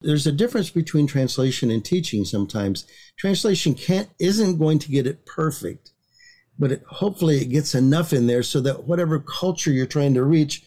There's 0.00 0.26
a 0.26 0.32
difference 0.32 0.70
between 0.70 1.06
translation 1.06 1.70
and 1.70 1.84
teaching 1.84 2.24
sometimes. 2.24 2.86
Translation 3.18 3.74
can't 3.74 4.08
isn't 4.18 4.58
going 4.58 4.78
to 4.80 4.90
get 4.90 5.06
it 5.06 5.26
perfect, 5.26 5.92
but 6.58 6.72
it, 6.72 6.82
hopefully 6.88 7.38
it 7.38 7.50
gets 7.50 7.74
enough 7.74 8.12
in 8.12 8.26
there 8.26 8.42
so 8.42 8.60
that 8.62 8.84
whatever 8.84 9.18
culture 9.18 9.70
you're 9.70 9.86
trying 9.86 10.14
to 10.14 10.24
reach 10.24 10.64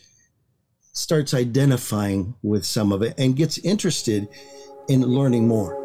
starts 0.93 1.33
identifying 1.33 2.35
with 2.43 2.63
some 2.65 2.91
of 2.91 3.01
it 3.01 3.15
and 3.17 3.35
gets 3.35 3.57
interested 3.59 4.27
in 4.87 5.01
learning 5.01 5.47
more. 5.47 5.82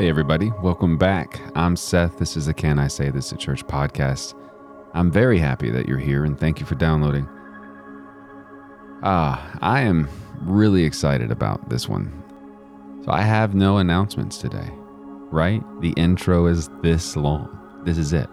Hey, 0.00 0.08
everybody, 0.08 0.50
welcome 0.62 0.96
back. 0.96 1.42
I'm 1.54 1.76
Seth. 1.76 2.16
This 2.16 2.34
is 2.34 2.46
the 2.46 2.54
Can 2.54 2.78
I 2.78 2.88
Say 2.88 3.10
This 3.10 3.34
at 3.34 3.38
Church 3.38 3.66
podcast. 3.66 4.32
I'm 4.94 5.12
very 5.12 5.38
happy 5.38 5.68
that 5.68 5.86
you're 5.86 5.98
here 5.98 6.24
and 6.24 6.40
thank 6.40 6.58
you 6.58 6.64
for 6.64 6.74
downloading. 6.74 7.28
Ah, 9.02 9.58
I 9.60 9.82
am 9.82 10.08
really 10.40 10.84
excited 10.84 11.30
about 11.30 11.68
this 11.68 11.86
one. 11.86 12.10
So, 13.04 13.12
I 13.12 13.20
have 13.20 13.54
no 13.54 13.76
announcements 13.76 14.38
today, 14.38 14.70
right? 15.30 15.62
The 15.82 15.92
intro 15.98 16.46
is 16.46 16.70
this 16.80 17.14
long. 17.14 17.82
This 17.84 17.98
is 17.98 18.14
it. 18.14 18.30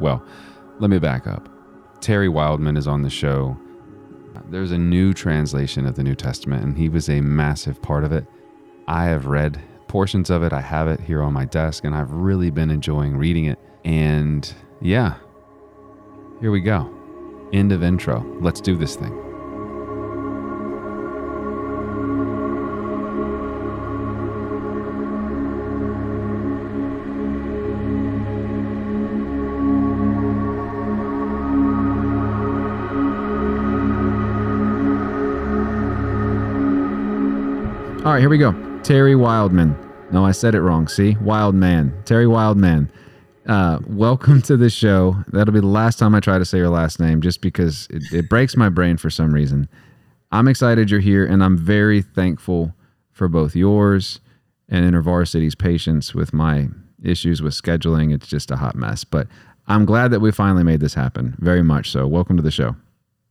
Well, 0.00 0.22
let 0.78 0.90
me 0.90 0.98
back 0.98 1.26
up. 1.26 1.48
Terry 2.02 2.28
Wildman 2.28 2.76
is 2.76 2.86
on 2.86 3.00
the 3.00 3.08
show. 3.08 3.56
There's 4.50 4.72
a 4.72 4.78
new 4.78 5.14
translation 5.14 5.86
of 5.86 5.94
the 5.94 6.04
New 6.04 6.14
Testament, 6.14 6.64
and 6.64 6.76
he 6.76 6.90
was 6.90 7.08
a 7.08 7.22
massive 7.22 7.80
part 7.80 8.04
of 8.04 8.12
it. 8.12 8.26
I 8.86 9.06
have 9.06 9.24
read 9.24 9.58
portions 9.88 10.30
of 10.30 10.42
it. 10.42 10.52
I 10.52 10.60
have 10.60 10.86
it 10.86 11.00
here 11.00 11.22
on 11.22 11.32
my 11.32 11.46
desk 11.46 11.84
and 11.84 11.94
I've 11.94 12.12
really 12.12 12.50
been 12.50 12.70
enjoying 12.70 13.16
reading 13.16 13.46
it. 13.46 13.58
And 13.84 14.52
yeah, 14.80 15.16
here 16.40 16.50
we 16.50 16.60
go. 16.60 16.94
End 17.52 17.72
of 17.72 17.82
intro. 17.82 18.24
Let's 18.40 18.60
do 18.60 18.76
this 18.76 18.94
thing. 18.94 19.12
All 38.04 38.14
right, 38.14 38.20
here 38.20 38.30
we 38.30 38.38
go. 38.38 38.67
Terry 38.82 39.14
Wildman. 39.14 39.76
No, 40.12 40.24
I 40.24 40.32
said 40.32 40.54
it 40.54 40.62
wrong. 40.62 40.88
See? 40.88 41.16
Wildman. 41.20 41.92
Terry 42.04 42.26
Wildman. 42.26 42.90
Uh, 43.46 43.78
welcome 43.86 44.40
to 44.42 44.56
the 44.56 44.70
show. 44.70 45.16
That'll 45.28 45.52
be 45.54 45.60
the 45.60 45.66
last 45.66 45.98
time 45.98 46.14
I 46.14 46.20
try 46.20 46.38
to 46.38 46.44
say 46.44 46.58
your 46.58 46.68
last 46.68 47.00
name 47.00 47.20
just 47.20 47.40
because 47.40 47.86
it, 47.90 48.02
it 48.12 48.28
breaks 48.28 48.56
my 48.56 48.68
brain 48.68 48.96
for 48.96 49.10
some 49.10 49.32
reason. 49.32 49.68
I'm 50.32 50.48
excited 50.48 50.90
you're 50.90 51.00
here, 51.00 51.26
and 51.26 51.42
I'm 51.42 51.56
very 51.56 52.02
thankful 52.02 52.74
for 53.10 53.28
both 53.28 53.56
yours 53.56 54.20
and 54.68 54.84
InterVarsity's 54.90 55.54
patience 55.54 56.14
with 56.14 56.32
my 56.32 56.68
issues 57.02 57.40
with 57.42 57.54
scheduling. 57.54 58.14
It's 58.14 58.26
just 58.26 58.50
a 58.50 58.56
hot 58.56 58.74
mess, 58.74 59.04
but 59.04 59.26
I'm 59.66 59.84
glad 59.84 60.10
that 60.10 60.20
we 60.20 60.30
finally 60.30 60.64
made 60.64 60.80
this 60.80 60.94
happen. 60.94 61.36
Very 61.38 61.62
much 61.62 61.90
so. 61.90 62.06
Welcome 62.06 62.36
to 62.36 62.42
the 62.42 62.50
show. 62.50 62.76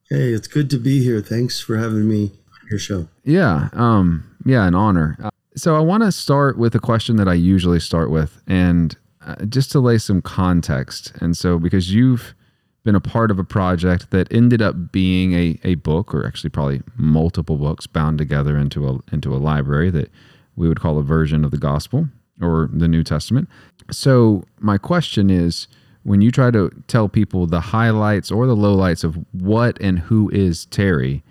Hey, 0.10 0.34
it's 0.34 0.48
good 0.48 0.70
to 0.72 0.78
be 0.78 1.04
here. 1.04 1.22
Thanks 1.22 1.60
for 1.60 1.78
having 1.78 2.08
me 2.08 2.26
on 2.26 2.68
your 2.70 2.80
show. 2.80 3.08
Yeah. 3.24 3.70
Um, 3.74 4.24
yeah, 4.46 4.66
an 4.66 4.74
honor. 4.76 5.18
So 5.58 5.76
I 5.76 5.80
want 5.80 6.04
to 6.04 6.12
start 6.12 6.60
with 6.60 6.76
a 6.76 6.80
question 6.80 7.16
that 7.16 7.28
I 7.28 7.34
usually 7.34 7.80
start 7.80 8.12
with, 8.12 8.44
and 8.46 8.96
uh, 9.26 9.44
just 9.46 9.72
to 9.72 9.80
lay 9.80 9.98
some 9.98 10.22
context. 10.22 11.12
And 11.20 11.36
so, 11.36 11.58
because 11.58 11.92
you've 11.92 12.36
been 12.84 12.94
a 12.94 13.02
part 13.02 13.32
of 13.32 13.40
a 13.40 13.44
project 13.44 14.12
that 14.12 14.32
ended 14.32 14.62
up 14.62 14.92
being 14.92 15.34
a, 15.34 15.60
a 15.64 15.76
book, 15.76 16.14
or 16.14 16.28
actually 16.28 16.52
probably 16.52 16.82
multiple 16.96 17.58
books 17.58 17.88
bound 17.88 18.20
together 18.20 18.56
into 18.56 18.88
a 18.88 19.00
into 19.12 19.36
a 19.36 19.38
library 19.38 19.90
that 19.90 20.12
we 20.56 20.68
would 20.68 20.80
call 20.80 21.00
a 21.00 21.04
version 21.04 21.44
of 21.44 21.50
the 21.50 21.58
gospel 21.58 22.08
or 22.40 22.70
the 22.72 22.88
New 22.88 23.04
Testament. 23.04 23.50
So 23.90 24.44
my 24.60 24.78
question 24.78 25.32
is 25.32 25.68
when 26.04 26.22
you 26.22 26.30
try 26.30 26.52
to 26.52 26.70
tell 26.88 27.10
people 27.10 27.48
the 27.48 27.62
highlights 27.62 28.30
or 28.30 28.46
the 28.46 28.56
lowlights 28.56 29.04
of 29.04 29.18
what 29.32 29.82
and 29.82 29.98
who 29.98 30.30
is 30.30 30.68
Terry, 30.68 31.24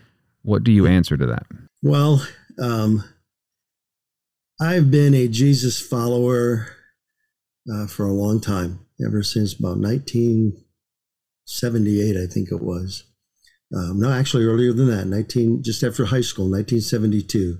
what 0.42 0.65
do 0.65 0.72
you 0.72 0.86
answer 0.86 1.16
to 1.16 1.26
that? 1.26 1.47
Well, 1.82 2.26
um, 2.60 3.04
I've 4.58 4.90
been 4.90 5.14
a 5.14 5.28
Jesus 5.28 5.78
follower 5.80 6.66
uh, 7.70 7.86
for 7.86 8.06
a 8.06 8.12
long 8.12 8.40
time, 8.40 8.80
ever 9.06 9.22
since 9.22 9.52
about 9.52 9.76
1978, 9.76 12.16
I 12.16 12.26
think 12.26 12.50
it 12.50 12.62
was. 12.62 13.04
Um, 13.76 14.00
no, 14.00 14.10
actually 14.10 14.44
earlier 14.44 14.72
than 14.72 14.88
that, 14.88 15.06
19 15.06 15.62
just 15.62 15.82
after 15.82 16.06
high 16.06 16.22
school, 16.22 16.50
1972. 16.50 17.58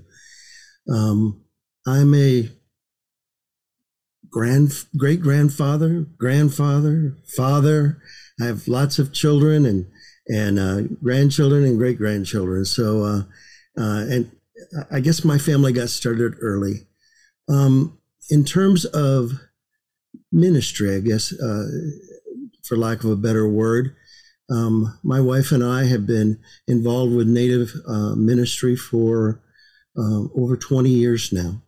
Um, 0.91 1.43
I'm 1.85 2.15
a 2.15 2.49
grand 4.31 4.71
great 4.97 5.21
grandfather, 5.21 6.07
grandfather, 6.17 7.15
father. 7.27 8.01
I 8.41 8.45
have 8.45 8.67
lots 8.67 8.97
of 8.97 9.13
children 9.13 9.67
and 9.67 9.85
and 10.27 10.57
uh, 10.57 10.81
grandchildren 11.03 11.63
and 11.63 11.77
great 11.77 11.99
grandchildren. 11.99 12.65
So, 12.65 13.03
uh, 13.03 13.21
uh, 13.79 14.05
and 14.09 14.31
I 14.89 14.99
guess 14.99 15.23
my 15.23 15.37
family 15.37 15.73
got 15.73 15.89
started 15.89 16.33
early. 16.41 16.86
Um, 17.49 17.97
in 18.29 18.43
terms 18.43 18.85
of 18.85 19.31
ministry, 20.31 20.95
I 20.95 20.99
guess, 20.99 21.33
uh, 21.33 21.67
for 22.63 22.77
lack 22.77 23.03
of 23.03 23.09
a 23.09 23.15
better 23.15 23.47
word, 23.47 23.95
um, 24.49 24.97
my 25.03 25.19
wife 25.19 25.51
and 25.51 25.63
I 25.63 25.85
have 25.85 26.05
been 26.05 26.39
involved 26.67 27.13
with 27.13 27.27
Native 27.27 27.73
uh, 27.87 28.15
ministry 28.15 28.75
for 28.75 29.41
uh, 29.97 30.23
over 30.35 30.55
20 30.55 30.89
years 30.89 31.33
now. 31.33 31.61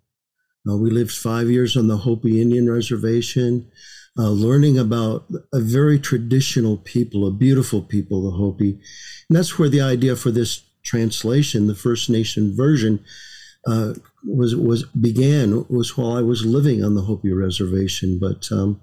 Uh, 0.67 0.78
we 0.78 0.90
lived 0.90 1.12
five 1.12 1.50
years 1.50 1.75
on 1.75 1.88
the 1.88 1.97
Hopi 1.97 2.41
Indian 2.41 2.69
Reservation, 2.69 3.69
uh, 4.17 4.29
learning 4.29 4.78
about 4.78 5.25
a 5.53 5.59
very 5.59 6.00
traditional 6.00 6.78
people, 6.78 7.25
a 7.28 7.31
beautiful 7.31 7.81
people, 7.81 8.29
the 8.29 8.38
Hopi. 8.38 8.79
And 9.29 9.38
that's 9.38 9.57
where 9.57 9.69
the 9.69 9.81
idea 9.81 10.16
for 10.16 10.31
this 10.31 10.61
translation, 10.84 11.67
the 11.67 11.75
First 11.75 12.09
Nation 12.09 12.56
version, 12.56 13.03
uh, 13.66 13.94
was 14.25 14.56
was 14.56 14.84
began 14.84 15.66
was 15.69 15.97
while 15.97 16.13
I 16.13 16.22
was 16.22 16.46
living 16.46 16.84
on 16.84 16.96
the 16.96 17.02
Hopi 17.02 17.31
reservation. 17.31 18.19
But 18.19 18.52
um, 18.52 18.81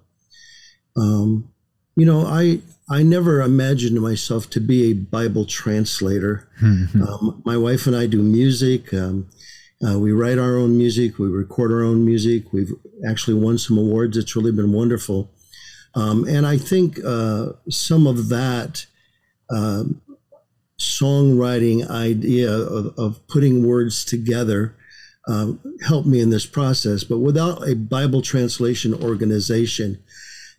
um, 0.97 1.53
you 1.97 2.07
know, 2.07 2.27
I 2.27 2.61
I 2.89 3.03
never 3.03 3.41
imagined 3.41 4.01
myself 4.01 4.49
to 4.51 4.61
be 4.61 4.91
a 4.91 4.95
Bible 4.95 5.45
translator. 5.45 6.49
Mm-hmm. 6.61 7.03
Um, 7.03 7.43
my 7.45 7.57
wife 7.57 7.87
and 7.87 7.97
I 7.97 8.07
do 8.07 8.23
music. 8.23 8.95
Um, 8.95 9.29
uh, 9.87 9.99
we 9.99 10.13
write 10.13 10.39
our 10.39 10.57
own 10.57 10.79
music. 10.79 11.19
We 11.19 11.29
record 11.29 11.73
our 11.73 11.83
own 11.83 12.05
music. 12.05 12.53
We've 12.53 12.73
actually 13.07 13.35
won 13.35 13.59
some 13.59 13.77
awards. 13.77 14.17
It's 14.17 14.35
really 14.35 14.53
been 14.53 14.73
wonderful. 14.73 15.31
Um, 15.95 16.27
and 16.29 16.47
I 16.47 16.59
think 16.59 16.99
uh, 17.05 17.53
some 17.69 18.07
of 18.07 18.29
that 18.29 18.87
uh, 19.51 19.85
songwriting 20.79 21.89
idea 21.91 22.53
of, 22.53 22.95
of 22.99 23.27
putting 23.27 23.67
words 23.67 24.05
together 24.05 24.76
um, 25.27 25.61
helped 25.87 26.07
me 26.07 26.21
in 26.21 26.31
this 26.31 26.47
process. 26.47 27.05
But 27.05 27.19
without 27.19 27.69
a 27.69 27.75
Bible 27.75 28.23
translation 28.23 28.95
organization 28.95 30.03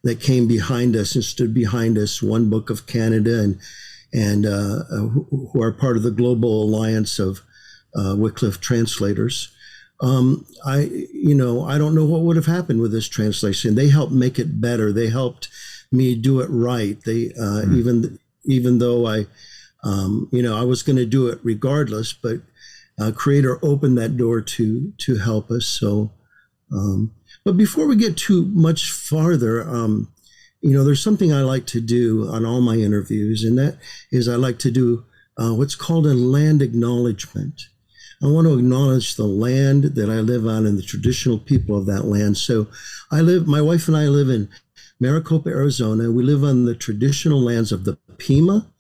that 0.04 0.22
came 0.22 0.48
behind 0.48 0.96
us 0.96 1.16
and 1.16 1.24
stood 1.24 1.54
behind 1.54 1.98
us, 1.98 2.22
One 2.22 2.50
Book 2.50 2.70
of 2.70 2.86
Canada 2.88 3.40
and 3.40 3.60
and 4.14 4.46
uh, 4.46 4.84
who, 4.86 5.50
who, 5.52 5.62
are 5.62 5.74
part 5.74 5.98
of 5.98 6.04
the 6.04 6.12
global 6.12 6.64
alliance 6.64 7.20
of 7.20 7.42
uh, 7.94 8.16
Wycliffe 8.18 8.62
translators. 8.62 9.54
Um, 10.00 10.46
I, 10.66 10.90
you 11.12 11.36
know, 11.36 11.66
I 11.66 11.78
don't 11.78 11.94
know 11.94 12.06
what 12.06 12.22
would 12.22 12.38
have 12.38 12.46
happened 12.46 12.80
with 12.80 12.94
this 12.94 13.10
translation. 13.10 13.76
They 13.76 13.90
helped 13.90 14.14
make 14.14 14.40
it 14.40 14.62
better. 14.62 14.94
They 14.94 15.10
helped 15.10 15.50
me 15.92 16.16
do 16.16 16.40
it 16.40 16.50
right. 16.50 16.98
They 17.04 17.32
uh, 17.32 17.66
mm. 17.66 17.76
even 17.76 18.20
even 18.46 18.80
though 18.80 19.06
I, 19.06 19.28
um, 19.84 20.30
you 20.32 20.42
know, 20.42 20.56
I 20.58 20.64
was 20.64 20.84
going 20.84 20.98
to 20.98 21.06
do 21.06 21.28
it 21.28 21.40
regardless, 21.44 22.14
but 22.14 22.42
uh, 23.00 23.12
Creator 23.12 23.60
opened 23.64 23.98
that 23.98 24.18
door 24.18 24.42
to 24.42 24.92
to 24.98 25.18
help 25.18 25.52
us. 25.52 25.66
So, 25.66 26.12
um, 26.72 27.14
but 27.44 27.58
before 27.58 27.88
we 27.88 27.96
get 27.96 28.18
too 28.18 28.46
much 28.46 28.92
farther, 28.92 29.68
um, 29.68 30.12
you 30.62 30.72
know, 30.72 30.84
there's 30.84 31.04
something 31.04 31.32
I 31.32 31.42
like 31.42 31.66
to 31.68 31.82
do 31.82 32.28
on 32.30 32.46
all 32.46 32.62
my 32.62 32.76
interviews, 32.76 33.44
and 33.44 33.58
that 33.58 33.78
is 34.12 34.28
I 34.28 34.36
like 34.36 34.60
to 34.60 34.72
do 34.72 35.06
uh, 35.38 35.54
what's 35.54 35.76
called 35.76 36.08
a 36.08 36.14
land 36.14 36.62
acknowledgement. 36.62 37.62
I 38.22 38.28
want 38.28 38.48
to 38.48 38.58
acknowledge 38.58 39.16
the 39.16 39.28
land 39.28 39.84
that 39.96 40.10
I 40.10 40.22
live 40.22 40.48
on 40.48 40.66
and 40.66 40.78
the 40.78 40.84
traditional 40.84 41.38
people 41.38 41.78
of 41.78 41.86
that 41.86 42.06
land. 42.06 42.38
So 42.38 42.68
I 43.12 43.22
live, 43.22 43.48
my 43.48 43.62
wife 43.62 43.88
and 43.88 43.96
I 43.96 44.08
live 44.08 44.28
in 44.28 44.50
Maricopa, 45.00 45.50
Arizona. 45.50 46.12
We 46.12 46.24
live 46.24 46.44
on 46.44 46.66
the 46.66 46.74
traditional 46.74 47.40
lands 47.40 47.72
of 47.72 47.84
the 47.84 47.98
Pima 48.18 48.72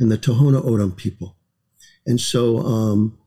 and 0.00 0.10
the 0.10 0.16
Tohono 0.16 0.64
O'odham 0.64 0.92
people. 0.92 1.36
And 2.06 2.18
so 2.18 2.60
um, 2.60 3.18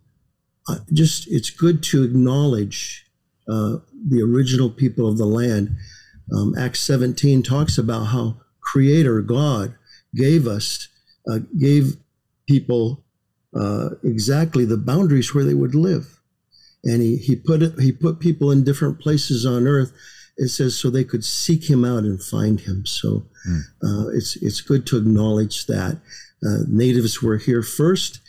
just, 0.94 1.28
it's 1.30 1.50
good 1.50 1.84
to 1.84 2.04
acknowledge 2.04 3.06
uh, 3.48 3.78
the 4.08 4.22
original 4.22 4.70
people 4.70 5.08
of 5.08 5.18
the 5.18 5.26
land 5.26 5.76
Um, 6.32 6.56
Acts 6.58 6.82
17 6.82 7.44
talks 7.44 7.78
about 7.78 8.06
how 8.06 8.42
Creator 8.62 9.22
God 9.22 9.76
gave 10.16 10.48
us, 10.48 10.88
uh, 11.30 11.40
gave 11.58 11.98
people 12.48 13.04
uh, 13.56 13.90
exactly 14.04 14.66
the 14.66 14.78
boundaries 14.78 15.34
where 15.34 15.44
they 15.44 15.56
would 15.56 15.76
live, 15.76 16.20
and 16.84 17.02
he 17.02 17.18
he 17.18 17.36
put 17.36 17.64
it 17.64 17.80
he 17.80 17.92
put 17.92 18.20
people 18.20 18.52
in 18.52 18.64
different 18.64 19.00
places 19.00 19.46
on 19.46 19.68
earth. 19.68 19.92
It 20.38 20.50
says 20.50 20.78
so 20.78 20.90
they 20.90 21.04
could 21.04 21.26
seek 21.26 21.70
him 21.70 21.84
out 21.84 22.04
and 22.04 22.22
find 22.22 22.62
him. 22.62 22.86
So 22.86 23.26
mm. 23.48 23.62
uh, 23.84 24.10
it's 24.10 24.36
it's 24.38 24.62
good 24.62 24.86
to 24.88 24.98
acknowledge 24.98 25.66
that 25.66 26.00
uh, 26.46 26.60
natives 26.68 27.22
were 27.22 27.38
here 27.38 27.64
first, 27.64 28.20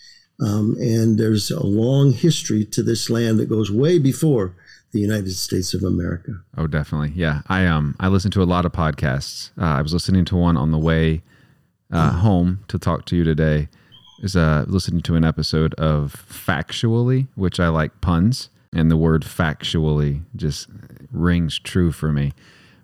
um, 0.40 0.76
and 0.80 1.18
there's 1.18 1.50
a 1.50 1.64
long 1.64 2.12
history 2.12 2.64
to 2.64 2.82
this 2.82 3.10
land 3.10 3.38
that 3.38 3.48
goes 3.48 3.70
way 3.70 3.98
before 3.98 4.54
the 4.92 5.00
United 5.00 5.32
States 5.32 5.74
of 5.74 5.82
America. 5.82 6.32
Oh, 6.56 6.66
definitely. 6.66 7.12
Yeah, 7.14 7.42
I 7.46 7.66
um 7.66 7.94
I 8.00 8.08
listen 8.08 8.30
to 8.32 8.42
a 8.42 8.44
lot 8.44 8.64
of 8.64 8.72
podcasts. 8.72 9.50
Uh, 9.60 9.64
I 9.64 9.82
was 9.82 9.92
listening 9.92 10.24
to 10.26 10.36
one 10.36 10.56
on 10.56 10.72
the 10.72 10.78
way 10.78 11.22
uh, 11.92 12.10
mm. 12.10 12.18
home 12.20 12.64
to 12.68 12.78
talk 12.78 13.04
to 13.06 13.16
you 13.16 13.24
today. 13.24 13.68
Is 14.22 14.36
uh 14.36 14.64
listening 14.66 15.02
to 15.02 15.14
an 15.14 15.24
episode 15.24 15.74
of 15.74 16.24
Factually, 16.28 17.28
which 17.34 17.60
I 17.60 17.68
like 17.68 18.00
puns, 18.00 18.50
and 18.72 18.90
the 18.90 18.96
word 18.96 19.22
factually 19.22 20.22
just 20.34 20.68
rings 21.12 21.58
true 21.58 21.92
for 21.92 22.12
me. 22.12 22.32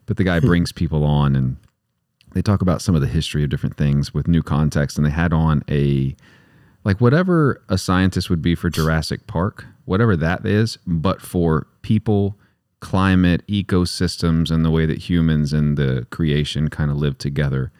But 0.06 0.16
the 0.16 0.24
guy 0.24 0.40
brings 0.50 0.72
people 0.72 1.04
on 1.04 1.34
and 1.34 1.56
they 2.32 2.42
talk 2.42 2.60
about 2.60 2.82
some 2.82 2.94
of 2.94 3.00
the 3.00 3.06
history 3.06 3.42
of 3.44 3.48
different 3.48 3.78
things 3.78 4.12
with 4.12 4.28
new 4.28 4.42
context, 4.42 4.98
and 4.98 5.06
they 5.06 5.10
had 5.10 5.32
on 5.32 5.64
a 5.70 6.14
like 6.86 7.00
whatever 7.00 7.60
a 7.68 7.76
scientist 7.76 8.30
would 8.30 8.40
be 8.40 8.54
for 8.54 8.70
Jurassic 8.70 9.26
Park, 9.26 9.66
whatever 9.86 10.16
that 10.16 10.46
is, 10.46 10.78
but 10.86 11.20
for 11.20 11.66
people, 11.82 12.38
climate, 12.78 13.44
ecosystems, 13.48 14.52
and 14.52 14.64
the 14.64 14.70
way 14.70 14.86
that 14.86 14.98
humans 14.98 15.52
and 15.52 15.76
the 15.76 16.06
creation 16.10 16.68
kind 16.68 16.92
of 16.92 16.96
live 16.96 17.18
together. 17.18 17.72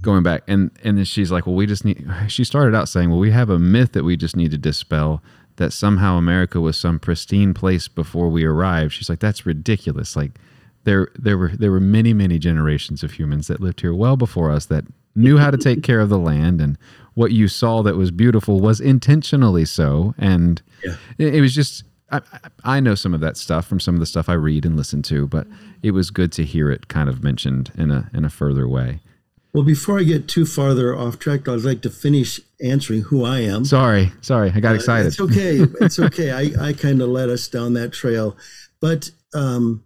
Going 0.00 0.22
back, 0.22 0.44
and 0.46 0.70
and 0.84 0.96
then 0.96 1.04
she's 1.06 1.32
like, 1.32 1.44
"Well, 1.44 1.56
we 1.56 1.66
just 1.66 1.84
need." 1.84 2.08
She 2.28 2.44
started 2.44 2.72
out 2.72 2.88
saying, 2.88 3.10
"Well, 3.10 3.18
we 3.18 3.32
have 3.32 3.50
a 3.50 3.58
myth 3.58 3.92
that 3.92 4.04
we 4.04 4.16
just 4.16 4.36
need 4.36 4.52
to 4.52 4.58
dispel 4.58 5.20
that 5.56 5.72
somehow 5.72 6.16
America 6.16 6.60
was 6.60 6.76
some 6.76 7.00
pristine 7.00 7.52
place 7.52 7.88
before 7.88 8.28
we 8.28 8.44
arrived." 8.44 8.92
She's 8.92 9.08
like, 9.08 9.18
"That's 9.18 9.44
ridiculous. 9.44 10.14
Like, 10.14 10.38
there 10.84 11.08
there 11.18 11.36
were 11.36 11.48
there 11.56 11.72
were 11.72 11.80
many 11.80 12.12
many 12.12 12.38
generations 12.38 13.02
of 13.02 13.12
humans 13.12 13.48
that 13.48 13.60
lived 13.60 13.80
here 13.80 13.94
well 13.94 14.16
before 14.16 14.52
us 14.52 14.66
that 14.66 14.84
knew 15.16 15.38
how 15.38 15.50
to 15.50 15.58
take 15.58 15.82
care 15.82 15.98
of 15.98 16.08
the 16.08 16.18
land 16.18 16.60
and 16.60 16.78
what 17.14 17.32
you 17.32 17.48
saw 17.48 17.82
that 17.82 17.96
was 17.96 18.10
beautiful 18.10 18.60
was 18.60 18.80
intentionally 18.80 19.64
so. 19.64 20.14
And 20.18 20.62
yeah. 20.84 20.96
it, 21.18 21.36
it, 21.36 21.40
was 21.40 21.54
just 21.54 21.84
I, 22.10 22.20
I, 22.64 22.80
know 22.80 22.94
some 22.94 23.14
of 23.14 23.20
that 23.20 23.36
stuff 23.36 23.66
from 23.66 23.80
some 23.80 23.94
of 23.94 24.00
the 24.00 24.06
stuff 24.06 24.28
I 24.28 24.34
read 24.34 24.64
and 24.64 24.76
listen 24.76 25.02
to 25.02 25.26
but 25.26 25.46
it 25.82 25.92
was 25.92 26.10
good 26.10 26.32
to 26.32 26.44
hear 26.44 26.70
it 26.70 26.88
kind 26.88 27.08
of 27.08 27.22
mentioned 27.22 27.72
in 27.76 27.90
a 27.90 28.10
in 28.14 28.24
a 28.24 28.30
further 28.30 28.68
way. 28.68 29.00
Well 29.52 29.64
before 29.64 29.98
I 29.98 30.04
get 30.04 30.28
too 30.28 30.46
farther 30.46 30.96
off 30.96 31.18
track 31.18 31.48
I'd 31.48 31.60
like 31.60 31.82
to 31.82 31.90
finish 31.90 32.40
answering 32.62 33.02
who 33.02 33.24
I 33.24 33.40
am. 33.40 33.64
Sorry 33.64 34.12
sorry 34.20 34.52
I 34.54 34.60
got 34.60 34.72
uh, 34.72 34.76
excited. 34.76 35.08
it's 35.08 35.20
okay 35.20 35.60
it's 35.80 35.98
okay. 35.98 36.30
I, 36.30 36.68
I 36.68 36.72
kind 36.72 37.02
of 37.02 37.08
led 37.08 37.28
us 37.28 37.48
down 37.48 37.74
that 37.74 37.92
trail. 37.92 38.36
But 38.80 39.10
um, 39.34 39.84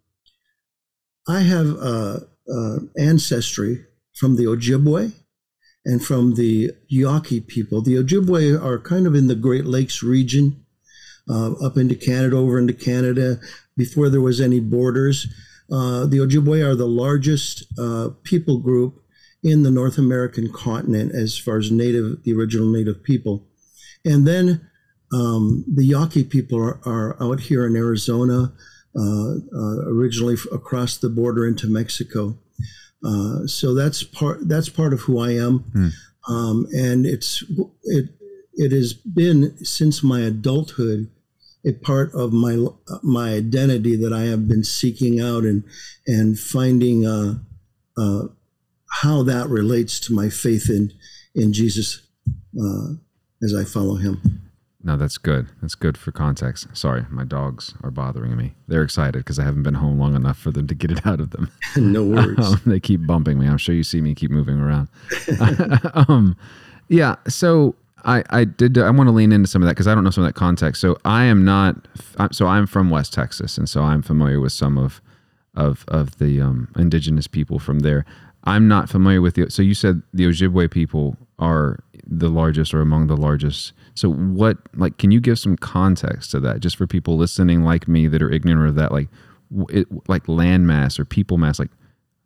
I 1.26 1.40
have 1.40 1.76
uh, 1.76 2.20
uh, 2.48 2.76
ancestry 2.98 3.84
from 4.14 4.36
the 4.36 4.44
Ojibwe 4.44 5.12
and 5.84 6.04
from 6.04 6.34
the 6.34 6.72
Yaqui 6.88 7.40
people. 7.40 7.82
The 7.82 7.96
Ojibwe 7.96 8.62
are 8.62 8.78
kind 8.78 9.06
of 9.06 9.14
in 9.14 9.26
the 9.26 9.34
Great 9.34 9.66
Lakes 9.66 10.02
region, 10.02 10.64
uh, 11.28 11.52
up 11.54 11.76
into 11.76 11.94
Canada, 11.94 12.36
over 12.36 12.58
into 12.58 12.72
Canada, 12.72 13.38
before 13.76 14.08
there 14.08 14.20
was 14.20 14.40
any 14.40 14.60
borders. 14.60 15.26
Uh, 15.70 16.06
the 16.06 16.18
Ojibwe 16.18 16.64
are 16.64 16.74
the 16.74 16.86
largest 16.86 17.64
uh, 17.78 18.10
people 18.22 18.58
group 18.58 19.02
in 19.42 19.62
the 19.62 19.70
North 19.70 19.98
American 19.98 20.50
continent 20.52 21.14
as 21.14 21.36
far 21.38 21.58
as 21.58 21.70
native, 21.70 22.22
the 22.24 22.32
original 22.32 22.66
native 22.66 23.02
people. 23.02 23.46
And 24.04 24.26
then 24.26 24.68
um, 25.12 25.64
the 25.72 25.84
Yaqui 25.84 26.24
people 26.24 26.58
are, 26.58 26.80
are, 26.86 27.22
out 27.22 27.40
here 27.40 27.66
in 27.66 27.76
Arizona, 27.76 28.52
uh, 28.96 29.34
uh, 29.54 29.88
originally 29.88 30.36
across 30.52 30.96
the 30.96 31.10
border 31.10 31.46
into 31.46 31.66
Mexico. 31.68 32.38
Uh, 33.04 33.46
so 33.46 33.74
that's 33.74 34.02
part 34.02 34.48
that's 34.48 34.68
part 34.68 34.92
of 34.92 35.00
who 35.00 35.18
I 35.18 35.32
am, 35.32 35.64
mm. 35.74 35.90
um, 36.28 36.66
and 36.72 37.04
it's 37.04 37.44
it 37.82 38.10
it 38.54 38.72
has 38.72 38.94
been 38.94 39.56
since 39.64 40.02
my 40.02 40.20
adulthood 40.20 41.10
a 41.66 41.72
part 41.72 42.14
of 42.14 42.32
my 42.32 42.66
my 43.02 43.34
identity 43.34 43.96
that 43.96 44.12
I 44.12 44.22
have 44.22 44.46
been 44.46 44.64
seeking 44.64 45.20
out 45.20 45.44
and 45.44 45.64
and 46.06 46.38
finding 46.38 47.06
uh, 47.06 47.34
uh, 47.96 48.28
how 49.02 49.22
that 49.22 49.48
relates 49.48 49.98
to 50.00 50.12
my 50.12 50.28
faith 50.28 50.68
in 50.68 50.92
in 51.34 51.52
Jesus 51.52 52.06
uh, 52.60 52.94
as 53.42 53.54
I 53.54 53.64
follow 53.64 53.96
Him. 53.96 54.20
No, 54.86 54.98
that's 54.98 55.16
good. 55.16 55.48
That's 55.62 55.74
good 55.74 55.96
for 55.96 56.12
context. 56.12 56.68
Sorry, 56.74 57.06
my 57.08 57.24
dogs 57.24 57.74
are 57.82 57.90
bothering 57.90 58.36
me. 58.36 58.54
They're 58.68 58.82
excited 58.82 59.18
because 59.18 59.38
I 59.38 59.44
haven't 59.44 59.62
been 59.62 59.74
home 59.74 59.98
long 59.98 60.14
enough 60.14 60.36
for 60.38 60.50
them 60.50 60.66
to 60.66 60.74
get 60.74 60.90
it 60.90 61.06
out 61.06 61.20
of 61.20 61.30
them. 61.30 61.50
no 61.76 62.04
worries. 62.04 62.38
Um, 62.44 62.60
they 62.66 62.80
keep 62.80 63.06
bumping 63.06 63.38
me. 63.38 63.46
I'm 63.46 63.56
sure 63.56 63.74
you 63.74 63.82
see 63.82 64.02
me 64.02 64.14
keep 64.14 64.30
moving 64.30 64.58
around. 64.58 64.88
um, 65.94 66.36
yeah. 66.88 67.16
So 67.26 67.74
I, 68.04 68.22
I 68.28 68.44
did. 68.44 68.76
I 68.76 68.90
want 68.90 69.08
to 69.08 69.12
lean 69.12 69.32
into 69.32 69.48
some 69.48 69.62
of 69.62 69.66
that 69.66 69.72
because 69.72 69.88
I 69.88 69.94
don't 69.94 70.04
know 70.04 70.10
some 70.10 70.24
of 70.24 70.28
that 70.28 70.38
context. 70.38 70.82
So 70.82 70.98
I 71.06 71.24
am 71.24 71.44
not. 71.44 71.88
So 72.32 72.46
I'm 72.46 72.66
from 72.66 72.90
West 72.90 73.14
Texas, 73.14 73.56
and 73.56 73.68
so 73.68 73.82
I'm 73.82 74.02
familiar 74.02 74.40
with 74.40 74.52
some 74.52 74.76
of 74.76 75.00
of 75.54 75.84
of 75.88 76.18
the 76.18 76.42
um, 76.42 76.68
indigenous 76.76 77.26
people 77.26 77.58
from 77.58 77.80
there. 77.80 78.04
I'm 78.44 78.68
not 78.68 78.90
familiar 78.90 79.22
with 79.22 79.36
the. 79.36 79.50
So 79.50 79.62
you 79.62 79.74
said 79.74 80.02
the 80.12 80.24
Ojibwe 80.26 80.70
people 80.70 81.16
are 81.38 81.82
the 82.06 82.28
largest 82.28 82.74
or 82.74 82.80
among 82.80 83.06
the 83.06 83.16
largest. 83.16 83.72
So 83.94 84.10
what 84.10 84.58
like 84.74 84.98
can 84.98 85.10
you 85.10 85.20
give 85.20 85.38
some 85.38 85.56
context 85.56 86.30
to 86.32 86.40
that 86.40 86.60
just 86.60 86.76
for 86.76 86.86
people 86.86 87.16
listening 87.16 87.62
like 87.62 87.88
me 87.88 88.06
that 88.08 88.22
are 88.22 88.30
ignorant 88.30 88.68
of 88.68 88.74
that 88.76 88.92
like 88.92 89.08
it, 89.68 89.86
like 90.08 90.28
land 90.28 90.66
mass 90.66 90.98
or 90.98 91.04
people 91.04 91.38
mass 91.38 91.58
like 91.58 91.70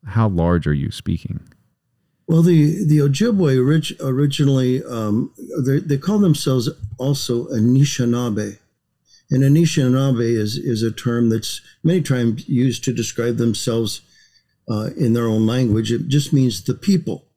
how 0.06 0.28
large 0.28 0.66
are 0.66 0.74
you 0.74 0.90
speaking? 0.90 1.40
Well, 2.26 2.42
the 2.42 2.84
the 2.84 2.98
Ojibwe 2.98 3.58
orig- 3.58 3.96
originally 4.00 4.84
um, 4.84 5.32
they, 5.64 5.78
they 5.78 5.96
call 5.96 6.18
themselves 6.18 6.68
also 6.98 7.46
Anishinaabe, 7.46 8.58
and 9.30 9.42
Anishinaabe 9.42 10.36
is 10.36 10.56
is 10.58 10.82
a 10.82 10.92
term 10.92 11.30
that's 11.30 11.62
many 11.82 12.02
times 12.02 12.46
used 12.46 12.84
to 12.84 12.92
describe 12.92 13.38
themselves 13.38 14.02
uh, 14.70 14.90
in 14.96 15.14
their 15.14 15.26
own 15.26 15.46
language. 15.46 15.90
It 15.90 16.08
just 16.08 16.32
means 16.34 16.62
the 16.62 16.74
people. 16.74 17.27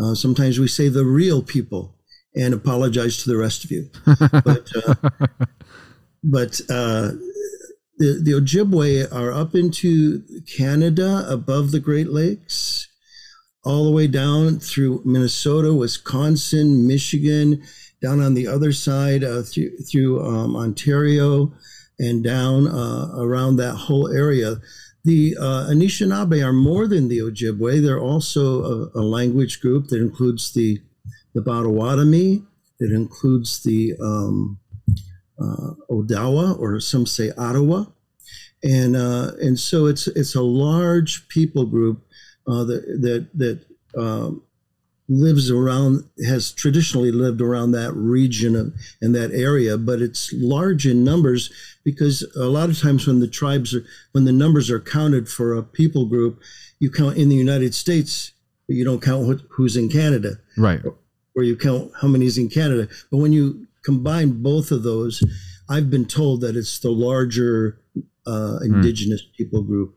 Uh, 0.00 0.14
sometimes 0.14 0.58
we 0.58 0.68
say 0.68 0.88
the 0.88 1.04
real 1.04 1.42
people 1.42 1.94
and 2.34 2.52
apologize 2.52 3.22
to 3.22 3.30
the 3.30 3.36
rest 3.36 3.64
of 3.64 3.70
you. 3.70 3.88
but 4.44 4.70
uh, 4.86 4.94
but 6.24 6.60
uh, 6.68 7.12
the, 7.98 8.20
the 8.22 8.32
Ojibwe 8.32 9.12
are 9.12 9.32
up 9.32 9.54
into 9.54 10.22
Canada 10.56 11.24
above 11.28 11.70
the 11.70 11.80
Great 11.80 12.08
Lakes, 12.08 12.88
all 13.64 13.84
the 13.84 13.92
way 13.92 14.06
down 14.06 14.58
through 14.58 15.02
Minnesota, 15.04 15.72
Wisconsin, 15.72 16.86
Michigan, 16.86 17.62
down 18.02 18.20
on 18.20 18.34
the 18.34 18.48
other 18.48 18.72
side 18.72 19.22
uh, 19.22 19.42
through, 19.42 19.76
through 19.78 20.26
um, 20.26 20.56
Ontario, 20.56 21.52
and 21.98 22.24
down 22.24 22.66
uh, 22.66 23.12
around 23.16 23.56
that 23.56 23.74
whole 23.74 24.12
area. 24.12 24.56
The 25.04 25.36
uh, 25.38 25.68
Anishinaabe 25.68 26.42
are 26.42 26.52
more 26.52 26.86
than 26.88 27.08
the 27.08 27.18
Ojibwe. 27.18 27.82
They're 27.82 28.00
also 28.00 28.88
a, 28.94 29.00
a 29.00 29.02
language 29.02 29.60
group 29.60 29.88
that 29.88 30.00
includes 30.00 30.52
the, 30.54 30.80
the 31.34 31.42
Potawatomi, 31.42 32.42
that 32.80 32.90
includes 32.90 33.62
the 33.62 33.94
um, 34.00 34.58
uh, 35.38 35.72
Odawa, 35.90 36.58
or 36.58 36.80
some 36.80 37.06
say 37.06 37.32
Ottawa. 37.36 37.84
And, 38.62 38.96
uh, 38.96 39.32
and 39.42 39.60
so 39.60 39.86
it's, 39.86 40.06
it's 40.06 40.34
a 40.34 40.42
large 40.42 41.28
people 41.28 41.66
group 41.66 42.02
uh, 42.46 42.64
that, 42.64 42.82
that, 43.02 43.28
that 43.34 44.00
um, 44.00 44.42
lives 45.08 45.50
around 45.50 46.08
has 46.26 46.50
traditionally 46.52 47.12
lived 47.12 47.40
around 47.40 47.72
that 47.72 47.92
region 47.94 48.56
of, 48.56 48.72
and 49.02 49.14
that 49.14 49.30
area 49.32 49.76
but 49.76 50.00
it's 50.00 50.32
large 50.34 50.86
in 50.86 51.04
numbers 51.04 51.52
because 51.84 52.22
a 52.36 52.44
lot 52.44 52.70
of 52.70 52.80
times 52.80 53.06
when 53.06 53.20
the 53.20 53.28
tribes 53.28 53.74
are 53.74 53.84
when 54.12 54.24
the 54.24 54.32
numbers 54.32 54.70
are 54.70 54.80
counted 54.80 55.28
for 55.28 55.54
a 55.54 55.62
people 55.62 56.06
group 56.06 56.40
you 56.78 56.90
count 56.90 57.18
in 57.18 57.28
the 57.28 57.36
united 57.36 57.74
states 57.74 58.32
but 58.66 58.76
you 58.76 58.84
don't 58.84 59.02
count 59.02 59.42
who's 59.50 59.76
in 59.76 59.90
canada 59.90 60.38
right 60.56 60.80
or 61.36 61.42
you 61.42 61.54
count 61.54 61.92
how 62.00 62.08
many 62.08 62.24
is 62.24 62.38
in 62.38 62.48
canada 62.48 62.88
but 63.10 63.18
when 63.18 63.32
you 63.32 63.66
combine 63.84 64.42
both 64.42 64.70
of 64.70 64.82
those 64.84 65.22
i've 65.68 65.90
been 65.90 66.06
told 66.06 66.40
that 66.40 66.56
it's 66.56 66.78
the 66.78 66.90
larger 66.90 67.78
uh, 68.26 68.58
hmm. 68.58 68.74
indigenous 68.76 69.20
mm. 69.20 69.36
people 69.36 69.62
group 69.62 69.94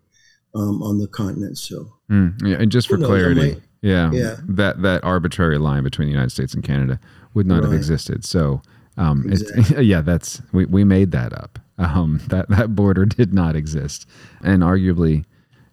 um, 0.54 0.84
on 0.84 0.98
the 0.98 1.08
continent 1.08 1.58
so 1.58 1.94
mm. 2.12 2.34
yeah, 2.44 2.58
and 2.58 2.70
just 2.70 2.90
for 2.90 2.98
clarity 2.98 3.62
yeah, 3.82 4.12
yeah. 4.12 4.38
That 4.48 4.82
that 4.82 5.04
arbitrary 5.04 5.58
line 5.58 5.84
between 5.84 6.08
the 6.08 6.12
United 6.12 6.32
States 6.32 6.54
and 6.54 6.64
Canada 6.64 7.00
would 7.34 7.46
not 7.46 7.56
right. 7.56 7.66
have 7.66 7.74
existed. 7.74 8.26
So, 8.26 8.62
um, 8.98 9.26
exactly. 9.30 9.86
yeah, 9.86 10.02
that's 10.02 10.42
we, 10.52 10.66
we 10.66 10.84
made 10.84 11.12
that 11.12 11.34
up. 11.34 11.60
Um, 11.78 12.22
that 12.28 12.50
that 12.50 12.76
border 12.76 13.06
did 13.06 13.34
not 13.34 13.56
exist, 13.56 14.08
and 14.44 14.64
arguably, 14.64 15.26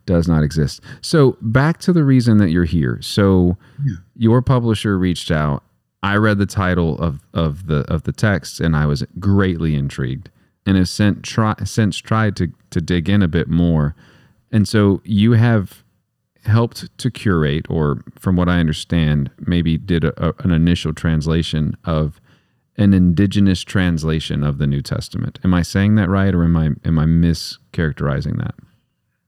does 0.07 0.29
not 0.29 0.43
exist. 0.43 0.81
So 1.01 1.37
back 1.41 1.79
to 1.81 1.93
the 1.93 2.05
reason 2.05 2.39
that 2.39 2.51
you're 2.51 2.65
here. 2.65 2.99
So 3.01 3.57
yeah. 3.85 3.97
your 4.17 4.43
publisher 4.43 4.99
reached 4.99 5.31
out. 5.31 5.63
I 6.03 6.17
read 6.17 6.37
the 6.39 6.47
title 6.47 6.99
of, 6.99 7.21
of 7.33 7.67
the 7.67 7.91
of 7.91 8.03
the 8.03 8.13
text 8.13 8.61
and 8.61 8.77
I 8.77 8.85
was 8.85 9.03
greatly 9.19 9.75
intrigued 9.75 10.31
and 10.67 10.77
have 10.77 10.89
sent 10.89 11.23
try, 11.23 11.55
since 11.65 11.97
tried 11.97 12.37
to 12.37 12.53
to 12.71 12.81
dig 12.81 13.09
in 13.09 13.23
a 13.23 13.29
bit 13.29 13.49
more. 13.49 13.95
And 14.53 14.69
so 14.69 15.01
you 15.05 15.33
have 15.33 15.84
helped 16.47 16.97
to 16.99 17.11
curate, 17.11 17.67
or 17.69 18.03
from 18.19 18.37
what 18.37 18.49
I 18.49 18.61
understand, 18.61 19.31
maybe 19.39 19.79
did 19.79 20.05
a, 20.05 20.29
a, 20.29 20.35
an 20.41 20.51
initial 20.51 20.93
translation 20.93 21.77
of 21.85 22.21
an 22.77 22.93
indigenous 22.93 23.63
translation 23.63 24.43
of 24.43 24.59
the 24.59 24.67
New 24.67 24.83
Testament. 24.83 25.39
Am 25.45 25.55
I 25.55 25.63
saying 25.63 25.95
that 25.97 26.09
right, 26.09 26.35
or 26.35 26.45
am 26.45 26.57
I 26.57 26.71
am 26.85 26.99
I 26.99 27.05
mischaracterizing 27.05 28.39
that? 28.39 28.55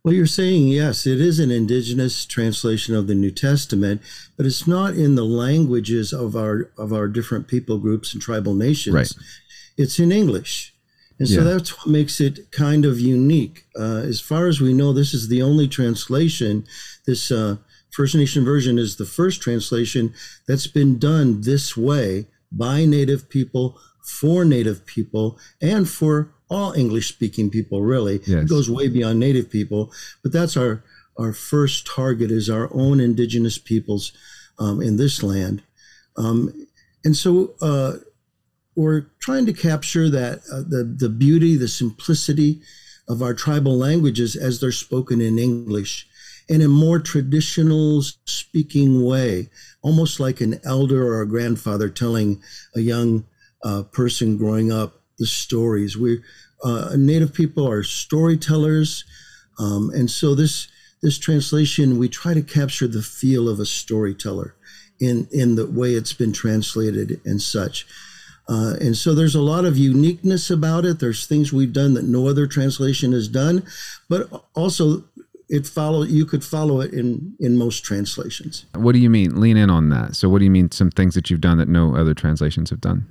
Well, 0.03 0.15
you're 0.15 0.27
saying 0.27 0.69
yes, 0.69 1.07
it 1.07 1.21
is 1.21 1.41
an 1.41 1.51
indigenous 1.51 2.27
translation 2.27 2.95
of 2.95 3.09
the 3.09 3.15
New 3.15 3.33
Testament, 3.33 4.03
but 4.37 4.47
it's 4.47 4.67
not 4.67 4.95
in 4.95 5.17
the 5.17 5.25
languages 5.25 6.13
of 6.13 6.37
our 6.37 6.71
of 6.79 6.93
our 6.93 7.09
different 7.09 7.49
people 7.49 7.79
groups 7.79 8.13
and 8.13 8.23
tribal 8.23 8.55
nations. 8.55 8.95
Right. 8.95 9.13
It's 9.77 9.99
in 9.99 10.13
English. 10.13 10.76
And 11.19 11.29
so 11.29 11.37
yeah. 11.37 11.45
that's 11.45 11.79
what 11.79 11.87
makes 11.87 12.21
it 12.21 12.51
kind 12.53 12.85
of 12.85 13.01
unique. 13.01 13.65
Uh, 13.79 14.03
as 14.05 14.21
far 14.21 14.49
as 14.49 14.61
we 14.61 14.75
know, 14.75 14.93
this 14.93 15.15
is 15.15 15.29
the 15.29 15.43
only 15.43 15.67
translation. 15.67 16.67
This 17.07 17.31
uh, 17.31 17.57
First 17.91 18.15
Nation 18.15 18.45
version 18.45 18.79
is 18.79 18.97
the 18.97 19.07
first 19.07 19.41
translation 19.41 20.13
that's 20.47 20.67
been 20.67 20.99
done 20.99 21.41
this 21.41 21.77
way 21.77 22.27
by 22.53 22.85
Native 22.85 23.29
people, 23.31 23.79
for 24.03 24.45
Native 24.45 24.85
people, 24.85 25.39
and 25.61 25.89
for 25.89 26.33
all 26.49 26.73
English 26.73 27.09
speaking 27.09 27.51
people, 27.51 27.83
really. 27.83 28.21
Yes. 28.27 28.45
It 28.45 28.49
goes 28.49 28.71
way 28.71 28.89
beyond 28.89 29.19
Native 29.19 29.51
people, 29.51 29.93
but 30.23 30.33
that's 30.33 30.57
our, 30.57 30.85
our 31.19 31.33
first 31.33 31.87
target 31.87 32.31
is 32.31 32.51
our 32.51 32.69
own 32.73 33.01
indigenous 33.01 33.59
peoples 33.59 34.13
um, 34.59 34.83
in 34.83 34.97
this 34.97 35.23
land. 35.23 35.63
Um, 36.17 36.67
and 37.05 37.17
so 37.17 37.55
uh, 37.61 37.95
we're 38.77 39.07
trying 39.19 39.47
to 39.47 39.53
capture 39.53 40.09
that 40.11 40.41
uh, 40.53 40.63
the, 40.69 40.85
the 40.85 41.09
beauty, 41.09 41.57
the 41.57 41.69
simplicity 41.69 42.61
of 43.09 43.23
our 43.23 43.35
tribal 43.35 43.77
languages 43.77 44.37
as 44.37 44.61
they're 44.61 44.73
spoken 44.73 45.21
in 45.21 45.39
English 45.39 46.07
in 46.49 46.63
a 46.63 46.69
more 46.69 46.99
traditional 47.01 48.03
speaking 48.25 49.05
way, 49.05 49.49
almost 49.83 50.21
like 50.21 50.41
an 50.41 50.61
elder 50.65 51.05
or 51.07 51.23
a 51.23 51.29
grandfather 51.29 51.89
telling 51.89 52.41
a 52.75 52.81
young 52.81 53.25
uh, 53.65 53.83
person 53.83 54.37
growing 54.37 54.71
up 54.71 55.03
the 55.19 55.27
stories. 55.27 55.97
We 55.97 56.23
uh, 56.63 56.95
Native 56.97 57.35
people 57.35 57.69
are 57.69 57.83
storytellers, 57.83 59.05
um, 59.59 59.91
and 59.95 60.11
so 60.11 60.35
this 60.35 60.69
this 61.03 61.19
translation 61.19 61.99
we 61.99 62.09
try 62.09 62.33
to 62.35 62.43
capture 62.43 62.87
the 62.87 63.03
feel 63.03 63.49
of 63.49 63.61
a 63.61 63.67
storyteller 63.67 64.55
in 65.01 65.29
in 65.33 65.57
the 65.57 65.67
way 65.67 65.95
it's 65.95 66.13
been 66.13 66.33
translated 66.33 67.21
and 67.25 67.43
such. 67.43 67.87
Uh, 68.49 68.75
and 68.81 68.97
so 68.97 69.15
there's 69.15 69.35
a 69.35 69.41
lot 69.41 69.65
of 69.65 69.77
uniqueness 69.77 70.51
about 70.51 70.85
it. 70.85 71.01
There's 71.01 71.27
things 71.27 71.53
we've 71.53 71.73
done 71.73 71.95
that 71.95 72.05
no 72.05 72.29
other 72.29 72.47
translation 72.47 73.13
has 73.13 73.29
done, 73.29 73.65
but 74.09 74.29
also 74.55 75.05
it 75.49 75.67
follow 75.67 76.03
you 76.03 76.25
could 76.25 76.45
follow 76.45 76.81
it 76.81 76.93
in 76.93 77.37
in 77.39 77.57
most 77.57 77.85
translations. 77.85 78.67
What 78.75 78.93
do 78.93 78.99
you 78.99 79.11
mean? 79.11 79.41
Lean 79.41 79.57
in 79.57 79.71
on 79.71 79.91
that. 79.91 80.17
So 80.17 80.29
what 80.29 80.39
do 80.39 80.45
you 80.45 80.51
mean? 80.51 80.71
Some 80.71 80.91
things 80.91 81.15
that 81.15 81.31
you've 81.31 81.41
done 81.41 81.59
that 81.59 81.69
no 81.69 81.97
other 81.97 82.15
translations 82.15 82.71
have 82.71 82.81
done. 82.81 83.07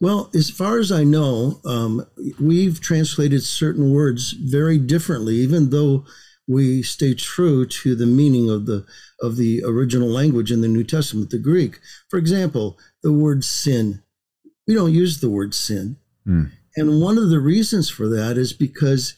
Well, 0.00 0.30
as 0.34 0.50
far 0.50 0.78
as 0.78 0.92
I 0.92 1.04
know, 1.04 1.60
um, 1.64 2.06
we've 2.38 2.80
translated 2.80 3.42
certain 3.42 3.92
words 3.92 4.32
very 4.32 4.76
differently, 4.76 5.36
even 5.36 5.70
though 5.70 6.04
we 6.46 6.82
stay 6.82 7.14
true 7.14 7.66
to 7.66 7.94
the 7.94 8.06
meaning 8.06 8.50
of 8.50 8.66
the 8.66 8.86
of 9.20 9.36
the 9.36 9.62
original 9.64 10.08
language 10.08 10.52
in 10.52 10.60
the 10.60 10.68
New 10.68 10.84
Testament, 10.84 11.30
the 11.30 11.38
Greek. 11.38 11.80
For 12.08 12.18
example, 12.18 12.78
the 13.02 13.12
word 13.12 13.44
sin. 13.44 14.02
We 14.66 14.74
don't 14.74 14.92
use 14.92 15.20
the 15.20 15.30
word 15.30 15.54
sin. 15.54 15.96
Mm. 16.26 16.50
And 16.76 17.00
one 17.00 17.18
of 17.18 17.30
the 17.30 17.40
reasons 17.40 17.88
for 17.88 18.08
that 18.08 18.36
is 18.36 18.52
because 18.52 19.14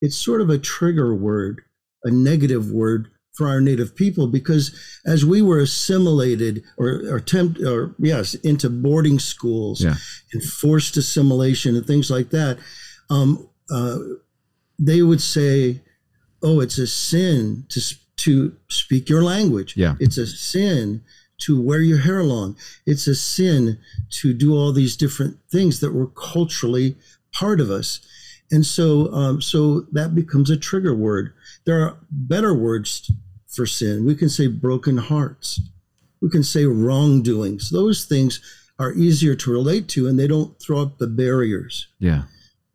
it's 0.00 0.16
sort 0.16 0.40
of 0.40 0.50
a 0.50 0.58
trigger 0.58 1.14
word, 1.14 1.62
a 2.04 2.10
negative 2.10 2.70
word 2.70 3.08
for 3.32 3.48
our 3.48 3.60
native 3.60 3.96
people 3.96 4.26
because 4.26 4.78
as 5.06 5.24
we 5.24 5.40
were 5.40 5.58
assimilated 5.58 6.62
or, 6.76 7.02
or 7.08 7.16
attempt 7.16 7.60
or 7.62 7.94
yes 7.98 8.34
into 8.34 8.68
boarding 8.68 9.18
schools 9.18 9.82
yeah. 9.82 9.94
and 10.32 10.42
forced 10.42 10.96
assimilation 10.96 11.74
and 11.74 11.86
things 11.86 12.10
like 12.10 12.30
that 12.30 12.58
um, 13.08 13.48
uh, 13.70 13.98
they 14.78 15.00
would 15.02 15.20
say 15.20 15.80
oh 16.42 16.60
it's 16.60 16.78
a 16.78 16.86
sin 16.86 17.64
to 17.70 17.80
to 18.16 18.54
speak 18.68 19.08
your 19.08 19.22
language 19.22 19.76
yeah 19.76 19.94
it's 19.98 20.18
a 20.18 20.26
sin 20.26 21.02
to 21.44 21.60
wear 21.60 21.80
your 21.80 21.98
hair 21.98 22.22
long 22.22 22.56
it's 22.86 23.06
a 23.06 23.14
sin 23.14 23.78
to 24.10 24.32
do 24.32 24.54
all 24.54 24.72
these 24.72 24.96
different 24.96 25.36
things 25.50 25.80
that 25.80 25.92
were 25.92 26.08
culturally 26.08 26.96
part 27.32 27.60
of 27.60 27.70
us 27.70 28.00
and 28.50 28.66
so 28.66 29.12
um, 29.12 29.40
so 29.40 29.80
that 29.92 30.14
becomes 30.14 30.50
a 30.50 30.56
trigger 30.56 30.94
word 30.94 31.32
there 31.64 31.80
are 31.80 31.96
better 32.10 32.54
words 32.54 33.10
for 33.52 33.66
sin. 33.66 34.04
We 34.04 34.14
can 34.14 34.28
say 34.28 34.46
broken 34.46 34.96
hearts. 34.96 35.60
We 36.20 36.30
can 36.30 36.42
say 36.42 36.64
wrongdoings. 36.64 37.70
Those 37.70 38.04
things 38.04 38.40
are 38.78 38.92
easier 38.92 39.34
to 39.36 39.52
relate 39.52 39.88
to 39.88 40.08
and 40.08 40.18
they 40.18 40.26
don't 40.26 40.58
throw 40.60 40.80
up 40.80 40.98
the 40.98 41.06
barriers. 41.06 41.88
Yeah. 41.98 42.22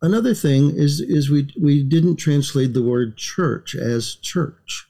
Another 0.01 0.35
thing 0.35 0.69
is 0.75 1.01
is 1.01 1.29
we 1.29 1.51
we 1.59 1.81
didn't 1.81 2.17
translate 2.17 2.73
the 2.73 2.83
word 2.83 3.17
church 3.17 3.73
as 3.73 4.15
church. 4.15 4.86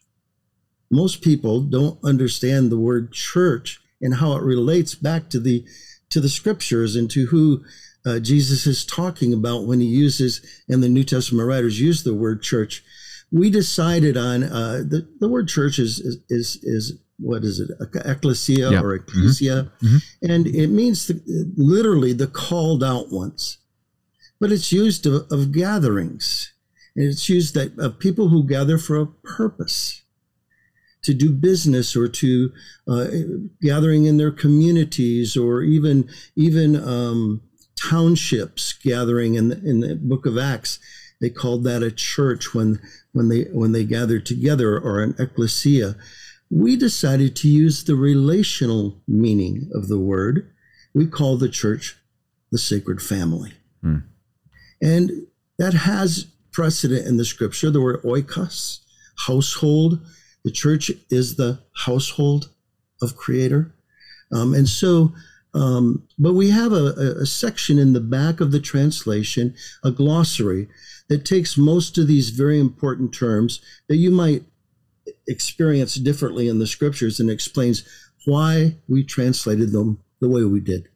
Most 0.89 1.22
people 1.22 1.62
don't 1.62 2.00
understand 2.03 2.72
the 2.72 2.79
word 2.79 3.12
church 3.12 3.79
and 4.01 4.15
how 4.15 4.34
it 4.34 4.44
relates 4.44 4.96
back 4.96 5.29
to 5.29 5.39
the 5.39 5.65
to 6.10 6.22
the 6.22 6.29
scriptures 6.29 6.96
and 6.96 7.12
to 7.12 7.25
who 7.27 7.63
uh, 8.06 8.20
Jesus 8.20 8.65
is 8.65 8.86
talking 8.86 9.34
about 9.34 9.65
when 9.65 9.82
he 9.82 9.88
uses 9.88 10.63
and 10.70 10.82
the 10.82 10.89
New 10.89 11.03
Testament 11.03 11.48
writers 11.48 11.82
use 11.82 12.03
the 12.03 12.15
word 12.15 12.41
church 12.41 12.84
we 13.32 13.50
decided 13.50 14.17
on 14.17 14.44
uh, 14.44 14.84
the 14.88 15.08
the 15.20 15.27
word 15.27 15.48
church 15.48 15.79
is 15.79 16.00
is 16.00 16.17
is, 16.29 16.63
is 16.63 17.00
what 17.20 17.44
is 17.44 17.60
it 17.60 17.70
ecclesia 18.06 18.67
or 18.82 18.98
mm-hmm. 18.98 19.10
ecclesia 19.10 19.72
mm-hmm. 19.82 19.88
Mm-hmm. 19.88 20.32
and 20.32 20.48
it 20.48 20.67
means 20.67 21.08
the, 21.08 21.22
literally 21.58 22.13
the 22.13 22.27
called 22.27 22.84
out 22.84 23.12
ones 23.12 23.58
but 24.39 24.51
it's 24.51 24.72
used 24.72 25.06
of, 25.06 25.25
of 25.32 25.51
gatherings 25.51 26.53
and 26.96 27.06
it's 27.06 27.27
used 27.27 27.53
that 27.56 27.77
of 27.79 28.00
people 28.00 28.29
who 28.29 28.48
gather 28.48 28.77
for 28.77 28.98
a 28.98 29.08
purpose 29.08 30.03
to 31.04 31.13
do 31.13 31.32
business 31.32 31.96
or 31.96 32.08
to 32.08 32.51
uh, 32.88 33.08
gathering 33.62 34.06
in 34.06 34.18
their 34.18 34.32
communities 34.32 35.38
or 35.38 35.62
even 35.62 36.10
even 36.36 36.75
um, 36.75 37.42
townships 37.75 38.74
gathering 38.74 39.36
in 39.36 39.50
the, 39.50 39.58
in 39.63 39.80
the 39.80 39.96
book 39.96 40.25
of 40.25 40.38
acts 40.38 40.80
they 41.20 41.30
called 41.30 41.63
that 41.63 41.84
a 41.84 41.92
church 41.92 42.54
when 42.54 42.80
when 43.12 43.30
they 43.30 43.44
when 43.46 43.72
they 43.72 43.84
gathered 43.84 44.25
together 44.25 44.77
or 44.77 45.01
an 45.01 45.16
ecclesia. 45.18 45.96
We 46.50 46.77
decided 46.77 47.36
to 47.38 47.50
use 47.50 47.84
the 47.84 47.96
relational 47.96 49.01
meaning 49.08 49.70
of 49.74 49.88
the 49.88 50.00
word. 50.00 50.50
We 50.94 51.08
call 51.08 51.38
the 51.38 51.50
church 51.50 51.98
the 52.51 52.58
sacred 52.58 53.01
family. 53.01 53.54
Mm. 53.84 54.04
And 54.82 55.27
that 55.58 55.74
has 55.74 56.27
precedent 56.54 57.06
in 57.06 57.18
the 57.18 57.25
scripture. 57.25 57.70
The 57.70 57.82
word 57.82 58.01
oikos, 58.04 58.80
household. 59.25 60.00
The 60.48 60.54
church 60.54 60.89
is 61.10 61.36
the 61.36 61.60
household 61.75 62.51
of 63.01 63.18
Creator. 63.18 63.75
Um, 64.32 64.54
and 64.54 64.70
so, 64.70 65.12
um, 65.54 66.08
but 66.18 66.36
we 66.36 66.51
have 66.51 66.72
a, 66.72 67.18
a, 67.20 67.25
section 67.25 67.77
in 67.77 67.92
the 67.92 68.00
back 68.00 68.39
of 68.39 68.54
the 68.54 68.62
translation, 68.62 69.56
a 69.84 69.92
glossary 69.92 70.70
that 71.10 71.25
takes 71.25 71.58
most 71.58 71.98
of 71.98 72.08
these 72.08 72.30
very 72.30 72.62
important 72.62 73.13
terms 73.13 73.60
that 73.89 73.98
you 73.98 74.10
might 74.10 74.46
experience 75.27 75.96
differently 75.96 76.48
in 76.48 76.60
the 76.60 76.66
scriptures 76.66 77.20
and 77.20 77.30
explains 77.30 77.84
why 78.24 78.77
we 78.88 79.04
translated 79.04 79.74
them 79.74 80.00
the 80.22 80.30
way 80.30 80.46
we 80.46 80.62
did. 80.62 80.88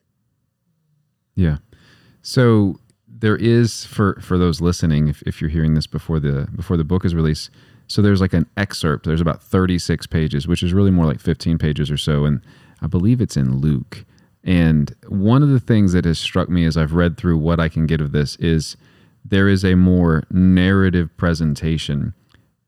Yeah. 1.36 1.58
So 2.22 2.80
there 3.06 3.36
is 3.36 3.84
for 3.84 4.18
for 4.22 4.38
those 4.38 4.62
listening, 4.62 5.10
if, 5.10 5.22
if 5.24 5.42
you're 5.42 5.50
hearing 5.50 5.74
this 5.74 5.88
before 5.88 6.22
the 6.22 6.48
before 6.56 6.78
the 6.78 6.86
book 6.86 7.04
is 7.04 7.14
released, 7.14 7.50
so 7.92 8.02
there's 8.02 8.22
like 8.22 8.34
an 8.34 8.48
excerpt. 8.56 9.06
There's 9.06 9.22
about 9.22 9.44
36 9.44 10.08
pages, 10.08 10.48
which 10.48 10.64
is 10.64 10.74
really 10.74 10.92
more 10.92 11.06
like 11.06 11.20
15 11.20 11.58
pages 11.58 11.92
or 11.92 11.98
so, 11.98 12.26
and 12.26 12.42
I 12.82 12.88
believe 12.88 13.22
it's 13.22 13.38
in 13.38 13.58
Luke. 13.58 14.06
And 14.44 14.96
one 15.08 15.44
of 15.44 15.50
the 15.50 15.60
things 15.60 15.94
that 15.94 16.06
has 16.06 16.18
struck 16.18 16.50
me 16.50 16.66
as 16.66 16.78
I've 16.78 16.94
read 16.94 17.18
through 17.18 17.38
what 17.38 17.60
I 17.60 17.70
can 17.70 17.86
get 17.86 18.02
of 18.02 18.12
this 18.12 18.38
is 18.38 18.76
there 19.24 19.48
is 19.48 19.64
a 19.64 19.76
more 19.76 20.24
narrative 20.32 21.16
presentation 21.18 22.14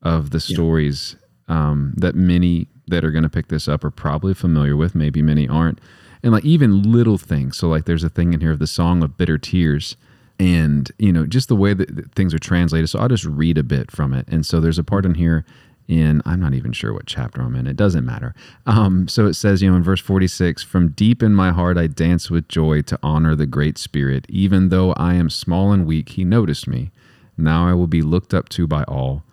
of 0.02 0.30
the 0.30 0.40
stories 0.40 1.16
yeah. 1.48 1.70
um, 1.70 1.94
that 1.96 2.14
many 2.14 2.68
that 2.86 3.04
are 3.04 3.10
going 3.10 3.24
to 3.24 3.30
pick 3.30 3.48
this 3.48 3.66
up 3.66 3.82
are 3.82 3.90
probably 3.90 4.34
familiar 4.34 4.76
with. 4.76 4.94
Maybe 4.94 5.22
many 5.22 5.48
aren't. 5.48 5.80
And 6.22 6.32
like 6.32 6.44
even 6.44 6.82
little 6.82 7.18
things. 7.18 7.56
So 7.56 7.68
like 7.68 7.86
there's 7.86 8.04
a 8.04 8.08
thing 8.08 8.34
in 8.34 8.40
here 8.40 8.52
of 8.52 8.58
the 8.58 8.66
song 8.66 9.02
of 9.02 9.16
bitter 9.16 9.38
tears 9.38 9.96
and 10.38 10.90
you 10.98 11.12
know 11.12 11.26
just 11.26 11.48
the 11.48 11.56
way 11.56 11.74
that 11.74 12.12
things 12.14 12.34
are 12.34 12.38
translated 12.38 12.88
so 12.88 12.98
i'll 12.98 13.08
just 13.08 13.24
read 13.24 13.56
a 13.56 13.62
bit 13.62 13.90
from 13.90 14.12
it 14.12 14.26
and 14.28 14.44
so 14.44 14.60
there's 14.60 14.78
a 14.78 14.84
part 14.84 15.06
in 15.06 15.14
here 15.14 15.44
in 15.88 16.22
I'm 16.24 16.40
not 16.40 16.54
even 16.54 16.72
sure 16.72 16.92
what 16.92 17.06
chapter 17.06 17.42
I'm 17.42 17.56
in. 17.56 17.66
It 17.66 17.76
doesn't 17.76 18.06
matter. 18.06 18.34
Um, 18.66 19.08
so 19.08 19.26
it 19.26 19.34
says, 19.34 19.62
you 19.62 19.70
know, 19.70 19.76
in 19.76 19.82
verse 19.82 20.00
46, 20.00 20.62
from 20.62 20.90
deep 20.90 21.22
in 21.22 21.34
my 21.34 21.52
heart 21.52 21.76
I 21.76 21.86
dance 21.86 22.30
with 22.30 22.48
joy 22.48 22.82
to 22.82 22.98
honor 23.02 23.34
the 23.34 23.46
great 23.46 23.78
Spirit. 23.78 24.26
Even 24.28 24.68
though 24.68 24.92
I 24.94 25.14
am 25.14 25.28
small 25.30 25.72
and 25.72 25.86
weak, 25.86 26.10
He 26.10 26.24
noticed 26.24 26.66
me. 26.66 26.90
Now 27.36 27.68
I 27.68 27.74
will 27.74 27.86
be 27.86 28.02
looked 28.02 28.32
up 28.32 28.48
to 28.50 28.66
by 28.66 28.84
all. 28.84 29.24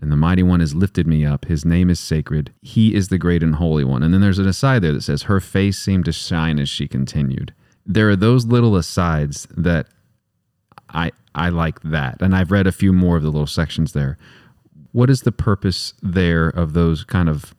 And 0.00 0.10
the 0.10 0.16
mighty 0.16 0.42
one 0.42 0.60
has 0.60 0.74
lifted 0.74 1.06
me 1.06 1.24
up. 1.24 1.46
His 1.46 1.64
name 1.64 1.88
is 1.88 2.00
sacred. 2.00 2.52
He 2.60 2.94
is 2.94 3.08
the 3.08 3.16
great 3.16 3.42
and 3.42 3.54
holy 3.54 3.84
one. 3.84 4.02
And 4.02 4.12
then 4.12 4.20
there's 4.20 4.40
an 4.40 4.48
aside 4.48 4.82
there 4.82 4.92
that 4.92 5.02
says, 5.02 5.22
Her 5.22 5.40
face 5.40 5.78
seemed 5.78 6.04
to 6.06 6.12
shine 6.12 6.58
as 6.58 6.68
she 6.68 6.88
continued. 6.88 7.54
There 7.86 8.10
are 8.10 8.16
those 8.16 8.44
little 8.44 8.76
asides 8.76 9.46
that 9.56 9.86
I 10.94 11.12
I 11.34 11.48
like 11.48 11.82
that. 11.82 12.22
And 12.22 12.34
I've 12.34 12.50
read 12.50 12.66
a 12.66 12.72
few 12.72 12.92
more 12.92 13.16
of 13.16 13.22
the 13.22 13.30
little 13.30 13.46
sections 13.46 13.92
there 13.92 14.16
what 14.94 15.10
is 15.10 15.22
the 15.22 15.32
purpose 15.32 15.92
there 16.02 16.48
of 16.50 16.72
those 16.72 17.02
kind 17.02 17.28
of 17.28 17.52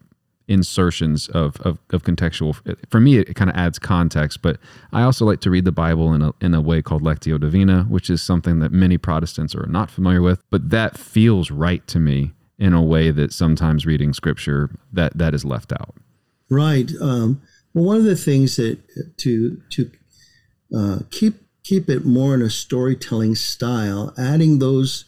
insertions 0.48 1.28
of, 1.30 1.60
of, 1.62 1.80
of 1.90 2.04
contextual 2.04 2.56
for 2.90 3.00
me 3.00 3.18
it, 3.18 3.36
kind 3.36 3.50
of 3.50 3.56
adds 3.56 3.80
context 3.80 4.42
but 4.44 4.58
i 4.94 5.02
also 5.02 5.26
like 5.26 5.42
to 5.42 5.50
read 5.50 5.66
the 5.66 5.72
bible 5.72 6.14
in 6.14 6.22
a, 6.22 6.32
in 6.40 6.54
a 6.54 6.62
way 6.62 6.84
called 6.84 7.02
lectio 7.02 7.40
divina 7.40 7.84
which 7.90 8.12
is 8.12 8.22
something 8.22 8.60
that 8.60 8.72
many 8.72 8.98
protestants 8.98 9.56
are 9.56 9.66
not 9.66 9.90
familiar 9.90 10.22
with 10.22 10.42
but 10.52 10.70
that 10.70 10.98
feels 10.98 11.50
right 11.50 11.88
to 11.88 12.00
me 12.00 12.32
in 12.60 12.74
a 12.74 12.82
way 12.82 13.10
that 13.10 13.34
sometimes 13.34 13.88
reading 13.88 14.14
scripture 14.14 14.70
that 14.94 15.18
that 15.18 15.34
is 15.34 15.44
left 15.44 15.74
out 15.74 15.96
right 16.50 16.92
um, 17.02 17.42
well 17.74 17.86
one 17.86 17.98
of 17.98 18.04
the 18.04 18.16
things 18.16 18.56
that 18.56 18.80
to 19.18 19.60
to 19.72 19.90
uh, 20.76 21.00
keep 21.10 21.34
keep 21.66 21.90
it 21.90 22.06
more 22.06 22.34
in 22.36 22.42
a 22.42 22.50
storytelling 22.50 23.36
style 23.36 24.14
adding 24.18 24.60
those 24.60 25.06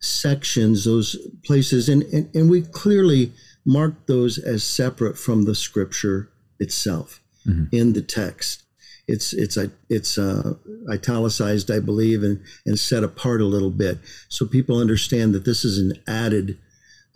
sections, 0.00 0.84
those 0.84 1.16
places, 1.44 1.88
and, 1.88 2.04
and, 2.04 2.34
and 2.34 2.48
we 2.48 2.62
clearly 2.62 3.32
mark 3.66 4.06
those 4.06 4.38
as 4.38 4.62
separate 4.64 5.18
from 5.18 5.44
the 5.44 5.54
scripture 5.54 6.30
itself 6.60 7.20
mm-hmm. 7.46 7.64
in 7.72 7.92
the 7.92 8.00
text. 8.00 8.62
It's 9.08 9.32
it's 9.32 9.56
it's 9.88 10.18
uh, 10.18 10.54
italicized, 10.88 11.70
I 11.70 11.80
believe, 11.80 12.22
and 12.22 12.40
and 12.66 12.78
set 12.78 13.02
apart 13.02 13.40
a 13.40 13.46
little 13.46 13.70
bit, 13.70 13.98
so 14.28 14.46
people 14.46 14.78
understand 14.78 15.34
that 15.34 15.46
this 15.46 15.64
is 15.64 15.78
an 15.78 15.94
added 16.06 16.58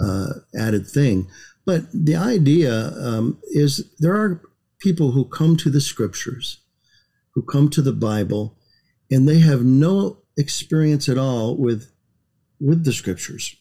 uh, 0.00 0.32
added 0.58 0.86
thing. 0.86 1.28
But 1.66 1.84
the 1.92 2.16
idea 2.16 2.92
um, 2.98 3.38
is 3.50 3.92
there 3.98 4.16
are 4.16 4.40
people 4.78 5.12
who 5.12 5.26
come 5.26 5.56
to 5.58 5.70
the 5.70 5.82
scriptures, 5.82 6.60
who 7.34 7.42
come 7.42 7.68
to 7.70 7.82
the 7.82 7.92
Bible, 7.92 8.56
and 9.12 9.28
they 9.28 9.40
have 9.40 9.62
no 9.62 10.18
experience 10.36 11.08
at 11.08 11.18
all 11.18 11.56
with 11.56 11.92
with 12.58 12.84
the 12.84 12.92
scriptures. 12.92 13.56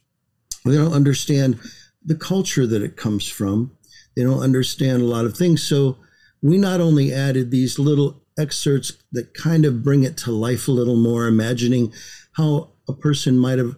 They 0.63 0.77
don't 0.77 0.93
understand 0.93 1.60
the 2.03 2.15
culture 2.15 2.65
that 2.65 2.84
it 2.84 2.96
comes 2.96 3.27
from. 3.27 3.75
They 4.15 4.24
don't 4.24 4.41
understand 4.41 5.01
a 5.01 5.05
lot 5.05 5.25
of 5.25 5.36
things. 5.36 5.63
So 5.63 5.98
we 6.41 6.58
not 6.58 6.79
only 6.79 7.12
added 7.13 7.51
these 7.51 7.77
little 7.77 8.22
excerpts 8.38 8.93
that 9.12 9.34
kind 9.34 9.65
of 9.65 9.84
bring 9.84 10.03
it 10.03 10.17
to 10.17 10.31
life 10.31 10.67
a 10.67 10.72
little 10.72 10.96
more, 10.96 11.27
imagining 11.27 11.93
how 12.34 12.70
a 12.88 12.93
person 12.93 13.38
might 13.38 13.58
have 13.58 13.75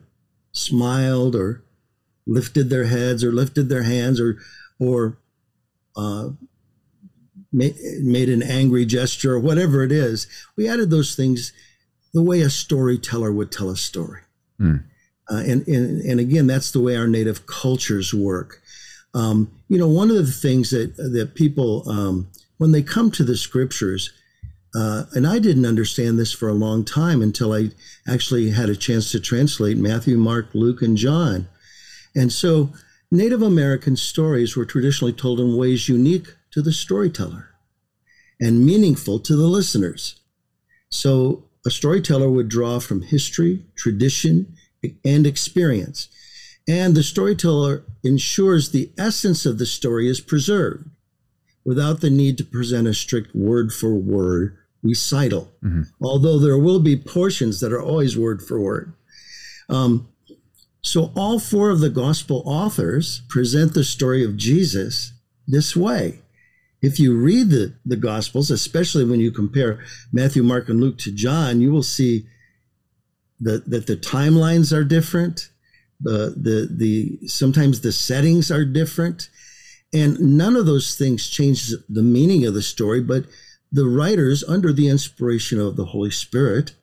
smiled 0.52 1.36
or 1.36 1.64
lifted 2.28 2.70
their 2.70 2.86
heads 2.86 3.24
or 3.24 3.32
lifted 3.32 3.70
their 3.70 3.84
hands 3.84 4.20
or 4.20 4.38
or 4.80 5.18
uh, 5.96 6.30
made, 7.54 7.76
made 8.02 8.30
an 8.30 8.44
angry 8.44 8.86
gesture 8.86 9.34
or 9.34 9.40
whatever 9.40 9.84
it 9.84 9.92
is. 9.92 10.28
We 10.58 10.68
added 10.68 10.90
those 10.90 11.16
things 11.16 11.54
the 12.14 12.24
way 12.24 12.42
a 12.42 12.50
storyteller 12.50 13.32
would 13.32 13.52
tell 13.52 13.70
a 13.70 13.78
story. 13.78 14.22
Mm. 14.60 14.84
Uh, 15.30 15.44
and, 15.48 15.68
and, 15.68 16.02
and 16.02 16.20
again, 16.20 16.48
that's 16.48 16.72
the 16.72 16.82
way 16.82 16.98
our 16.98 17.08
native 17.08 17.46
cultures 17.46 18.14
work. 18.14 18.62
Um, 19.14 19.52
you 19.70 19.78
know, 19.78 19.88
one 19.88 20.10
of 20.10 20.18
the 20.18 20.32
things 20.32 20.72
that, 20.72 20.98
that 20.98 21.36
people, 21.36 21.88
um, 21.90 22.28
when 22.58 22.72
they 22.72 22.82
come 22.82 23.12
to 23.12 23.24
the 23.24 23.38
scriptures, 23.38 24.12
uh, 24.76 25.04
and 25.14 25.28
I 25.28 25.40
didn't 25.40 25.68
understand 25.68 26.18
this 26.18 26.34
for 26.34 26.50
a 26.50 26.54
long 26.54 26.84
time 26.84 27.22
until 27.22 27.54
I 27.54 27.70
actually 28.08 28.50
had 28.50 28.70
a 28.70 28.76
chance 28.76 29.12
to 29.12 29.20
translate 29.20 29.78
Matthew, 29.78 30.18
Mark, 30.18 30.48
Luke, 30.54 30.82
and 30.82 30.98
John. 30.98 31.48
And 32.16 32.34
so 32.34 32.72
Native 33.12 33.44
American 33.44 33.96
stories 33.96 34.56
were 34.56 34.66
traditionally 34.66 35.14
told 35.14 35.40
in 35.40 35.56
ways 35.56 35.88
unique 35.88 36.36
to 36.54 36.62
the 36.62 36.72
storyteller 36.72 37.50
and 38.40 38.66
meaningful 38.66 39.20
to 39.20 39.36
the 39.36 39.48
listeners. 39.48 40.20
So 40.90 41.46
a 41.66 41.72
storyteller 41.72 42.30
would 42.30 42.50
draw 42.50 42.80
from 42.80 43.02
history, 43.02 43.66
tradition, 43.76 44.56
and 45.04 45.26
experience. 45.26 46.10
And 46.68 46.96
the 46.96 47.04
storyteller 47.04 47.84
ensures 48.04 48.70
the 48.70 48.92
essence 48.98 49.46
of 49.46 49.58
the 49.58 49.66
story 49.66 50.08
is 50.08 50.22
preserved 50.22 50.90
without 51.66 52.02
the 52.02 52.10
need 52.10 52.38
to 52.38 52.46
present 52.46 52.88
a 52.88 52.94
strict 52.94 53.34
word 53.36 53.74
for 53.74 53.96
word 53.96 54.58
recital, 54.82 55.52
mm-hmm. 55.64 55.84
although 56.02 56.38
there 56.38 56.58
will 56.58 56.80
be 56.80 56.98
portions 56.98 57.62
that 57.62 57.72
are 57.72 57.82
always 57.82 58.18
word 58.18 58.42
for 58.42 58.60
word. 58.60 58.94
Um, 59.70 60.10
so 60.82 61.12
all 61.16 61.40
four 61.40 61.70
of 61.70 61.80
the 61.80 61.90
gospel 61.90 62.44
authors 62.46 63.22
present 63.30 63.74
the 63.74 63.86
story 63.86 64.24
of 64.24 64.36
Jesus 64.36 65.14
this 65.48 65.76
way. 65.76 66.20
If 66.84 67.00
you 67.00 67.16
read 67.16 67.50
the, 67.50 67.74
the 67.86 67.96
gospels, 67.96 68.52
especially 68.52 69.06
when 69.06 69.22
you 69.22 69.32
compare 69.32 69.80
Matthew, 70.12 70.44
Mark, 70.44 70.68
and 70.68 70.82
Luke 70.82 70.98
to 71.00 71.14
John, 71.14 71.62
you 71.62 71.72
will 71.72 71.82
see 71.82 72.28
the, 73.40 73.64
that 73.66 73.88
the 73.88 73.96
timelines 73.96 74.76
are 74.76 74.84
different. 74.84 75.50
The, 76.02 76.36
the, 76.36 76.68
the, 76.70 77.28
sometimes 77.28 77.80
the 77.80 77.94
settings 77.94 78.52
are 78.52 78.66
different. 78.66 79.30
And 79.94 80.20
none 80.38 80.58
of 80.58 80.66
those 80.66 80.96
things 80.98 81.30
change 81.30 81.72
the 81.88 82.04
meaning 82.04 82.46
of 82.46 82.54
the 82.54 82.62
story, 82.62 83.00
but 83.00 83.28
the 83.72 83.88
writers, 83.88 84.44
under 84.44 84.74
the 84.74 84.90
inspiration 84.90 85.62
of 85.62 85.78
the 85.78 85.86
Holy 85.86 86.12
Spirit, 86.12 86.74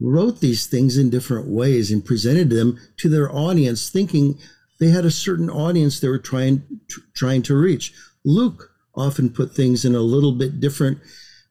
wrote 0.00 0.40
these 0.40 0.66
things 0.66 0.98
in 0.98 1.08
different 1.08 1.46
ways 1.46 1.92
and 1.92 2.04
presented 2.04 2.50
them 2.50 2.80
to 2.96 3.08
their 3.08 3.32
audience, 3.32 3.90
thinking 3.90 4.38
they 4.80 4.88
had 4.88 5.04
a 5.04 5.10
certain 5.10 5.50
audience 5.50 6.00
they 6.00 6.08
were 6.08 6.18
trying 6.18 6.80
trying 7.14 7.42
to 7.42 7.54
reach. 7.54 7.92
Luke 8.24 8.70
often 8.94 9.30
put 9.30 9.54
things 9.54 9.84
in 9.84 9.94
a 9.94 10.00
little 10.00 10.32
bit 10.32 10.60
different 10.60 10.98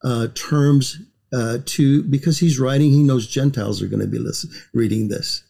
uh, 0.03 0.27
terms 0.35 0.97
uh, 1.33 1.59
to 1.65 2.03
because 2.03 2.39
he's 2.39 2.59
writing, 2.59 2.91
he 2.91 3.03
knows 3.03 3.27
Gentiles 3.27 3.81
are 3.81 3.87
going 3.87 4.01
to 4.01 4.07
be 4.07 4.19
listen, 4.19 4.49
reading 4.73 5.09
this, 5.09 5.43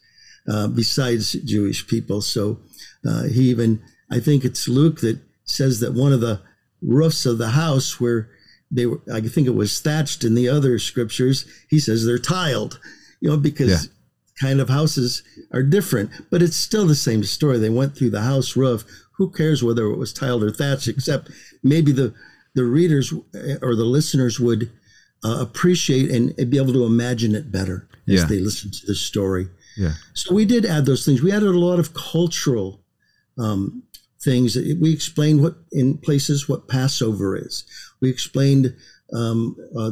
uh, 0.48 0.68
besides 0.68 1.32
Jewish 1.32 1.86
people. 1.86 2.20
So 2.20 2.60
uh, 3.06 3.24
he 3.24 3.50
even, 3.50 3.82
I 4.10 4.20
think 4.20 4.44
it's 4.44 4.68
Luke 4.68 5.00
that 5.00 5.20
says 5.44 5.80
that 5.80 5.94
one 5.94 6.12
of 6.12 6.20
the 6.20 6.40
roofs 6.82 7.26
of 7.26 7.38
the 7.38 7.50
house 7.50 8.00
where 8.00 8.28
they 8.70 8.86
were, 8.86 9.00
I 9.12 9.20
think 9.20 9.46
it 9.46 9.54
was 9.54 9.80
thatched 9.80 10.24
in 10.24 10.34
the 10.34 10.48
other 10.48 10.78
scriptures, 10.78 11.44
he 11.68 11.78
says 11.78 12.04
they're 12.04 12.18
tiled, 12.18 12.78
you 13.20 13.30
know, 13.30 13.36
because 13.36 13.70
yeah. 13.70 13.90
kind 14.40 14.60
of 14.60 14.68
houses 14.68 15.22
are 15.52 15.62
different, 15.62 16.10
but 16.30 16.42
it's 16.42 16.56
still 16.56 16.86
the 16.86 16.94
same 16.94 17.24
story. 17.24 17.58
They 17.58 17.70
went 17.70 17.96
through 17.96 18.10
the 18.10 18.22
house 18.22 18.56
roof. 18.56 18.84
Who 19.20 19.30
cares 19.30 19.62
whether 19.62 19.84
it 19.84 19.98
was 19.98 20.14
tiled 20.14 20.42
or 20.42 20.50
thatched, 20.50 20.88
except 20.88 21.30
maybe 21.62 21.92
the 21.92 22.14
the 22.54 22.64
readers 22.64 23.12
or 23.12 23.76
the 23.76 23.84
listeners 23.84 24.40
would 24.40 24.70
uh, 25.22 25.36
appreciate 25.40 26.10
and, 26.10 26.32
and, 26.38 26.50
be 26.50 26.56
able 26.56 26.72
to 26.72 26.84
imagine 26.84 27.34
it 27.34 27.52
better 27.52 27.86
as 28.08 28.22
yeah. 28.22 28.24
they 28.24 28.38
listen 28.38 28.70
to 28.70 28.86
the 28.86 28.94
story. 28.94 29.46
Yeah. 29.76 29.92
So 30.14 30.34
we 30.34 30.46
did 30.46 30.64
add 30.64 30.86
those 30.86 31.04
things. 31.04 31.22
We 31.22 31.32
added 31.32 31.50
a 31.50 31.58
lot 31.58 31.78
of 31.78 31.92
cultural 31.92 32.80
um, 33.38 33.82
things. 34.22 34.56
We 34.56 34.90
explained 34.90 35.42
what 35.42 35.56
in 35.70 35.98
places 35.98 36.48
what 36.48 36.66
Passover 36.66 37.36
is. 37.36 37.66
We 38.00 38.08
explained 38.08 38.74
um, 39.12 39.54
uh, 39.78 39.90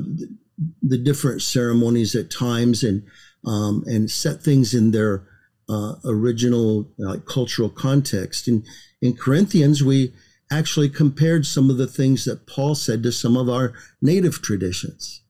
the 0.82 0.96
different 0.96 1.42
ceremonies 1.42 2.14
at 2.14 2.30
times 2.30 2.82
and 2.82 3.02
um, 3.44 3.84
and 3.86 4.10
set 4.10 4.42
things 4.42 4.72
in 4.72 4.90
their 4.92 5.28
uh, 5.68 5.96
original 6.04 6.88
uh, 7.06 7.18
cultural 7.26 7.68
context. 7.68 8.48
In 8.48 8.64
in 9.00 9.16
Corinthians, 9.16 9.82
we 9.82 10.12
actually 10.50 10.88
compared 10.88 11.46
some 11.46 11.70
of 11.70 11.76
the 11.76 11.86
things 11.86 12.24
that 12.24 12.46
Paul 12.46 12.74
said 12.74 13.02
to 13.02 13.12
some 13.12 13.36
of 13.36 13.48
our 13.48 13.74
native 14.00 14.40
traditions. 14.42 15.22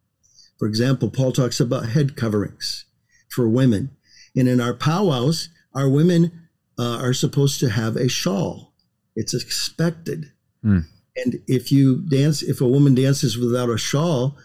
For 0.58 0.66
example, 0.66 1.10
Paul 1.10 1.32
talks 1.32 1.60
about 1.60 1.90
head 1.90 2.16
coverings 2.16 2.84
for 3.28 3.48
women. 3.48 3.90
And 4.36 4.48
in 4.48 4.60
our 4.60 4.74
powwows, 4.74 5.48
our 5.74 5.88
women 5.88 6.48
uh, 6.78 6.98
are 7.00 7.12
supposed 7.12 7.60
to 7.60 7.70
have 7.70 7.96
a 7.96 8.08
shawl. 8.08 8.72
It's 9.16 9.34
expected. 9.34 10.32
Mm. 10.64 10.84
And 11.16 11.40
if 11.46 11.72
you 11.72 12.04
dance, 12.08 12.42
if 12.42 12.60
a 12.60 12.68
woman 12.68 12.94
dances 12.94 13.36
without 13.36 13.70
a 13.70 13.78
shawl, 13.78 14.36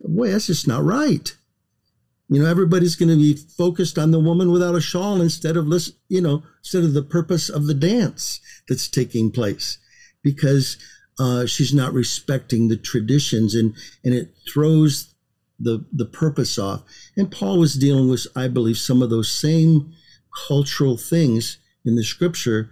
boy, 0.00 0.30
that's 0.30 0.46
just 0.46 0.68
not 0.68 0.84
right. 0.84 1.34
You 2.30 2.40
know, 2.40 2.48
everybody's 2.48 2.94
going 2.94 3.08
to 3.08 3.16
be 3.16 3.34
focused 3.34 3.98
on 3.98 4.12
the 4.12 4.20
woman 4.20 4.52
without 4.52 4.76
a 4.76 4.80
shawl 4.80 5.20
instead 5.20 5.56
of 5.56 5.66
listen, 5.66 5.94
you 6.08 6.20
know, 6.20 6.44
instead 6.60 6.84
of 6.84 6.94
the 6.94 7.02
purpose 7.02 7.48
of 7.48 7.66
the 7.66 7.74
dance 7.74 8.40
that's 8.68 8.86
taking 8.86 9.32
place, 9.32 9.78
because 10.22 10.76
uh, 11.18 11.44
she's 11.44 11.74
not 11.74 11.92
respecting 11.92 12.68
the 12.68 12.76
traditions, 12.76 13.56
and 13.56 13.74
and 14.04 14.14
it 14.14 14.28
throws 14.48 15.12
the 15.58 15.84
the 15.92 16.04
purpose 16.04 16.56
off. 16.56 16.84
And 17.16 17.32
Paul 17.32 17.58
was 17.58 17.74
dealing 17.74 18.08
with, 18.08 18.28
I 18.36 18.46
believe, 18.46 18.78
some 18.78 19.02
of 19.02 19.10
those 19.10 19.30
same 19.30 19.92
cultural 20.46 20.96
things 20.96 21.58
in 21.84 21.96
the 21.96 22.04
scripture 22.04 22.70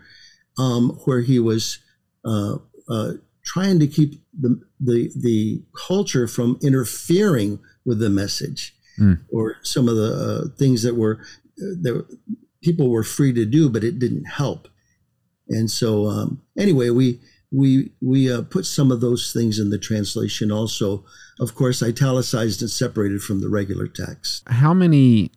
um, 0.57 0.90
where 1.05 1.23
he 1.23 1.40
was 1.40 1.81
uh, 2.25 2.59
uh, 2.88 3.14
trying 3.44 3.81
to 3.81 3.88
keep 3.88 4.23
the, 4.38 4.61
the 4.79 5.11
the 5.16 5.64
culture 5.75 6.29
from 6.29 6.61
interfering 6.62 7.59
with 7.85 7.99
the 7.99 8.09
message 8.09 8.77
mm. 9.00 9.18
or 9.30 9.56
some 9.62 9.88
of 9.88 9.96
the 9.96 10.12
uh, 10.12 10.56
things 10.56 10.82
that 10.82 10.96
were 10.96 11.20
that 11.56 12.04
people 12.62 12.90
were 12.90 13.04
free 13.04 13.32
to 13.32 13.44
do, 13.44 13.68
but 13.68 13.84
it 13.84 13.98
didn't 13.98 14.24
help. 14.24 14.68
And 15.48 15.70
so, 15.70 16.06
um, 16.06 16.42
anyway, 16.56 16.90
we 16.90 17.20
we 17.50 17.90
we 18.00 18.32
uh, 18.32 18.42
put 18.42 18.66
some 18.66 18.92
of 18.92 19.00
those 19.00 19.32
things 19.32 19.58
in 19.58 19.70
the 19.70 19.78
translation 19.78 20.52
also. 20.52 21.04
Of 21.40 21.54
course, 21.54 21.82
italicized 21.82 22.61
and 22.62 22.70
separated 22.70 23.22
from 23.22 23.40
the 23.40 23.48
regular 23.48 23.87
text. 23.87 24.42
How 24.48 24.74
many? 24.74 25.30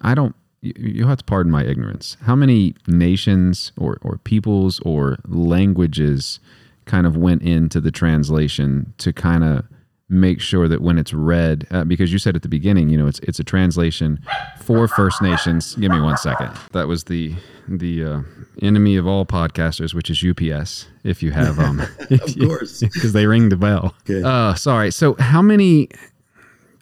I 0.00 0.14
don't. 0.14 0.34
You 0.60 1.06
have 1.06 1.18
to 1.18 1.24
pardon 1.24 1.52
my 1.52 1.64
ignorance. 1.64 2.16
How 2.22 2.36
many 2.36 2.74
nations 2.86 3.72
or 3.76 3.98
or 4.02 4.18
peoples 4.18 4.80
or 4.84 5.18
languages 5.26 6.40
kind 6.84 7.06
of 7.06 7.16
went 7.16 7.42
into 7.42 7.80
the 7.80 7.90
translation 7.90 8.94
to 8.98 9.12
kind 9.12 9.44
of 9.44 9.64
make 10.08 10.40
sure 10.40 10.68
that 10.68 10.80
when 10.80 10.98
it's 10.98 11.12
read, 11.12 11.66
uh, 11.70 11.84
because 11.84 12.12
you 12.12 12.18
said 12.18 12.34
at 12.34 12.42
the 12.42 12.48
beginning, 12.48 12.88
you 12.88 12.96
know, 12.96 13.06
it's 13.06 13.18
it's 13.20 13.38
a 13.38 13.44
translation 13.44 14.20
for 14.60 14.88
First 14.88 15.20
Nations. 15.20 15.74
Give 15.74 15.90
me 15.90 16.00
one 16.00 16.16
second. 16.16 16.50
That 16.72 16.88
was 16.88 17.04
the 17.04 17.34
the 17.68 18.04
uh, 18.04 18.20
enemy 18.62 18.96
of 18.96 19.06
all 19.06 19.26
podcasters, 19.26 19.94
which 19.94 20.10
is 20.10 20.24
UPS. 20.24 20.86
If 21.04 21.22
you 21.22 21.32
have, 21.32 21.58
um, 21.58 21.80
of 22.10 22.38
course, 22.38 22.80
because 22.80 23.12
they 23.12 23.26
ring 23.26 23.50
the 23.50 23.56
bell. 23.56 23.94
Okay. 24.08 24.22
Uh, 24.22 24.54
sorry. 24.54 24.90
So, 24.90 25.14
how 25.18 25.42
many 25.42 25.88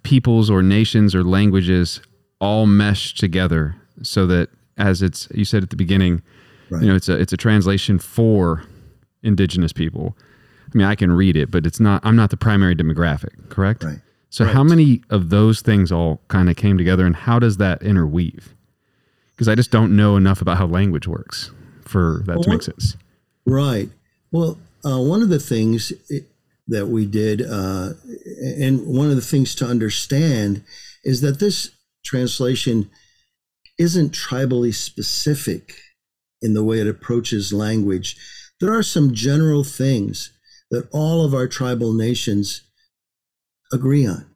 peoples 0.02 0.50
or 0.50 0.62
nations 0.62 1.14
or 1.14 1.24
languages 1.24 2.00
all 2.40 2.66
mesh 2.66 3.14
together 3.14 3.74
so 4.02 4.26
that, 4.26 4.50
as 4.76 5.02
it's 5.02 5.26
you 5.34 5.44
said 5.44 5.62
at 5.64 5.70
the 5.70 5.76
beginning, 5.76 6.22
right. 6.70 6.82
you 6.82 6.88
know, 6.88 6.94
it's 6.94 7.08
a 7.08 7.18
it's 7.18 7.32
a 7.32 7.36
translation 7.36 7.98
for 7.98 8.62
indigenous 9.22 9.72
people 9.72 10.16
I 10.66 10.76
mean, 10.78 10.86
I 10.86 10.94
can 10.94 11.12
read 11.12 11.36
it, 11.36 11.50
but 11.50 11.66
it's 11.66 11.80
not. 11.80 12.04
I'm 12.04 12.16
not 12.16 12.30
the 12.30 12.36
primary 12.36 12.74
demographic, 12.74 13.48
correct? 13.48 13.84
Right. 13.84 13.98
So, 14.30 14.44
right. 14.44 14.52
how 14.52 14.64
many 14.64 15.02
of 15.10 15.30
those 15.30 15.60
things 15.60 15.92
all 15.92 16.20
kind 16.28 16.50
of 16.50 16.56
came 16.56 16.76
together, 16.76 17.06
and 17.06 17.14
how 17.14 17.38
does 17.38 17.56
that 17.58 17.82
interweave? 17.82 18.54
Because 19.30 19.48
I 19.48 19.54
just 19.54 19.70
don't 19.70 19.96
know 19.96 20.16
enough 20.16 20.40
about 20.40 20.58
how 20.58 20.66
language 20.66 21.06
works 21.06 21.50
for 21.82 22.22
that 22.26 22.36
well, 22.36 22.42
to 22.42 22.50
make 22.50 22.62
sense. 22.62 22.96
Right. 23.46 23.90
Well, 24.32 24.58
uh, 24.84 25.00
one 25.00 25.22
of 25.22 25.28
the 25.28 25.38
things 25.38 25.92
that 26.68 26.88
we 26.88 27.06
did, 27.06 27.42
uh, 27.42 27.90
and 28.58 28.86
one 28.86 29.08
of 29.08 29.16
the 29.16 29.22
things 29.22 29.54
to 29.56 29.66
understand, 29.66 30.64
is 31.04 31.20
that 31.20 31.38
this 31.38 31.70
translation 32.04 32.90
isn't 33.78 34.12
tribally 34.12 34.74
specific 34.74 35.74
in 36.42 36.54
the 36.54 36.64
way 36.64 36.80
it 36.80 36.86
approaches 36.86 37.52
language. 37.52 38.16
There 38.60 38.74
are 38.74 38.82
some 38.82 39.14
general 39.14 39.64
things 39.64 40.32
that 40.70 40.88
all 40.92 41.24
of 41.24 41.34
our 41.34 41.46
tribal 41.46 41.92
nations 41.92 42.62
agree 43.72 44.06
on. 44.06 44.26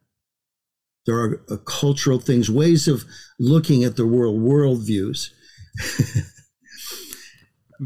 There 1.05 1.17
are 1.17 1.41
uh, 1.49 1.57
cultural 1.57 2.19
things, 2.19 2.49
ways 2.49 2.87
of 2.87 3.05
looking 3.39 3.83
at 3.83 3.95
the 3.95 4.05
world, 4.05 4.39
worldviews. 4.39 5.29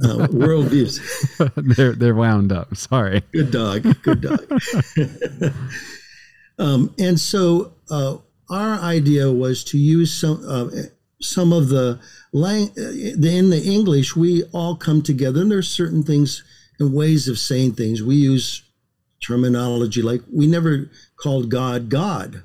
uh, 0.04 0.28
worldviews. 0.28 1.00
they're 1.76 1.94
they're 1.94 2.16
wound 2.16 2.52
up. 2.52 2.76
Sorry. 2.76 3.24
Good 3.32 3.52
dog. 3.52 3.84
Good 4.04 4.22
dog. 4.22 4.46
um, 6.60 6.94
and 7.00 7.20
so 7.20 7.74
uh, 7.90 8.18
our 8.50 8.80
idea 8.80 9.32
was 9.32 9.64
to 9.66 9.78
use 9.78 10.14
some 10.14 10.44
uh, 10.48 10.70
some 11.22 11.54
of 11.54 11.70
the 11.70 12.00
lang- 12.34 12.74
uh, 12.78 12.92
in 12.92 13.50
the 13.50 13.62
English. 13.64 14.16
We 14.16 14.44
all 14.52 14.76
come 14.76 15.02
together, 15.02 15.42
and 15.42 15.52
there's 15.52 15.70
certain 15.70 16.04
things 16.04 16.44
and 16.80 16.94
ways 16.94 17.28
of 17.28 17.40
saying 17.40 17.74
things. 17.74 18.04
We 18.04 18.16
use 18.16 18.64
terminology 19.26 20.02
like 20.02 20.22
we 20.32 20.48
never 20.48 20.90
called 21.18 21.50
God 21.50 21.90
God. 21.90 22.44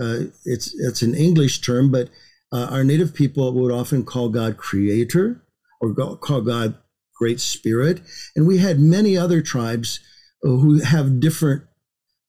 Uh, 0.00 0.24
it's 0.44 0.74
it's 0.74 1.02
an 1.02 1.14
English 1.14 1.60
term, 1.60 1.90
but 1.90 2.08
uh, 2.52 2.68
our 2.70 2.84
native 2.84 3.14
people 3.14 3.52
would 3.52 3.72
often 3.72 4.04
call 4.04 4.28
God 4.28 4.56
Creator 4.56 5.42
or 5.80 5.94
call 6.16 6.40
God 6.40 6.76
Great 7.16 7.40
Spirit, 7.40 8.00
and 8.34 8.46
we 8.46 8.58
had 8.58 8.80
many 8.80 9.16
other 9.16 9.42
tribes 9.42 10.00
who 10.40 10.80
have 10.80 11.20
different 11.20 11.64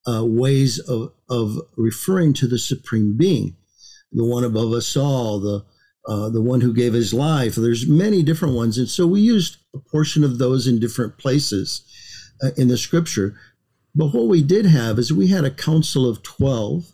uh, 0.07 0.25
ways 0.25 0.79
of 0.79 1.13
of 1.29 1.57
referring 1.77 2.33
to 2.33 2.47
the 2.47 2.59
Supreme 2.59 3.17
Being, 3.17 3.55
the 4.11 4.25
one 4.25 4.43
above 4.43 4.71
us 4.73 4.95
all, 4.97 5.39
the 5.39 5.65
uh, 6.05 6.29
the 6.29 6.41
one 6.41 6.61
who 6.61 6.73
gave 6.73 6.93
his 6.93 7.13
life. 7.13 7.55
There's 7.55 7.87
many 7.87 8.23
different 8.23 8.55
ones, 8.55 8.77
and 8.77 8.89
so 8.89 9.07
we 9.07 9.21
used 9.21 9.57
a 9.73 9.79
portion 9.79 10.23
of 10.23 10.37
those 10.37 10.67
in 10.67 10.79
different 10.79 11.17
places 11.17 11.81
uh, 12.43 12.49
in 12.57 12.67
the 12.67 12.77
Scripture. 12.77 13.35
But 13.95 14.07
what 14.07 14.27
we 14.27 14.43
did 14.43 14.65
have 14.65 14.99
is 14.99 15.13
we 15.13 15.27
had 15.27 15.45
a 15.45 15.51
council 15.51 16.09
of 16.09 16.21
twelve 16.23 16.91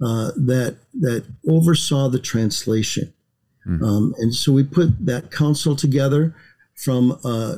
uh, 0.00 0.30
that 0.36 0.78
that 1.00 1.26
oversaw 1.48 2.08
the 2.08 2.18
translation, 2.18 3.12
mm. 3.66 3.82
um, 3.82 4.14
and 4.18 4.34
so 4.34 4.52
we 4.52 4.64
put 4.64 5.04
that 5.04 5.30
council 5.30 5.76
together. 5.76 6.34
From 6.76 7.20
uh, 7.24 7.56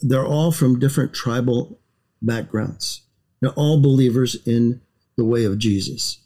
they're 0.00 0.26
all 0.26 0.52
from 0.52 0.78
different 0.80 1.12
tribal 1.14 1.78
backgrounds. 2.22 3.02
They're 3.40 3.50
all 3.50 3.80
believers 3.80 4.36
in 4.46 4.80
the 5.16 5.24
way 5.24 5.44
of 5.44 5.58
Jesus, 5.58 6.18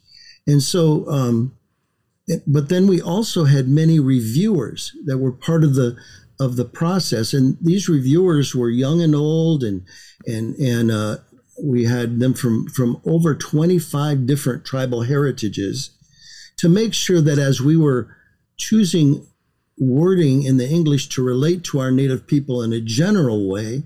and 0.46 0.62
so. 0.62 1.08
Um, 1.08 1.56
but 2.46 2.68
then 2.68 2.86
we 2.86 3.00
also 3.00 3.44
had 3.44 3.68
many 3.68 3.98
reviewers 3.98 4.92
that 5.04 5.18
were 5.18 5.32
part 5.32 5.64
of 5.64 5.74
the 5.74 5.96
of 6.40 6.56
the 6.56 6.64
process, 6.64 7.32
and 7.32 7.56
these 7.60 7.88
reviewers 7.88 8.54
were 8.54 8.70
young 8.70 9.00
and 9.00 9.14
old, 9.14 9.62
and 9.62 9.84
and 10.26 10.54
and 10.56 10.90
uh, 10.90 11.18
we 11.62 11.84
had 11.84 12.20
them 12.20 12.34
from 12.34 12.66
from 12.68 13.00
over 13.04 13.34
25 13.34 14.26
different 14.26 14.64
tribal 14.64 15.02
heritages 15.02 15.90
to 16.56 16.68
make 16.68 16.94
sure 16.94 17.20
that 17.20 17.38
as 17.38 17.60
we 17.60 17.76
were 17.76 18.14
choosing 18.56 19.26
wording 19.78 20.42
in 20.44 20.58
the 20.58 20.68
English 20.68 21.08
to 21.08 21.22
relate 21.22 21.64
to 21.64 21.80
our 21.80 21.90
native 21.90 22.26
people 22.26 22.62
in 22.62 22.72
a 22.72 22.80
general 22.80 23.48
way, 23.48 23.82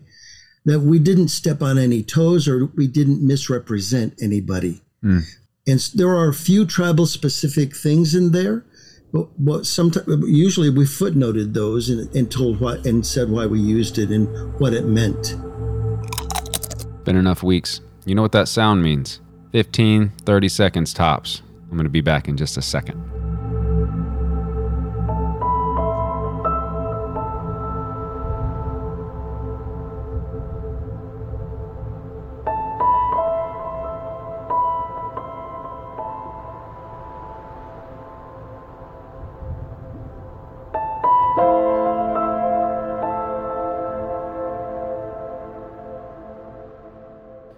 that 0.64 0.80
we 0.80 0.98
didn't 0.98 1.28
step 1.28 1.62
on 1.62 1.78
any 1.78 2.02
toes 2.02 2.48
or 2.48 2.66
we 2.76 2.86
didn't 2.86 3.26
misrepresent 3.26 4.14
anybody. 4.20 4.82
Mm. 5.02 5.22
And 5.66 5.80
there 5.94 6.10
are 6.10 6.28
a 6.28 6.34
few 6.34 6.64
tribal 6.64 7.06
specific 7.06 7.74
things 7.74 8.14
in 8.14 8.30
there, 8.30 8.64
but, 9.12 9.66
sometimes 9.66 10.06
usually 10.28 10.70
we 10.70 10.84
footnoted 10.84 11.54
those 11.54 11.88
and, 11.88 12.14
and 12.14 12.30
told 12.30 12.60
what 12.60 12.86
and 12.86 13.04
said 13.04 13.30
why 13.30 13.46
we 13.46 13.58
used 13.58 13.98
it 13.98 14.10
and 14.10 14.28
what 14.60 14.74
it 14.74 14.84
meant. 14.84 15.36
Been 17.04 17.16
enough 17.16 17.42
weeks. 17.42 17.80
You 18.04 18.14
know 18.14 18.22
what 18.22 18.32
that 18.32 18.48
sound 18.48 18.82
means 18.82 19.20
15, 19.52 20.12
30 20.24 20.48
seconds 20.48 20.92
tops. 20.92 21.42
I'm 21.70 21.76
going 21.76 21.84
to 21.84 21.90
be 21.90 22.00
back 22.00 22.28
in 22.28 22.36
just 22.36 22.56
a 22.56 22.62
second. 22.62 23.15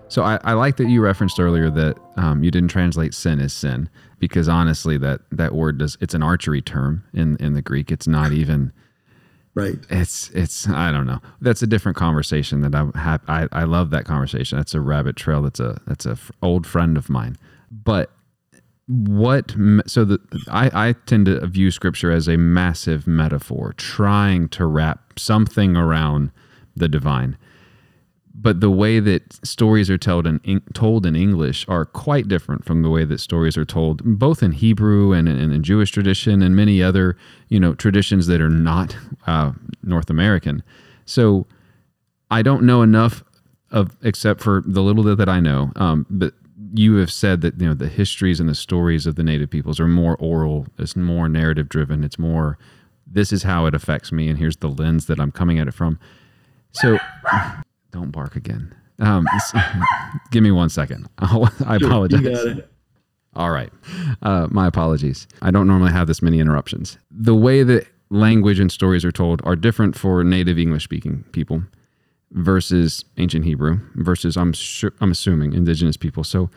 So 0.08 0.22
I, 0.22 0.38
I, 0.42 0.54
like 0.54 0.76
that 0.78 0.88
you 0.88 1.00
referenced 1.02 1.38
earlier 1.38 1.70
that 1.70 1.98
um, 2.16 2.42
you 2.42 2.50
didn't 2.50 2.70
translate 2.70 3.12
sin 3.12 3.40
as 3.40 3.52
sin 3.52 3.90
because 4.18 4.48
honestly 4.48 4.96
that 4.98 5.20
that 5.30 5.54
word 5.54 5.78
does 5.78 5.96
it's 6.00 6.14
an 6.14 6.22
archery 6.22 6.62
term 6.62 7.04
in 7.12 7.36
in 7.36 7.54
the 7.54 7.62
Greek. 7.62 7.92
It's 7.92 8.08
not 8.08 8.32
even 8.32 8.72
right. 9.54 9.76
It's 9.90 10.30
it's 10.30 10.68
I 10.68 10.90
don't 10.92 11.06
know. 11.06 11.20
That's 11.40 11.62
a 11.62 11.66
different 11.66 11.96
conversation 11.96 12.62
that 12.62 12.74
I 12.74 12.98
have. 12.98 13.20
I, 13.28 13.48
I 13.52 13.64
love 13.64 13.90
that 13.90 14.04
conversation. 14.04 14.58
That's 14.58 14.74
a 14.74 14.80
rabbit 14.80 15.16
trail. 15.16 15.42
That's 15.42 15.60
a 15.60 15.80
that's 15.86 16.06
a 16.06 16.12
f- 16.12 16.30
old 16.42 16.66
friend 16.66 16.96
of 16.96 17.10
mine. 17.10 17.36
But 17.70 18.10
what 18.88 19.54
so 19.86 20.04
the 20.04 20.18
I, 20.50 20.88
I 20.88 20.92
tend 21.04 21.26
to 21.26 21.46
view 21.46 21.70
scripture 21.70 22.10
as 22.10 22.26
a 22.26 22.38
massive 22.38 23.06
metaphor 23.06 23.74
trying 23.76 24.48
to 24.50 24.64
wrap 24.64 25.18
something 25.18 25.76
around 25.76 26.30
the 26.74 26.88
divine 26.88 27.36
but 28.40 28.60
the 28.60 28.70
way 28.70 29.00
that 29.00 29.44
stories 29.44 29.90
are 29.90 29.98
told 29.98 30.26
in 30.26 30.62
told 30.72 31.04
in 31.04 31.16
English 31.16 31.66
are 31.68 31.84
quite 31.84 32.28
different 32.28 32.64
from 32.64 32.82
the 32.82 32.90
way 32.90 33.04
that 33.04 33.18
stories 33.18 33.56
are 33.56 33.64
told 33.64 34.00
both 34.04 34.42
in 34.42 34.52
Hebrew 34.52 35.12
and 35.12 35.28
in, 35.28 35.62
Jewish 35.62 35.90
tradition 35.90 36.40
and 36.40 36.54
many 36.54 36.82
other 36.82 37.16
you 37.48 37.58
know 37.58 37.74
traditions 37.74 38.28
that 38.28 38.40
are 38.40 38.48
not 38.48 38.96
uh, 39.26 39.52
North 39.82 40.08
American. 40.08 40.62
So 41.04 41.46
I 42.30 42.42
don't 42.42 42.62
know 42.62 42.82
enough 42.82 43.24
of 43.70 43.96
except 44.02 44.40
for 44.40 44.62
the 44.64 44.82
little 44.82 45.02
bit 45.02 45.18
that 45.18 45.28
I 45.28 45.40
know. 45.40 45.72
Um, 45.76 46.06
but 46.08 46.34
you 46.74 46.96
have 46.96 47.10
said 47.10 47.40
that 47.40 47.60
you 47.60 47.66
know 47.66 47.74
the 47.74 47.88
histories 47.88 48.38
and 48.38 48.48
the 48.48 48.54
stories 48.54 49.06
of 49.06 49.16
the 49.16 49.24
native 49.24 49.50
peoples 49.50 49.80
are 49.80 49.88
more 49.88 50.16
oral. 50.16 50.66
It's 50.78 50.94
more 50.94 51.28
narrative 51.28 51.68
driven. 51.68 52.04
It's 52.04 52.18
more 52.18 52.56
this 53.10 53.32
is 53.32 53.42
how 53.42 53.66
it 53.66 53.74
affects 53.74 54.12
me, 54.12 54.28
and 54.28 54.38
here's 54.38 54.58
the 54.58 54.68
lens 54.68 55.06
that 55.06 55.18
I'm 55.18 55.32
coming 55.32 55.58
at 55.58 55.66
it 55.66 55.74
from. 55.74 55.98
So, 56.72 56.98
don't 57.90 58.10
bark 58.10 58.36
again. 58.36 58.74
Um, 58.98 59.26
give 60.30 60.42
me 60.42 60.50
one 60.50 60.68
second. 60.68 61.08
I'll, 61.18 61.50
I 61.66 61.76
apologize. 61.76 62.20
You 62.20 62.30
got 62.30 62.46
it. 62.46 62.70
All 63.34 63.50
right. 63.50 63.70
Uh, 64.22 64.48
my 64.50 64.66
apologies. 64.66 65.28
I 65.42 65.50
don't 65.50 65.66
normally 65.66 65.92
have 65.92 66.06
this 66.06 66.22
many 66.22 66.40
interruptions. 66.40 66.98
The 67.10 67.34
way 67.34 67.62
that 67.62 67.86
language 68.10 68.58
and 68.58 68.72
stories 68.72 69.04
are 69.04 69.12
told 69.12 69.40
are 69.44 69.54
different 69.54 69.96
for 69.96 70.24
native 70.24 70.58
English 70.58 70.84
speaking 70.84 71.24
people 71.32 71.62
versus 72.32 73.04
ancient 73.16 73.44
Hebrew 73.44 73.80
versus 73.94 74.36
I'm 74.36 74.52
sure, 74.52 74.92
I'm 75.00 75.10
assuming 75.10 75.52
indigenous 75.52 75.96
people. 75.96 76.24
So 76.24 76.50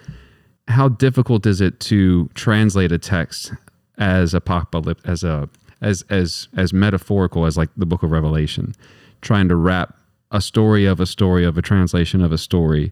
how 0.68 0.90
difficult 0.90 1.46
is 1.46 1.62
it 1.62 1.80
to 1.82 2.30
translate 2.34 2.92
a 2.92 2.98
text 2.98 3.54
as 3.98 4.34
apocalypse 4.34 5.02
as 5.06 5.24
a 5.24 5.50
as 5.82 6.04
as 6.10 6.48
as 6.56 6.74
metaphorical 6.74 7.46
as 7.46 7.58
like 7.58 7.70
the 7.76 7.86
book 7.86 8.04
of 8.04 8.12
Revelation, 8.12 8.74
trying 9.22 9.48
to 9.50 9.56
wrap 9.56 9.98
a 10.32 10.42
story 10.42 10.86
of 10.86 11.00
a 11.00 11.06
story 11.06 11.46
of 11.46 11.58
a 11.58 11.62
translation 11.62 12.22
of 12.22 12.32
a 12.32 12.38
story 12.38 12.92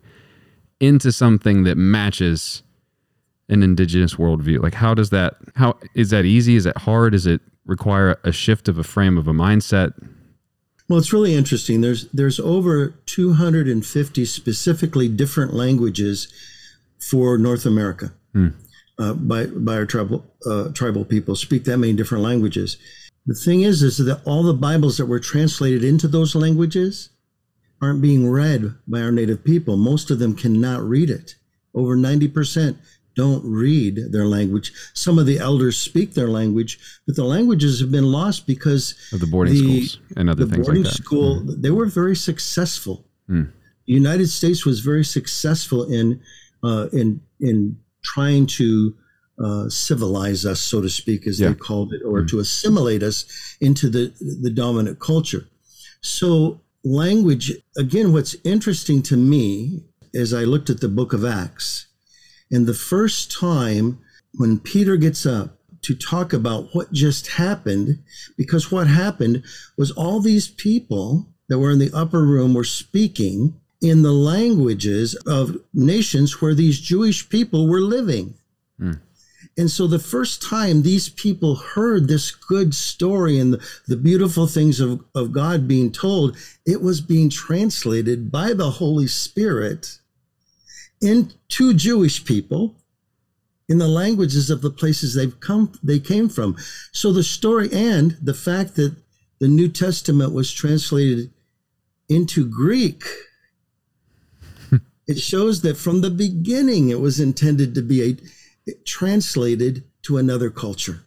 into 0.80 1.12
something 1.12 1.64
that 1.64 1.78
matches 1.78 2.64
an 3.48 3.64
indigenous 3.64 4.16
worldview? 4.16 4.62
Like 4.62 4.76
how 4.76 4.94
does 4.94 5.10
that 5.10 5.36
how 5.56 5.78
is 5.96 6.10
that 6.12 6.26
easy? 6.26 6.56
Is 6.56 6.66
it 6.66 6.78
hard? 6.78 7.14
Does 7.14 7.26
it 7.26 7.42
require 7.66 8.20
a 8.24 8.32
shift 8.32 8.68
of 8.68 8.78
a 8.78 8.84
frame 8.84 9.18
of 9.18 9.28
a 9.28 9.34
mindset? 9.34 9.94
Well, 10.88 10.98
it's 10.98 11.14
really 11.14 11.36
interesting. 11.36 11.82
There's 11.82 12.10
there's 12.12 12.40
over 12.40 12.96
250 13.06 14.26
specifically 14.26 15.08
different 15.08 15.54
languages 15.54 16.34
for 17.00 17.38
North 17.38 17.66
America. 17.66 18.12
Hmm. 18.34 18.50
Uh, 18.98 19.14
by 19.14 19.46
by 19.46 19.76
our 19.76 19.86
tribal 19.86 20.26
uh, 20.46 20.70
tribal 20.74 21.06
people 21.06 21.36
speak 21.36 21.64
that 21.64 21.78
many 21.78 21.94
different 21.94 22.24
languages. 22.24 22.78
The 23.26 23.36
thing 23.36 23.62
is, 23.62 23.84
is 23.84 23.98
that 23.98 24.22
all 24.26 24.44
the 24.44 24.54
Bibles 24.54 24.98
that 24.98 25.06
were 25.06 25.20
translated 25.20 25.84
into 25.84 26.08
those 26.08 26.36
languages 26.36 27.10
aren't 27.82 28.02
being 28.02 28.30
read 28.30 28.74
by 28.88 29.02
our 29.02 29.12
native 29.12 29.44
people. 29.44 29.78
Most 29.78 30.12
of 30.12 30.20
them 30.20 30.36
cannot 30.36 30.82
read 30.82 31.10
it. 31.10 31.36
Over 31.74 31.96
90% 31.96 32.78
don't 33.16 33.44
read 33.46 34.12
their 34.12 34.26
language. 34.26 34.72
Some 34.94 35.20
of 35.20 35.26
the 35.26 35.40
elders 35.40 35.78
speak 35.78 36.14
their 36.14 36.30
language, 36.30 36.80
but 37.06 37.16
the 37.16 37.24
languages 37.26 37.80
have 37.80 37.92
been 37.92 38.12
lost 38.12 38.48
because 38.48 38.96
of 39.12 39.20
the 39.20 39.28
boarding 39.28 39.54
the- 39.56 39.86
schools 39.88 40.00
and 40.18 40.30
other 40.30 40.46
the 40.46 40.56
things 40.56 40.68
like 40.68 40.84
that. 40.84 40.94
school 40.94 41.42
they 41.46 41.72
were 41.72 41.86
very 41.88 42.16
successful. 42.16 43.06
Mm. 43.30 43.52
The 43.88 43.94
United 43.94 44.28
States 44.30 44.66
was 44.66 44.80
very 44.82 45.04
successful 45.04 45.84
in 45.92 46.22
uh, 46.64 46.88
in 46.94 47.22
in 47.40 47.78
trying 48.04 48.46
to 48.46 48.96
uh, 49.44 49.70
civilize 49.70 50.46
us, 50.46 50.60
so 50.62 50.82
to 50.82 50.90
speak, 50.90 51.26
as 51.28 51.40
Yeah. 51.40 51.50
they 51.50 51.56
called 51.56 51.94
it, 51.94 52.02
or 52.06 52.24
to 52.26 52.40
assimilate 52.40 53.04
us 53.04 53.26
into 53.60 53.90
the 53.90 54.14
the 54.44 54.50
dominant 54.52 55.00
culture. 55.00 55.46
So 56.02 56.62
language 56.84 57.52
again. 57.78 58.14
What's 58.14 58.36
interesting 58.44 59.02
to 59.04 59.18
me 59.18 59.84
as 60.14 60.34
I 60.34 60.44
looked 60.44 60.70
at 60.70 60.82
the 60.82 60.88
Book 60.88 61.14
of 61.14 61.24
Acts, 61.24 61.88
and 62.52 62.66
the 62.66 62.74
first 62.74 63.32
time 63.32 64.00
when 64.34 64.60
Peter 64.60 64.98
gets 64.98 65.26
up 65.26 65.58
to 65.82 65.96
talk 65.96 66.34
about 66.34 66.70
what 66.74 66.92
just 66.92 67.28
happened, 67.28 68.00
because 68.38 68.72
what 68.72 68.88
happened 68.88 69.44
was 69.78 69.92
all 69.92 70.20
these 70.20 70.48
people 70.48 71.28
that 71.48 71.60
were 71.60 71.72
in 71.72 71.80
the 71.80 71.92
upper 71.94 72.24
room 72.24 72.54
were 72.54 72.64
speaking 72.64 73.60
in 73.82 74.02
the 74.02 74.12
languages 74.12 75.16
of 75.26 75.58
nations 75.74 76.42
where 76.42 76.54
these 76.54 76.80
Jewish 76.80 77.30
people 77.30 77.68
were 77.68 77.82
living. 77.82 78.36
Hmm. 78.78 78.94
And 79.60 79.70
so 79.70 79.88
the 79.88 80.00
first 80.00 80.42
time 80.42 80.84
these 80.84 81.10
people 81.10 81.56
heard 81.56 82.08
this 82.08 82.32
good 82.32 82.74
story 82.74 83.38
and 83.38 83.52
the, 83.52 83.70
the 83.90 83.98
beautiful 83.98 84.48
things 84.48 84.80
of, 84.80 85.04
of 85.14 85.34
God 85.34 85.68
being 85.68 85.92
told, 85.92 86.38
it 86.66 86.82
was 86.82 87.02
being 87.02 87.30
translated 87.30 88.32
by 88.32 88.54
the 88.54 88.72
Holy 88.72 89.08
Spirit 89.08 90.00
into 91.02 91.74
Jewish 91.74 92.24
people 92.24 92.78
in 93.68 93.80
the 93.80 93.90
languages 93.90 94.50
of 94.50 94.62
the 94.62 94.72
places 94.72 95.14
they've 95.14 95.38
come 95.42 95.74
they 95.84 96.00
came 96.00 96.30
from. 96.30 96.56
So 96.94 97.12
the 97.12 97.22
story 97.22 97.68
and 97.74 98.18
the 98.22 98.34
fact 98.34 98.78
that 98.78 98.96
the 99.40 99.50
New 99.50 99.68
Testament 99.68 100.32
was 100.34 100.54
translated 100.54 101.32
into 102.08 102.46
Greek 102.50 103.04
it 105.06 105.20
shows 105.20 105.64
that 105.64 105.76
from 105.76 106.00
the 106.00 106.10
beginning 106.10 106.88
it 106.88 107.02
was 107.02 107.20
intended 107.20 107.76
to 107.76 107.82
be 107.82 108.04
a 108.04 108.39
translated 108.86 109.84
to 110.04 110.18
another 110.18 110.50
culture 110.50 111.02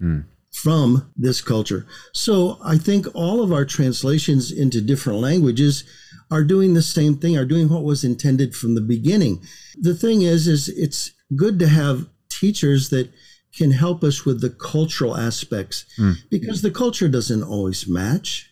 Hmm. 0.00 0.20
from 0.52 1.10
this 1.16 1.40
culture. 1.40 1.86
So 2.12 2.58
I 2.64 2.78
think 2.78 3.06
all 3.14 3.42
of 3.42 3.52
our 3.52 3.64
translations 3.64 4.50
into 4.50 4.80
different 4.80 5.20
languages 5.20 5.84
are 6.30 6.44
doing 6.44 6.74
the 6.74 6.82
same 6.82 7.16
thing, 7.16 7.36
are 7.36 7.44
doing 7.44 7.68
what 7.68 7.84
was 7.84 8.04
intended 8.04 8.54
from 8.54 8.74
the 8.74 8.80
beginning. 8.80 9.40
The 9.80 9.94
thing 9.94 10.22
is, 10.22 10.46
is 10.48 10.68
it's 10.68 11.12
good 11.36 11.58
to 11.60 11.68
have 11.68 12.06
teachers 12.28 12.88
that 12.90 13.10
can 13.56 13.70
help 13.72 14.04
us 14.04 14.24
with 14.24 14.40
the 14.40 14.50
cultural 14.50 15.16
aspects 15.16 15.84
Hmm. 15.96 16.12
because 16.30 16.62
the 16.62 16.70
culture 16.70 17.08
doesn't 17.08 17.42
always 17.42 17.86
match. 17.88 18.50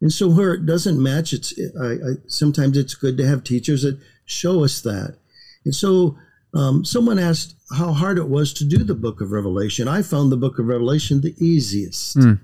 And 0.00 0.12
so 0.12 0.28
where 0.28 0.52
it 0.54 0.66
doesn't 0.66 1.02
match, 1.02 1.32
it's 1.32 1.54
I, 1.80 1.92
I, 1.92 2.12
sometimes 2.26 2.76
it's 2.76 2.94
good 2.94 3.16
to 3.16 3.26
have 3.26 3.44
teachers 3.44 3.82
that 3.82 3.98
show 4.26 4.62
us 4.64 4.80
that. 4.82 5.16
And 5.64 5.74
so 5.74 6.16
um, 6.56 6.84
someone 6.84 7.18
asked 7.18 7.54
how 7.76 7.92
hard 7.92 8.18
it 8.18 8.28
was 8.28 8.52
to 8.54 8.64
do 8.64 8.78
the 8.84 8.94
book 8.94 9.20
of 9.20 9.30
Revelation. 9.32 9.88
I 9.88 10.02
found 10.02 10.30
the 10.32 10.36
book 10.36 10.58
of 10.58 10.66
Revelation 10.66 11.20
the 11.20 11.34
easiest 11.38 12.14
Hmm. 12.14 12.34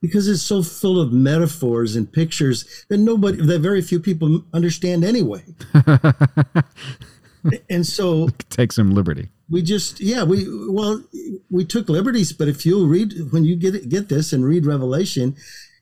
because 0.00 0.28
it's 0.28 0.42
so 0.42 0.62
full 0.62 1.00
of 1.00 1.12
metaphors 1.12 1.96
and 1.96 2.10
pictures 2.12 2.64
that 2.88 2.98
nobody, 2.98 3.44
that 3.44 3.60
very 3.60 3.82
few 3.82 4.00
people 4.00 4.44
understand 4.54 5.04
anyway. 5.04 5.42
and 7.70 7.86
so 7.86 8.28
Take 8.50 8.72
some 8.72 8.94
liberty. 8.94 9.28
we 9.48 9.62
just 9.62 10.00
yeah 10.00 10.22
we 10.22 10.46
well 10.70 11.02
we 11.50 11.64
took 11.64 11.88
liberties 11.88 12.32
but 12.32 12.48
if 12.48 12.64
you'll 12.66 12.86
read 12.86 13.14
when 13.32 13.44
you 13.44 13.56
get 13.56 13.74
it, 13.74 13.88
get 13.88 14.08
this 14.08 14.32
and 14.32 14.44
read 14.44 14.66
revelation 14.66 15.34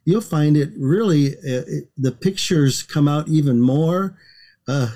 you'll 0.04 0.20
find 0.36 0.56
it 0.56 0.70
really 0.78 1.34
uh, 1.38 1.64
it, 1.66 1.88
the 1.98 2.12
pictures 2.12 2.82
come 2.84 3.08
out 3.08 3.26
even 3.28 3.60
more 3.60 4.16
uh, 4.68 4.90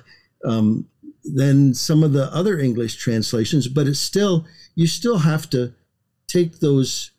um, 0.44 0.86
than 1.24 1.74
some 1.74 2.02
of 2.02 2.12
the 2.12 2.32
other 2.34 2.58
english 2.58 2.96
translations 2.96 3.68
but 3.68 3.86
it's 3.86 4.00
still 4.00 4.46
you 4.74 4.86
still 4.86 5.18
have 5.18 5.48
to 5.48 5.72
take 6.28 6.60
those 6.60 7.12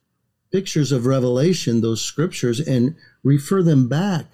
pictures 0.52 0.92
of 0.92 1.06
revelation 1.06 1.82
those 1.82 2.02
scriptures 2.02 2.60
and 2.60 2.96
refer 3.24 3.64
them 3.64 3.88
back 3.88 4.26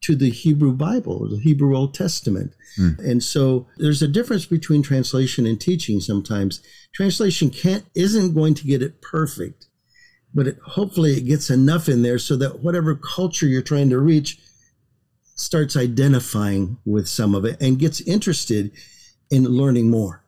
to 0.00 0.16
the 0.16 0.30
hebrew 0.30 0.72
bible 0.72 1.28
the 1.28 1.38
hebrew 1.38 1.76
old 1.76 1.94
testament 1.94 2.54
hmm. 2.76 2.90
and 2.98 3.22
so 3.22 3.66
there's 3.76 4.02
a 4.02 4.08
difference 4.08 4.46
between 4.46 4.82
translation 4.82 5.46
and 5.46 5.60
teaching 5.60 6.00
sometimes. 6.00 6.62
Translation 6.94 7.50
can't 7.50 7.84
isn't 7.94 8.34
going 8.34 8.54
to 8.54 8.66
get 8.66 8.82
it 8.82 9.00
perfect, 9.02 9.66
but 10.34 10.46
it, 10.46 10.58
hopefully 10.64 11.12
it 11.12 11.22
gets 11.26 11.50
enough 11.50 11.88
in 11.88 12.02
there 12.02 12.18
so 12.18 12.36
that 12.36 12.60
whatever 12.60 12.94
culture 12.94 13.46
you're 13.46 13.62
trying 13.62 13.90
to 13.90 13.98
reach 13.98 14.38
starts 15.34 15.76
identifying 15.76 16.78
with 16.84 17.08
some 17.08 17.34
of 17.34 17.44
it 17.44 17.60
and 17.60 17.78
gets 17.78 18.00
interested 18.02 18.70
in 19.32 19.44
learning 19.44 19.90
more. 19.90 20.22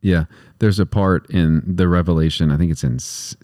Yeah, 0.00 0.26
there's 0.60 0.78
a 0.78 0.86
part 0.86 1.28
in 1.30 1.62
the 1.66 1.88
Revelation. 1.88 2.52
I 2.52 2.56
think 2.56 2.70
it's 2.70 2.84
in 2.84 2.98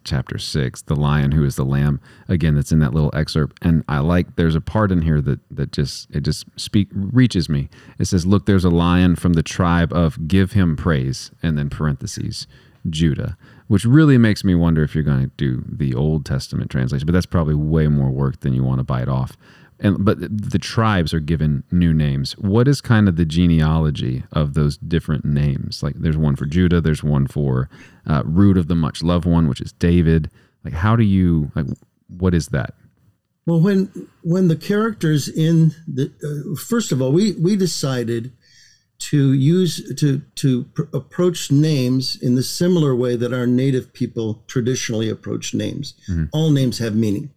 chapter 0.05 0.39
six. 0.39 0.83
The 0.83 0.95
lion 0.95 1.33
who 1.33 1.45
is 1.45 1.57
the 1.57 1.65
lamb. 1.65 2.01
Again, 2.29 2.55
that's 2.55 2.71
in 2.71 2.79
that 2.79 2.95
little 2.95 3.11
excerpt, 3.15 3.59
and 3.63 3.83
I 3.89 3.99
like. 3.99 4.37
There's 4.37 4.55
a 4.55 4.61
part 4.61 4.93
in 4.93 5.03
here 5.03 5.21
that 5.23 5.41
that 5.51 5.73
just 5.73 6.09
it 6.15 6.21
just 6.21 6.45
speak 6.57 6.89
reaches 6.93 7.49
me. 7.49 7.69
It 7.99 8.05
says, 8.05 8.27
"Look, 8.27 8.47
there's 8.47 8.65
a 8.65 8.71
lion 8.71 9.17
from 9.17 9.33
the 9.33 9.43
tribe 9.43 9.93
of 9.93 10.29
give 10.29 10.53
him 10.53 10.77
praise," 10.77 11.33
and 11.43 11.59
then 11.59 11.69
parentheses 11.69 12.47
Judah, 12.89 13.37
which 13.67 13.85
really 13.85 14.19
makes 14.19 14.45
me 14.45 14.55
wonder 14.55 14.85
if 14.85 14.95
you're 14.95 15.05
going 15.05 15.23
to 15.23 15.31
do 15.37 15.65
the 15.67 15.95
Old 15.95 16.25
Testament 16.25 16.71
translation. 16.71 17.07
But 17.07 17.13
that's 17.13 17.27
probably 17.27 17.55
way 17.55 17.89
more 17.89 18.11
work 18.11 18.41
than 18.41 18.53
you 18.55 18.63
want 18.63 18.79
to 18.79 18.85
bite 18.85 19.09
off. 19.09 19.37
And 19.83 20.05
but 20.05 20.19
the 20.21 20.61
tribes 20.61 21.13
are 21.13 21.21
given 21.21 21.65
new 21.73 21.93
names. 21.93 22.33
What 22.39 22.69
is 22.69 22.81
kind 22.81 23.09
of 23.09 23.17
the 23.17 23.25
genealogy 23.25 24.23
of 24.33 24.55
those 24.55 24.79
different 24.79 25.25
names? 25.25 25.83
Like 25.83 25.95
there's 25.97 26.17
one 26.17 26.37
for 26.37 26.47
Judah, 26.47 26.81
there's 26.81 27.03
one 27.03 27.27
for 27.27 27.69
uh, 28.07 28.23
root 28.25 28.57
of 28.57 28.69
the 28.69 28.77
much 28.77 29.03
loved 29.03 29.27
one, 29.27 29.49
which 29.49 29.61
is 29.61 29.73
David. 29.73 30.31
Like 30.65 30.75
how 30.75 30.95
do 30.95 31.03
you 31.03 31.51
like 31.57 31.67
what 32.09 32.33
is 32.33 32.49
that? 32.49 32.75
Well, 33.45 33.61
when 33.61 34.09
when 34.23 34.49
the 34.49 34.57
characters 34.57 35.29
in 35.29 35.75
the 35.89 36.13
uh, 36.23 36.57
first 36.57 36.93
of 36.93 37.03
all, 37.03 37.11
we 37.11 37.33
we 37.33 37.57
decided 37.57 38.33
to 39.11 39.33
use 39.33 39.95
to 39.97 40.23
to 40.37 40.65
pr- 40.75 40.83
approach 40.95 41.51
names 41.51 42.17
in 42.23 42.37
the 42.37 42.43
similar 42.45 42.95
way 42.95 43.17
that 43.17 43.33
our 43.33 43.49
native 43.49 43.93
people 43.93 44.45
traditionally 44.47 45.09
approach 45.09 45.55
names. 45.55 45.95
All 46.33 46.51
names 46.51 46.79
have 46.79 46.95
meaning, 46.95 47.31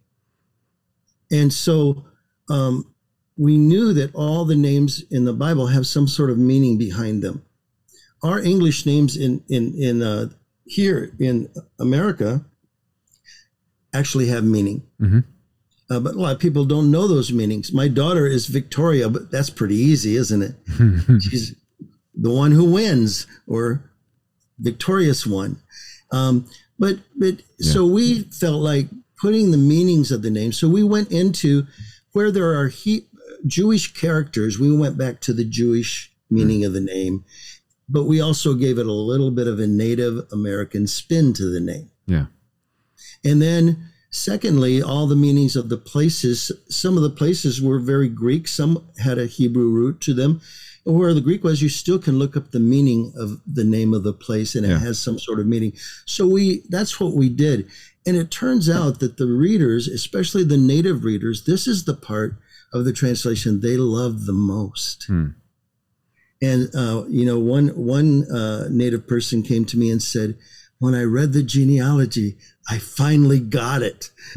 and 1.28 1.52
so 1.52 2.04
um, 2.50 2.92
we 3.36 3.56
knew 3.56 3.92
that 3.92 4.14
all 4.14 4.44
the 4.44 4.56
names 4.56 5.02
in 5.10 5.24
the 5.24 5.32
Bible 5.32 5.66
have 5.66 5.86
some 5.86 6.08
sort 6.08 6.30
of 6.30 6.38
meaning 6.38 6.78
behind 6.78 7.22
them. 7.22 7.42
Our 8.22 8.40
English 8.40 8.86
names 8.86 9.16
in 9.16 9.42
in 9.48 9.74
in 9.74 10.02
uh, 10.02 10.30
here 10.64 11.12
in 11.18 11.48
America 11.78 12.44
actually 13.92 14.26
have 14.28 14.44
meaning. 14.44 14.82
Mhm. 15.00 15.24
Uh, 15.88 16.00
but 16.00 16.14
a 16.14 16.18
lot 16.18 16.34
of 16.34 16.40
people 16.40 16.64
don't 16.64 16.90
know 16.90 17.06
those 17.06 17.32
meanings. 17.32 17.72
My 17.72 17.86
daughter 17.88 18.26
is 18.26 18.46
Victoria, 18.46 19.08
but 19.08 19.30
that's 19.30 19.50
pretty 19.50 19.76
easy, 19.76 20.16
isn't 20.16 20.42
it? 20.42 20.54
She's 21.22 21.54
the 22.14 22.30
one 22.30 22.50
who 22.50 22.64
wins 22.72 23.26
or 23.46 23.88
victorious 24.58 25.26
one. 25.26 25.60
Um, 26.10 26.46
but 26.78 26.98
but 27.16 27.36
Yeah. 27.58 27.72
so 27.72 27.86
we 27.86 28.22
felt 28.22 28.62
like 28.62 28.88
putting 29.20 29.50
the 29.50 29.58
meanings 29.58 30.10
of 30.10 30.22
the 30.22 30.30
name. 30.30 30.52
So 30.52 30.68
we 30.68 30.82
went 30.82 31.12
into 31.12 31.66
where 32.16 32.30
there 32.30 32.58
are 32.58 32.68
he, 32.68 33.06
Jewish 33.46 33.92
characters. 33.92 34.58
We 34.58 34.74
went 34.74 34.96
back 34.96 35.20
to 35.20 35.34
the 35.34 35.44
Jewish 35.44 36.10
meaning 36.30 36.64
of 36.64 36.72
the 36.72 36.80
name, 36.80 37.26
but 37.90 38.04
we 38.04 38.22
also 38.22 38.54
gave 38.54 38.78
it 38.78 38.86
a 38.86 38.92
little 38.92 39.30
bit 39.30 39.46
of 39.46 39.60
a 39.60 39.66
Native 39.66 40.26
American 40.32 40.86
spin 40.86 41.34
to 41.34 41.44
the 41.44 41.60
name. 41.60 41.90
Yeah. 42.06 42.26
And 43.22 43.42
then, 43.42 43.90
secondly, 44.08 44.80
all 44.80 45.06
the 45.06 45.14
meanings 45.14 45.56
of 45.56 45.68
the 45.68 45.76
places. 45.76 46.50
Some 46.70 46.96
of 46.96 47.02
the 47.02 47.10
places 47.10 47.60
were 47.60 47.78
very 47.78 48.08
Greek, 48.08 48.48
some 48.48 48.88
had 48.98 49.18
a 49.18 49.26
Hebrew 49.26 49.68
root 49.68 50.00
to 50.00 50.14
them. 50.14 50.40
Where 50.84 51.12
the 51.12 51.20
Greek 51.20 51.44
was, 51.44 51.60
you 51.60 51.68
still 51.68 51.98
can 51.98 52.18
look 52.18 52.34
up 52.34 52.50
the 52.50 52.60
meaning 52.60 53.12
of 53.18 53.42
the 53.46 53.64
name 53.64 53.92
of 53.92 54.04
the 54.04 54.14
place 54.14 54.54
and 54.54 54.64
Yeah. 54.66 54.76
it 54.76 54.78
has 54.78 54.98
some 54.98 55.18
sort 55.18 55.38
of 55.38 55.46
meaning. 55.46 55.74
So 56.06 56.26
we 56.26 56.62
that's 56.70 56.98
what 56.98 57.12
we 57.12 57.28
did. 57.28 57.66
And 58.06 58.16
it 58.16 58.30
turns 58.30 58.70
out 58.70 59.00
that 59.00 59.16
the 59.16 59.26
readers, 59.26 59.88
especially 59.88 60.44
the 60.44 60.56
native 60.56 61.02
readers, 61.04 61.44
this 61.44 61.66
is 61.66 61.84
the 61.84 61.94
part 61.94 62.36
of 62.72 62.84
the 62.84 62.92
translation 62.92 63.60
they 63.60 63.76
love 63.76 64.26
the 64.26 64.32
most. 64.32 65.04
Hmm. 65.08 65.28
And 66.40 66.68
uh, 66.74 67.04
you 67.08 67.24
know, 67.24 67.38
one 67.38 67.68
one 67.68 68.30
uh, 68.30 68.68
native 68.70 69.08
person 69.08 69.42
came 69.42 69.64
to 69.66 69.78
me 69.78 69.90
and 69.90 70.02
said, 70.02 70.36
"When 70.78 70.94
I 70.94 71.02
read 71.02 71.32
the 71.32 71.42
genealogy, 71.42 72.36
I 72.68 72.78
finally 72.78 73.40
got 73.40 73.82
it. 73.82 74.10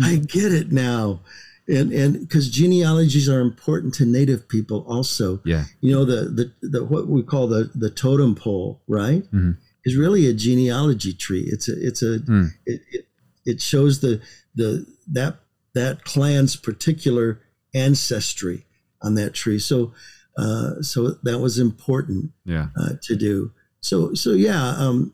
I 0.00 0.16
get 0.16 0.52
it 0.52 0.70
now." 0.70 1.20
And 1.66 1.92
and 1.92 2.20
because 2.20 2.48
genealogies 2.48 3.28
are 3.28 3.40
important 3.40 3.94
to 3.94 4.04
native 4.06 4.48
people, 4.48 4.84
also, 4.88 5.40
yeah. 5.44 5.64
you 5.80 5.92
know, 5.92 6.04
the 6.04 6.28
the, 6.60 6.68
the 6.68 6.84
what 6.84 7.08
we 7.08 7.22
call 7.22 7.48
the 7.48 7.70
the 7.74 7.90
totem 7.90 8.34
pole, 8.34 8.80
right, 8.86 9.24
Mhm. 9.32 9.56
Is 9.84 9.96
really 9.96 10.26
a 10.26 10.34
genealogy 10.34 11.12
tree. 11.12 11.44
It's 11.46 11.68
a 11.68 11.74
it's 11.86 12.02
a 12.02 12.18
Hmm. 12.18 12.46
it, 12.66 12.80
it 12.90 13.06
it 13.44 13.60
shows 13.60 14.00
the 14.00 14.20
the 14.54 14.86
that 15.12 15.40
that 15.74 16.04
clan's 16.04 16.56
particular 16.56 17.40
ancestry 17.74 18.64
on 19.02 19.14
that 19.16 19.34
tree. 19.34 19.58
So 19.58 19.92
uh, 20.36 20.82
so 20.82 21.10
that 21.22 21.38
was 21.38 21.58
important 21.58 22.32
Yeah. 22.44 22.68
uh, 22.76 22.94
to 23.02 23.16
do. 23.16 23.52
So 23.80 24.14
so 24.14 24.30
yeah, 24.32 24.70
um, 24.78 25.12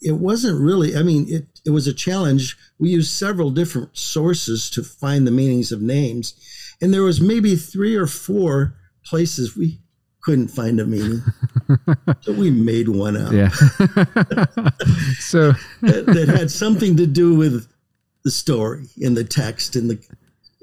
it 0.00 0.12
wasn't 0.16 0.60
really. 0.60 0.96
I 0.96 1.02
mean, 1.02 1.26
it 1.28 1.46
it 1.66 1.70
was 1.70 1.86
a 1.86 1.92
challenge. 1.94 2.56
We 2.78 2.88
used 2.90 3.10
several 3.12 3.50
different 3.50 3.96
sources 3.96 4.70
to 4.70 4.82
find 4.82 5.26
the 5.26 5.30
meanings 5.32 5.72
of 5.72 5.82
names, 5.82 6.34
and 6.80 6.92
there 6.94 7.02
was 7.02 7.20
maybe 7.20 7.56
three 7.56 7.94
or 7.96 8.06
four 8.06 8.74
places 9.04 9.56
we 9.56 9.80
couldn't 10.22 10.48
find 10.48 10.80
a 10.80 10.86
meaning. 10.86 11.22
so 12.20 12.32
we 12.32 12.50
made 12.50 12.88
one 12.88 13.16
up 13.16 13.32
Yeah. 13.32 13.48
so 15.18 15.52
that, 15.82 16.04
that 16.06 16.28
had 16.28 16.50
something 16.50 16.96
to 16.96 17.06
do 17.06 17.34
with 17.34 17.68
the 18.24 18.30
story 18.30 18.86
in 18.96 19.14
the 19.14 19.24
text 19.24 19.76
and 19.76 19.90
the 19.90 19.98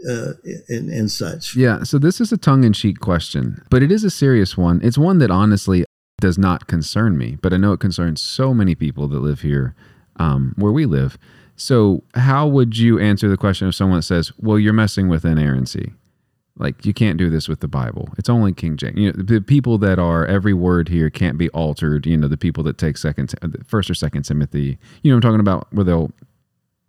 uh, 0.08 0.34
and, 0.70 0.90
and 0.92 1.12
such. 1.12 1.56
Yeah, 1.56 1.82
so 1.84 1.98
this 1.98 2.22
is 2.22 2.32
a 2.32 2.38
tongue-in-cheek 2.38 3.00
question, 3.00 3.64
but 3.72 3.82
it 3.82 3.92
is 3.92 4.04
a 4.04 4.12
serious 4.12 4.56
one. 4.56 4.80
It's 4.84 5.00
one 5.00 5.18
that 5.18 5.32
honestly 5.32 5.84
does 6.22 6.38
not 6.38 6.68
concern 6.68 7.18
me, 7.18 7.38
but 7.42 7.54
I 7.54 7.58
know 7.58 7.74
it 7.74 7.80
concerns 7.80 8.22
so 8.22 8.54
many 8.54 8.76
people 8.76 9.08
that 9.08 9.20
live 9.20 9.42
here 9.42 9.74
um, 10.18 10.54
where 10.58 10.72
we 10.72 10.86
live. 10.86 11.18
So, 11.56 12.04
how 12.14 12.48
would 12.48 12.78
you 12.78 13.00
answer 13.00 13.30
the 13.30 13.38
question 13.38 13.68
if 13.68 13.76
someone 13.76 14.02
says, 14.02 14.32
"Well, 14.38 14.60
you're 14.60 14.74
messing 14.74 15.08
with 15.08 15.26
inerrancy"? 15.26 15.94
Like 16.58 16.86
you 16.86 16.94
can't 16.94 17.18
do 17.18 17.30
this 17.30 17.50
with 17.50 17.60
the 17.60 17.68
Bible. 17.68 18.10
It's 18.18 18.30
only 18.30 18.54
King 18.54 18.78
James. 18.78 18.98
You 18.98 19.12
know, 19.12 19.24
the 19.24 19.42
people 19.42 19.78
that 19.80 20.00
are 20.00 20.26
every 20.26 20.54
word 20.54 20.88
here 20.88 21.10
can't 21.10 21.38
be 21.38 21.50
altered. 21.50 22.06
You 22.06 22.16
know, 22.16 22.28
the 22.28 22.38
people 22.38 22.64
that 22.64 22.78
take 22.78 22.98
second, 22.98 23.34
uh, 23.42 23.50
first 23.66 23.90
or 23.90 23.94
second 23.94 24.24
Timothy. 24.24 24.78
You 25.04 25.12
know, 25.12 25.16
I'm 25.16 25.22
talking 25.22 25.42
about 25.42 25.68
where 25.74 25.84
they'll. 25.84 26.12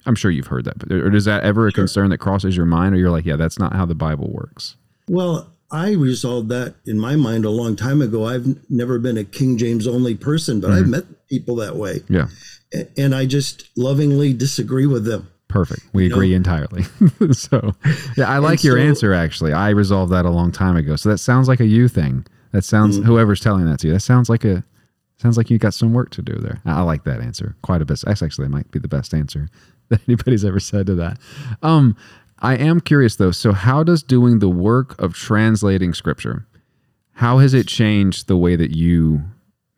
I'm 0.04 0.14
sure 0.14 0.30
you've 0.30 0.46
heard 0.46 0.64
that, 0.66 0.78
but 0.78 0.92
or 0.92 1.12
is 1.12 1.24
that 1.24 1.42
ever 1.42 1.66
a 1.66 1.72
Sure. 1.72 1.82
concern 1.82 2.10
that 2.10 2.18
crosses 2.18 2.56
your 2.56 2.66
mind, 2.66 2.94
or 2.94 2.98
you're 2.98 3.10
like, 3.10 3.26
yeah, 3.26 3.34
that's 3.34 3.58
not 3.58 3.72
how 3.72 3.84
the 3.84 3.96
Bible 3.96 4.30
works? 4.30 4.76
Well, 5.08 5.48
I 5.70 5.92
resolved 5.92 6.48
that 6.50 6.76
in 6.84 6.98
my 6.98 7.16
mind 7.16 7.44
a 7.44 7.50
long 7.50 7.74
time 7.74 8.00
ago. 8.00 8.26
I've 8.26 8.56
never 8.70 8.98
been 8.98 9.16
a 9.16 9.24
King 9.24 9.58
James 9.58 9.86
only 9.86 10.14
person, 10.14 10.60
but 10.60 10.70
I've 10.70 10.82
mm-hmm. 10.82 10.90
met 10.92 11.28
people 11.28 11.56
that 11.56 11.76
way, 11.76 12.02
Yeah. 12.08 12.28
And 12.96 13.14
I 13.14 13.26
just 13.26 13.68
lovingly 13.76 14.32
disagree 14.32 14.86
with 14.86 15.04
them. 15.04 15.28
Perfect. 15.48 15.82
We 15.92 16.06
agree 16.06 16.34
entirely. 16.34 16.82
so, 17.32 17.72
yeah, 18.16 18.28
I 18.28 18.38
like 18.38 18.64
your 18.64 18.76
answer 18.78 19.12
actually. 19.14 19.52
I 19.52 19.70
resolved 19.70 20.12
that 20.12 20.24
a 20.24 20.30
long 20.30 20.50
time 20.52 20.76
ago. 20.76 20.96
So 20.96 21.08
that 21.08 21.18
sounds 21.18 21.48
like 21.48 21.60
a 21.60 21.66
you 21.66 21.88
thing. 21.88 22.26
That 22.52 22.64
sounds 22.64 22.98
Mm-hmm. 22.98 23.06
whoever's 23.06 23.40
telling 23.40 23.64
that 23.66 23.78
to 23.80 23.86
you. 23.88 23.92
That 23.92 24.00
sounds 24.00 24.28
like 24.28 24.44
a 24.44 24.64
sounds 25.18 25.36
like 25.36 25.48
you 25.48 25.58
got 25.58 25.72
some 25.72 25.92
work 25.94 26.10
to 26.10 26.22
do 26.22 26.34
there. 26.34 26.60
I, 26.64 26.78
I 26.78 26.82
like 26.82 27.04
that 27.04 27.20
answer 27.20 27.54
quite 27.62 27.80
a 27.80 27.84
bit. 27.84 28.00
That's 28.04 28.22
actually 28.22 28.48
might 28.48 28.70
be 28.70 28.78
the 28.78 28.88
best 28.88 29.14
answer 29.14 29.48
that 29.88 30.00
anybody's 30.08 30.44
ever 30.44 30.60
said 30.60 30.86
to 30.86 30.94
that. 30.96 31.18
Um, 31.62 31.96
I 32.40 32.56
am 32.56 32.80
curious 32.80 33.16
though. 33.16 33.30
So, 33.30 33.52
how 33.52 33.82
does 33.82 34.02
doing 34.02 34.40
the 34.40 34.48
work 34.50 35.00
of 35.00 35.14
translating 35.14 35.94
scripture, 35.94 36.46
how 37.14 37.38
has 37.38 37.54
it 37.54 37.66
changed 37.68 38.26
the 38.26 38.36
way 38.36 38.56
that 38.56 38.76
you 38.76 39.22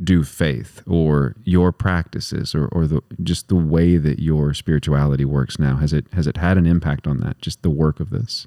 do 0.03 0.23
faith 0.23 0.83
or 0.87 1.35
your 1.45 1.73
practices 1.73 2.55
or, 2.55 2.67
or 2.69 2.87
the 2.87 3.03
just 3.23 3.49
the 3.49 3.57
way 3.57 3.97
that 3.97 4.21
your 4.21 4.55
spirituality 4.55 5.25
works 5.25 5.59
now 5.59 5.77
has 5.77 5.93
it 5.93 6.07
has 6.13 6.27
it 6.27 6.37
had 6.37 6.57
an 6.57 6.67
impact 6.67 7.07
on 7.07 7.19
that 7.19 7.41
just 7.41 7.63
the 7.63 7.71
work 7.71 7.99
of 7.99 8.11
this 8.11 8.47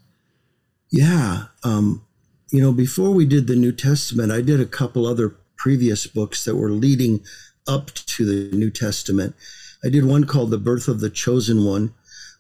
Yeah, 0.92 1.46
um, 1.64 2.06
you 2.52 2.62
know, 2.62 2.74
before 2.74 3.12
we 3.12 3.26
did 3.26 3.48
the 3.48 3.56
New 3.56 3.72
Testament, 3.72 4.32
I 4.32 4.42
did 4.42 4.60
a 4.60 4.66
couple 4.66 5.08
other 5.08 5.36
previous 5.56 6.06
books 6.06 6.44
that 6.44 6.58
were 6.58 6.70
leading 6.70 7.22
up 7.66 7.92
to 7.94 8.26
the 8.26 8.56
New 8.56 8.70
Testament. 8.70 9.36
I 9.84 9.90
did 9.90 10.06
one 10.06 10.26
called 10.26 10.52
"The 10.52 10.58
Birth 10.58 10.88
of 10.90 11.00
the 11.00 11.10
Chosen 11.10 11.64
One," 11.64 11.94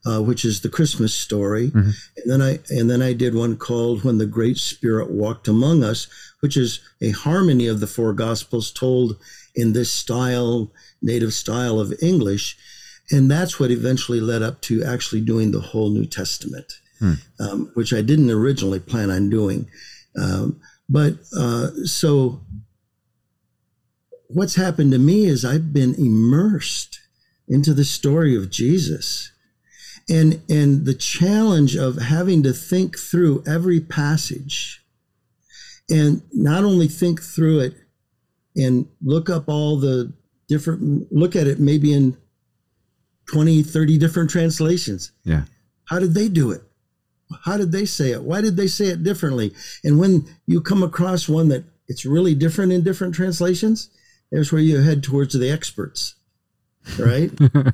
uh, 0.06 0.22
which 0.22 0.44
is 0.46 0.62
the 0.62 0.70
Christmas 0.70 1.14
story, 1.14 1.72
and 2.18 2.26
then 2.26 2.42
I 2.42 2.60
and 2.70 2.90
then 2.90 3.02
I 3.02 3.14
did 3.14 3.36
one 3.36 3.58
called 3.58 4.04
"When 4.04 4.18
the 4.18 4.26
Great 4.26 4.58
Spirit 4.58 5.12
Walked 5.12 5.48
Among 5.48 5.84
Us," 5.84 6.08
which 6.40 6.58
is 6.58 6.80
a 7.02 7.12
harmony 7.12 7.68
of 7.68 7.80
the 7.80 7.88
four 7.88 8.14
Gospels 8.14 8.72
told 8.72 9.18
in 9.56 9.74
this 9.74 9.92
style, 9.92 10.72
native 11.02 11.34
style 11.34 11.80
of 11.80 11.94
English, 12.02 12.58
and 13.12 13.30
that's 13.30 13.60
what 13.60 13.72
eventually 13.72 14.20
led 14.20 14.42
up 14.42 14.62
to 14.62 14.84
actually 14.84 15.22
doing 15.22 15.52
the 15.52 15.60
whole 15.62 15.90
New 15.90 16.06
Testament 16.06 16.74
um, 17.40 17.72
which 17.74 17.94
I 17.94 18.02
didn't 18.02 18.30
originally 18.30 18.80
plan 18.80 19.10
on 19.10 19.30
doing. 19.30 19.68
Um, 20.16 20.60
but 20.90 21.16
uh, 21.38 21.68
so 21.86 22.42
what's 24.28 24.56
happened 24.56 24.92
to 24.92 25.00
me 25.00 25.26
is 25.26 25.44
I've 25.44 25.74
been 25.74 25.96
immersed 25.96 27.00
into 27.48 27.74
the 27.74 27.86
story 27.86 28.36
of 28.36 28.50
Jesus. 28.50 29.32
And, 30.10 30.42
and 30.50 30.86
the 30.86 30.94
challenge 30.94 31.76
of 31.76 31.98
having 31.98 32.44
to 32.44 32.54
think 32.54 32.98
through 32.98 33.44
every 33.48 33.80
passage 33.80 34.84
and 35.90 36.22
not 36.34 36.64
only 36.64 36.88
think 36.88 37.22
through 37.22 37.60
it 37.60 37.76
and 38.56 38.88
look 39.02 39.30
up 39.30 39.48
all 39.48 39.78
the 39.80 40.14
different, 40.48 41.12
look 41.12 41.36
at 41.36 41.48
it 41.48 41.60
maybe 41.60 41.94
in 41.94 42.18
20, 43.32 43.64
30 43.64 43.98
different 43.98 44.30
translations. 44.30 45.12
yeah 45.24 45.44
How 45.86 46.00
did 46.00 46.14
they 46.14 46.28
do 46.28 46.52
it? 46.52 46.62
How 47.44 47.56
did 47.56 47.72
they 47.72 47.86
say 47.86 48.12
it? 48.12 48.24
Why 48.24 48.42
did 48.42 48.58
they 48.58 48.68
say 48.68 48.88
it 48.88 49.04
differently? 49.04 49.54
And 49.86 49.98
when 49.98 50.26
you 50.48 50.60
come 50.62 50.84
across 50.84 51.30
one 51.30 51.48
that 51.50 51.64
it's 51.88 52.06
really 52.06 52.36
different 52.36 52.74
in 52.74 52.84
different 52.84 53.16
translations, 53.16 53.90
there's 54.32 54.52
where 54.52 54.62
you 54.62 54.82
head 54.82 55.04
towards 55.04 55.34
the 55.38 55.50
experts, 55.50 56.16
right? 57.00 57.32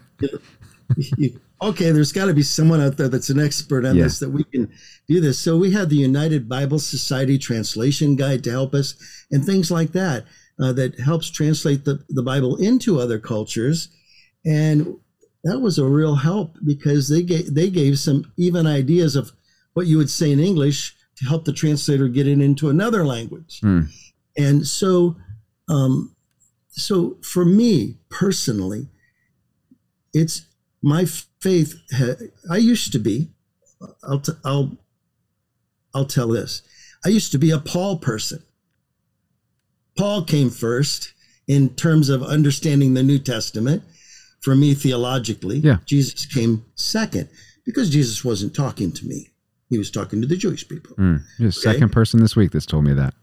You- 1.17 1.39
okay, 1.61 1.91
there's 1.91 2.11
got 2.11 2.25
to 2.25 2.33
be 2.33 2.43
someone 2.43 2.81
out 2.81 2.97
there 2.97 3.07
that's 3.09 3.29
an 3.29 3.39
expert 3.39 3.85
on 3.85 3.95
Yeah. 3.95 4.03
this 4.03 4.19
that 4.19 4.29
we 4.29 4.43
can 4.43 4.69
do 5.07 5.19
this. 5.19 5.39
So 5.39 5.57
we 5.57 5.71
have 5.71 5.89
the 5.89 5.95
United 5.95 6.47
Bible 6.47 6.79
Society 6.79 7.37
translation 7.37 8.15
guide 8.15 8.43
to 8.43 8.51
help 8.51 8.73
us 8.73 8.95
and 9.31 9.43
things 9.43 9.71
like 9.71 9.91
that 9.93 10.25
uh, 10.59 10.73
that 10.73 10.99
helps 10.99 11.29
translate 11.29 11.85
the, 11.85 12.03
the 12.09 12.23
Bible 12.23 12.55
into 12.57 12.99
other 12.99 13.19
cultures. 13.19 13.89
And 14.45 14.97
that 15.43 15.59
was 15.59 15.77
a 15.77 15.85
real 15.85 16.15
help 16.15 16.57
because 16.65 17.09
they 17.09 17.23
gave, 17.23 17.53
they 17.53 17.69
gave 17.69 17.99
some 17.99 18.31
even 18.37 18.67
ideas 18.67 19.15
of 19.15 19.31
what 19.73 19.87
you 19.87 19.97
would 19.97 20.09
say 20.09 20.31
in 20.31 20.39
English 20.39 20.95
to 21.17 21.25
help 21.25 21.45
the 21.45 21.53
translator 21.53 22.07
get 22.07 22.27
it 22.27 22.39
into 22.39 22.69
another 22.69 23.05
language. 23.05 23.59
Hmm. 23.61 23.81
And 24.37 24.67
so, 24.67 25.15
um, 25.69 26.15
so 26.69 27.17
for 27.23 27.43
me 27.43 27.97
personally, 28.09 28.87
it's 30.13 30.46
my 30.87 31.05
faith. 31.39 31.75
Ha- 31.93 32.15
I 32.49 32.57
used 32.57 32.91
to 32.93 32.99
be. 32.99 33.29
I'll 34.03 34.19
t- 34.19 34.31
I'll 34.43 34.77
I'll 35.93 36.05
tell 36.05 36.29
this. 36.29 36.61
I 37.05 37.09
used 37.09 37.31
to 37.33 37.37
be 37.37 37.51
a 37.51 37.59
Paul 37.59 37.97
person. 37.97 38.43
Paul 39.97 40.23
came 40.23 40.49
first 40.49 41.13
in 41.47 41.69
terms 41.75 42.09
of 42.09 42.23
understanding 42.23 42.93
the 42.93 43.03
New 43.03 43.19
Testament. 43.19 43.83
For 44.41 44.55
me, 44.55 44.73
theologically, 44.75 45.57
Yeah. 45.57 45.79
Jesus 45.85 46.25
came 46.25 46.63
second 46.75 47.27
because 47.65 47.89
Jesus 47.89 48.23
wasn't 48.23 48.55
talking 48.55 48.91
to 48.93 49.05
me. 49.05 49.29
He 49.69 49.77
was 49.77 49.91
talking 49.91 50.21
to 50.21 50.27
the 50.27 50.37
Jewish 50.37 50.65
people. 50.67 50.95
Mm, 50.95 51.21
the 51.39 51.51
second 51.51 51.91
person 51.91 52.21
this 52.21 52.35
week 52.35 52.51
that's 52.51 52.65
told 52.65 52.85
me 52.85 52.93
that. 52.93 53.13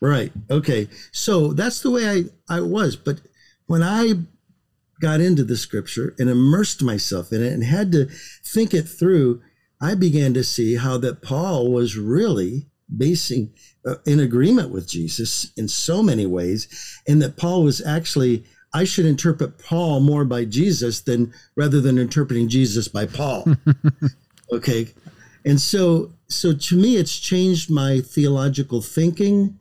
Right. 0.00 0.32
Okay. 0.50 0.88
So 1.10 1.52
that's 1.52 1.82
the 1.82 1.90
way 1.90 2.08
I, 2.08 2.56
I 2.56 2.60
was. 2.60 2.96
But 2.96 3.20
when 3.66 3.82
I 3.82 4.14
got 5.02 5.20
into 5.20 5.42
the 5.42 5.56
scripture 5.56 6.14
and 6.18 6.30
immersed 6.30 6.82
myself 6.82 7.32
in 7.32 7.42
it 7.42 7.52
and 7.52 7.64
had 7.64 7.90
to 7.90 8.06
think 8.44 8.72
it 8.72 8.84
through, 8.84 9.42
I 9.80 9.96
began 9.96 10.32
to 10.34 10.44
see 10.44 10.76
how 10.76 10.96
that 10.98 11.22
Paul 11.22 11.72
was 11.72 11.98
really 11.98 12.68
basing 12.96 13.52
uh, 13.84 13.96
in 14.06 14.20
agreement 14.20 14.70
with 14.70 14.88
Jesus 14.88 15.52
in 15.56 15.66
so 15.66 16.02
many 16.02 16.24
ways, 16.24 16.68
and 17.08 17.20
that 17.20 17.36
Paul 17.36 17.64
was 17.64 17.84
actually 17.84 18.44
I 18.74 18.84
should 18.84 19.04
interpret 19.04 19.58
Paul 19.58 20.00
more 20.00 20.24
by 20.24 20.46
Jesus 20.46 21.02
than 21.02 21.34
rather 21.56 21.80
than 21.80 21.98
interpreting 21.98 22.48
Jesus 22.48 22.88
by 22.88 23.04
Paul. 23.04 23.44
okay, 24.52 24.88
and 25.44 25.60
so 25.60 26.12
so 26.28 26.54
to 26.54 26.76
me, 26.76 26.96
it's 26.96 27.18
changed 27.18 27.70
my 27.70 28.00
theological 28.00 28.82
thinking. 28.82 29.58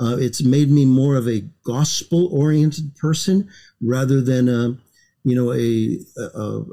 Uh, 0.00 0.16
it's 0.18 0.42
made 0.42 0.70
me 0.70 0.84
more 0.84 1.16
of 1.16 1.28
a 1.28 1.44
gospel-oriented 1.64 2.96
person 2.96 3.48
rather 3.80 4.20
than 4.20 4.48
a, 4.48 4.76
you 5.24 5.36
know, 5.36 5.52
a, 5.52 5.98
a, 6.16 6.40
a 6.40 6.64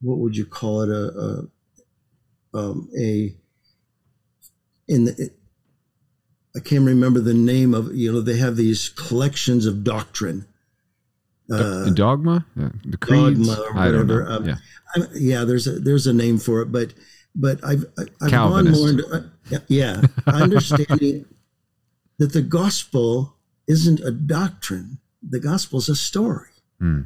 what 0.00 0.18
would 0.18 0.36
you 0.36 0.46
call 0.46 0.82
it, 0.82 0.90
a, 0.90 1.48
a, 2.54 2.58
um, 2.58 2.88
a 2.98 3.34
in 4.88 5.04
the, 5.04 5.30
I 6.56 6.60
can't 6.60 6.84
remember 6.84 7.20
the 7.20 7.34
name 7.34 7.74
of 7.74 7.94
you 7.94 8.12
know 8.12 8.20
they 8.20 8.38
have 8.38 8.56
these 8.56 8.88
collections 8.88 9.66
of 9.66 9.84
doctrine. 9.84 10.46
Uh, 11.50 11.88
dogma, 11.90 12.44
yeah. 12.56 12.70
the 12.84 12.96
creeds. 12.96 13.46
Dogma 13.46 13.62
or 13.62 13.74
whatever. 13.74 14.28
Um, 14.28 14.44
yeah. 14.46 14.56
I, 14.96 15.02
yeah, 15.14 15.44
there's 15.44 15.66
a 15.66 15.72
there's 15.72 16.06
a 16.06 16.12
name 16.12 16.38
for 16.38 16.62
it, 16.62 16.72
but 16.72 16.94
but 17.34 17.62
I've 17.64 17.84
I've 18.20 18.30
gone 18.30 18.70
more 18.70 18.88
into 18.88 19.06
uh, 19.06 19.58
yeah, 19.68 20.02
understanding 20.26 21.26
that 22.18 22.32
the 22.32 22.42
gospel 22.42 23.36
isn't 23.66 24.00
a 24.00 24.10
doctrine. 24.10 24.98
The 25.22 25.40
gospel 25.40 25.78
is 25.78 25.88
a 25.88 25.96
story. 25.96 26.48
Hmm. 26.80 27.02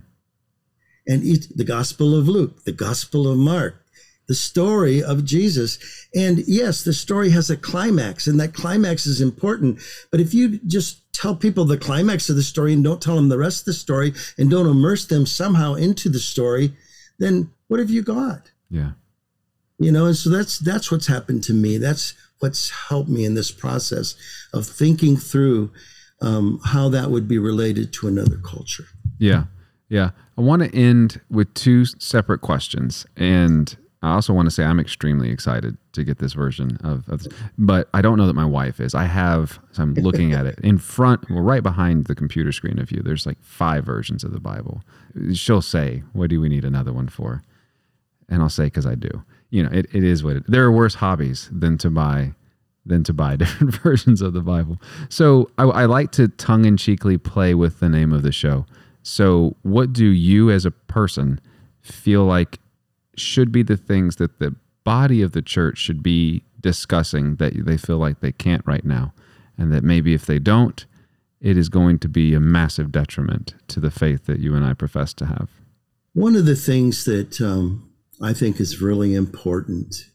And 1.07 1.25
each, 1.25 1.49
the 1.49 1.65
gospel 1.65 2.17
of 2.17 2.29
Luke, 2.29 2.65
the 2.65 2.73
gospel 2.73 3.31
of 3.31 3.39
Mark, 3.39 3.85
the 4.29 4.35
story 4.35 5.03
of 5.03 5.25
Jesus. 5.25 5.79
And 6.15 6.39
yes, 6.47 6.85
the 6.85 6.93
story 6.93 7.31
has 7.31 7.51
a 7.51 7.57
climax, 7.57 8.27
and 8.27 8.39
that 8.41 8.55
climax 8.55 9.05
is 9.07 9.21
important. 9.21 9.81
But 10.11 10.21
if 10.21 10.33
you 10.33 10.59
just 10.67 11.13
tell 11.13 11.35
people 11.37 11.65
the 11.65 11.77
climax 11.77 12.29
of 12.29 12.37
the 12.37 12.43
story 12.43 12.73
and 12.73 12.85
don't 12.85 13.03
tell 13.03 13.17
them 13.17 13.29
the 13.29 13.39
rest 13.39 13.63
of 13.63 13.67
the 13.67 13.73
story 13.73 14.15
and 14.39 14.51
don't 14.51 14.69
immerse 14.69 15.07
them 15.07 15.27
somehow 15.27 15.75
into 15.75 16.09
the 16.09 16.19
story, 16.19 16.73
then 17.19 17.51
what 17.69 17.81
have 17.81 17.91
you 17.91 18.03
got? 18.03 18.51
Yeah. 18.71 18.93
You 19.79 19.91
know, 19.91 20.07
and 20.07 20.17
so 20.17 20.31
that's 20.31 20.59
that's 20.59 20.91
what's 20.93 21.09
happened 21.09 21.43
to 21.45 21.53
me. 21.53 21.77
That's 21.77 22.15
what's 22.39 22.71
helped 22.71 23.09
me 23.09 23.25
in 23.25 23.35
this 23.35 23.51
process 23.51 24.15
of 24.53 24.67
thinking 24.67 25.17
through 25.17 25.71
um, 26.21 26.61
how 26.65 26.89
that 26.89 27.11
would 27.11 27.27
be 27.27 27.39
related 27.39 27.93
to 27.95 28.09
another 28.09 28.37
culture. 28.37 28.87
Yeah. 29.19 29.45
Yeah. 29.93 30.13
I 30.39 30.41
want 30.41 30.63
to 30.63 30.75
end 30.75 31.21
with 31.31 31.53
two 31.53 31.85
separate 31.85 32.41
questions. 32.41 33.05
And 33.15 33.77
I 34.03 34.15
also 34.15 34.33
want 34.33 34.47
to 34.47 34.51
say 34.51 34.65
I'm 34.65 34.81
extremely 34.81 35.29
excited 35.29 35.77
to 35.93 36.03
get 36.03 36.19
this 36.19 36.33
version 36.33 36.79
of, 36.83 37.07
of 37.11 37.25
this, 37.25 37.33
but 37.59 37.91
I 37.93 38.01
don't 38.01 38.17
know 38.17 38.27
that 38.27 38.33
my 38.33 38.47
wife 38.47 38.81
is. 38.81 38.95
I 38.95 39.05
have, 39.05 39.61
so 39.73 39.83
I'm 39.83 39.93
looking 39.95 40.33
at 40.33 40.47
it 40.47 40.59
in 40.61 40.79
front, 40.79 41.29
well, 41.29 41.43
right 41.43 41.63
behind 41.63 42.07
the 42.07 42.15
computer 42.15 42.53
screen 42.53 42.79
of 42.79 42.91
you. 42.91 43.03
There's 43.03 43.27
like 43.27 43.37
five 43.43 43.85
versions 43.85 44.25
of 44.25 44.33
the 44.33 44.41
Bible. 44.41 44.83
She'll 45.35 45.61
say, 45.61 46.03
"What 46.15 46.31
do 46.31 46.41
we 46.41 46.49
need 46.49 46.65
another 46.65 46.93
one 46.93 47.09
for?" 47.09 47.43
And 48.31 48.43
I'll 48.43 48.49
say, 48.49 48.65
"Because 48.65 48.87
I 48.87 48.95
do." 48.95 49.23
You 49.51 49.63
know, 49.63 49.71
it, 49.71 49.87
it 49.93 50.03
is 50.03 50.25
what 50.25 50.37
it. 50.37 50.45
There 50.49 50.65
are 50.65 50.73
worse 50.73 50.95
hobbies 50.95 51.51
than 51.53 51.77
to 51.79 51.91
buy 51.91 52.33
than 52.87 53.05
to 53.05 53.13
buy 53.13 53.37
different 53.43 53.75
versions 53.77 54.23
of 54.23 54.33
the 54.33 54.41
Bible. 54.41 54.81
So 55.11 55.51
I, 55.59 55.65
I 55.65 55.85
like 55.85 56.13
to 56.13 56.29
tongue 56.29 56.65
in 56.65 56.79
cheekly 56.79 57.19
play 57.19 57.55
with 57.55 57.79
the 57.79 57.91
name 57.91 58.13
of 58.13 58.23
the 58.23 58.33
show. 58.33 58.67
So, 59.03 59.57
what 59.63 59.93
do 59.93 60.07
you 60.07 60.51
as 60.51 60.65
a 60.65 60.71
person 60.71 61.41
feel 61.81 62.25
like 62.25 62.59
should 63.17 63.53
be 63.53 63.63
the 63.63 63.77
things 63.77 64.17
that 64.17 64.39
the 64.39 64.55
body 64.85 65.23
of 65.23 65.33
the 65.33 65.43
church 65.43 65.79
should 65.79 66.03
be 66.03 66.43
discussing 66.61 67.37
that 67.37 67.53
they 67.67 67.77
feel 67.77 67.99
like 67.99 68.21
they 68.21 68.33
can't 68.33 68.67
right 68.67 68.85
now. 68.85 69.13
And 69.59 69.73
that 69.73 69.85
maybe 69.85 70.15
if 70.15 70.27
they 70.27 70.39
don't, 70.39 70.85
it 71.41 71.57
is 71.57 71.69
going 71.69 71.99
to 72.01 72.09
be 72.09 72.35
a 72.35 72.41
massive 72.41 72.91
detriment 72.93 73.55
to 73.69 73.81
the 73.81 73.91
faith 73.91 74.27
that 74.27 74.39
you 74.39 74.55
and 74.55 74.65
I 74.65 74.75
profess 74.75 75.13
to 75.15 75.27
have. 75.27 75.51
One 76.15 76.37
of 76.37 76.47
the 76.47 76.57
things 76.57 77.05
that 77.05 77.41
um, 77.41 77.91
I 78.21 78.33
think 78.33 78.61
is 78.61 78.81
really 78.81 79.15
important 79.15 80.07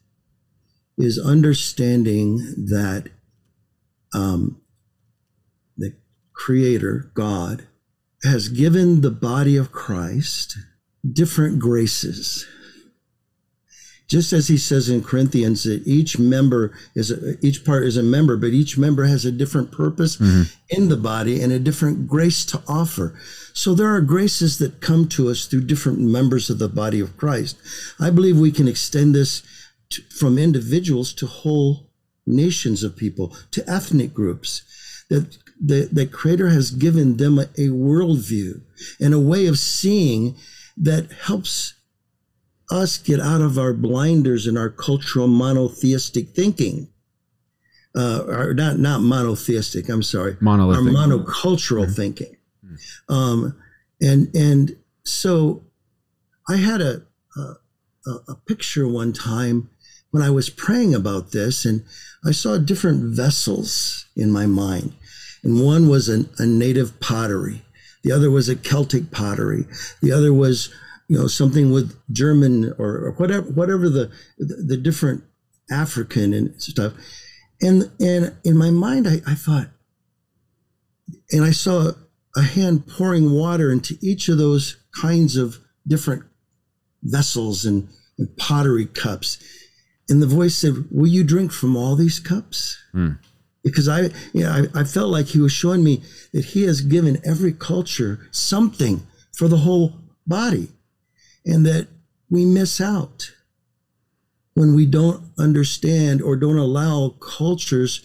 is 0.98 1.20
understanding 1.20 2.38
that 2.68 3.10
um, 4.14 4.62
the 5.78 5.94
Creator, 6.34 7.12
God, 7.14 7.68
has 8.24 8.50
given 8.50 9.02
the 9.02 9.12
body 9.12 9.58
of 9.58 9.72
Christ 9.72 10.58
different 11.14 11.60
graces 11.60 12.46
just 14.08 14.32
as 14.32 14.48
he 14.48 14.58
says 14.58 14.90
in 14.90 15.04
Corinthians 15.04 15.64
that 15.64 15.86
each 15.86 16.18
member 16.18 16.74
is 16.96 17.12
a, 17.12 17.46
each 17.46 17.66
part 17.66 17.84
is 17.84 17.98
a 17.98 18.04
member, 18.04 18.38
but 18.38 18.48
each 18.48 18.78
member 18.78 19.04
has 19.04 19.26
a 19.26 19.32
different 19.32 19.72
purpose 19.72 20.16
mm-hmm. 20.16 20.44
in 20.70 20.88
the 20.88 20.98
body 20.98 21.42
and 21.42 21.52
a 21.52 21.60
different 21.60 22.08
grace 22.08 22.46
to 22.46 22.64
offer. 22.68 23.20
So 23.54 23.74
there 23.74 23.94
are 23.94 24.02
graces 24.02 24.60
that 24.60 24.82
come 24.82 25.10
to 25.10 25.30
us 25.30 25.46
through 25.46 25.66
different 25.66 26.00
members 26.00 26.50
of 26.50 26.60
the 26.60 26.70
body 26.70 27.02
of 27.02 27.18
Christ. 27.18 27.58
I 28.00 28.10
believe 28.10 28.38
we 28.38 28.52
can 28.52 28.68
extend 28.68 29.14
this 29.14 29.44
to, 29.90 30.02
from 30.04 30.38
individuals 30.38 31.14
to 31.16 31.28
whole 31.28 31.90
nations 32.26 32.84
of 32.84 32.96
people, 32.96 33.36
to 33.52 33.70
ethnic 33.70 34.14
groups. 34.14 34.62
That 35.10 35.38
the, 35.60 35.90
the 35.92 36.06
Creator 36.06 36.50
has 36.50 36.72
given 36.72 37.18
them 37.18 37.40
a, 37.40 37.44
a 37.58 37.70
worldview 37.70 38.62
and 39.00 39.14
a 39.14 39.20
way 39.20 39.48
of 39.48 39.58
seeing 39.58 40.36
that 40.76 41.12
helps 41.12 41.74
us 42.70 42.98
get 42.98 43.20
out 43.20 43.42
of 43.42 43.58
our 43.58 43.74
blinders 43.74 44.46
and 44.46 44.58
our 44.58 44.70
cultural 44.70 45.28
monotheistic 45.28 46.30
thinking. 46.30 46.90
Uh, 47.96 48.24
or 48.28 48.54
not 48.54 48.78
not 48.78 49.02
monotheistic. 49.02 49.90
I'm 49.90 50.04
sorry, 50.04 50.38
monolithic, 50.40 50.86
our 50.86 50.92
monocultural 50.92 51.86
mm-hmm. 51.86 51.94
thinking. 51.94 52.38
Um, 53.10 53.58
and 54.00 54.36
and 54.36 54.76
so 55.04 55.64
I 56.48 56.58
had 56.58 56.80
a, 56.80 57.02
a 57.36 58.12
a 58.28 58.36
picture 58.46 58.88
one 58.88 59.14
time 59.14 59.70
when 60.12 60.22
I 60.22 60.30
was 60.30 60.50
praying 60.50 60.96
about 60.96 61.32
this, 61.32 61.66
and 61.66 61.84
I 62.26 62.32
saw 62.32 62.58
different 62.58 63.16
vessels 63.16 64.06
in 64.16 64.32
my 64.32 64.46
mind, 64.46 64.94
and 65.48 65.64
one 65.64 65.88
was 65.88 66.10
a, 66.10 66.26
a 66.40 66.46
native 66.46 67.00
pottery, 67.00 67.62
the 68.04 68.12
other 68.12 68.30
was 68.30 68.50
a 68.50 68.56
Celtic 68.56 69.12
pottery, 69.12 69.66
the 70.02 70.12
other 70.12 70.34
was 70.34 70.70
you 71.08 71.18
know 71.18 71.28
something 71.28 71.72
with 71.72 71.98
German 72.12 72.74
or, 72.78 72.98
or 72.98 73.12
whatever 73.14 73.50
whatever 73.52 73.90
the, 73.90 74.12
the, 74.38 74.56
the 74.68 74.78
different 74.78 75.24
African 75.72 76.34
and 76.34 76.62
stuff, 76.62 76.94
and 77.62 77.90
and 78.00 78.36
in 78.44 78.58
my 78.58 78.72
mind 78.72 79.08
I, 79.08 79.22
I 79.26 79.36
thought, 79.36 79.70
and 81.32 81.46
I 81.46 81.52
saw 81.52 81.94
a 82.36 82.42
hand 82.42 82.86
pouring 82.86 83.32
water 83.32 83.72
into 83.72 83.98
each 84.02 84.28
of 84.28 84.38
those 84.38 84.76
kinds 85.00 85.38
of 85.38 85.60
different 85.88 86.24
vessels 87.02 87.64
and, 87.64 87.88
and 88.18 88.36
pottery 88.36 88.86
cups, 88.86 89.42
and 90.10 90.22
the 90.22 90.28
voice 90.28 90.58
said, 90.58 90.74
"Will 90.92 91.08
you 91.08 91.24
drink 91.24 91.54
from 91.54 91.78
all 91.78 91.96
these 91.96 92.20
cups?" 92.20 92.78
Mm 92.94 93.20
because 93.68 93.90
I, 93.90 94.04
you 94.34 94.44
know, 94.44 94.68
I, 94.74 94.80
I, 94.80 94.84
felt 94.86 95.10
like 95.10 95.28
he 95.28 95.40
was 95.40 95.52
showing 95.52 95.84
me 95.84 96.02
that 96.32 96.46
he 96.46 96.64
has 96.64 96.80
given 96.80 97.20
every 97.26 97.52
culture 97.52 98.28
something 98.32 99.06
for 99.34 99.50
the 99.50 99.58
whole 99.58 99.94
body 100.26 100.70
and 101.46 101.66
that 101.66 101.88
we 102.30 102.46
miss 102.46 102.80
out 102.80 103.32
when 104.54 104.74
we 104.74 104.86
don't 104.86 105.22
understand 105.38 106.22
or 106.22 106.38
don't 106.38 106.58
allow 106.58 107.10
cultures 107.20 108.02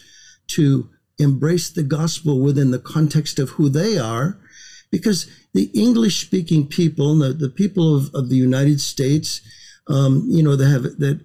to 0.49 0.89
embrace 1.19 1.71
the 1.71 1.85
gospel 1.85 2.41
within 2.41 2.73
the 2.73 2.79
context 2.79 3.39
of 3.39 3.51
who 3.51 3.69
they 3.69 3.97
are. 3.99 4.39
Because 4.91 5.27
the 5.55 5.71
english 5.75 6.25
speaking 6.25 6.67
people 6.67 7.15
the, 7.19 7.33
the 7.33 7.51
people 7.51 7.95
of, 7.95 8.15
of 8.15 8.31
the 8.31 8.37
united 8.37 8.81
states 8.81 9.43
um, 9.89 10.25
you 10.27 10.43
know 10.43 10.57
they 10.57 10.71
have 10.71 10.83
that 10.83 11.21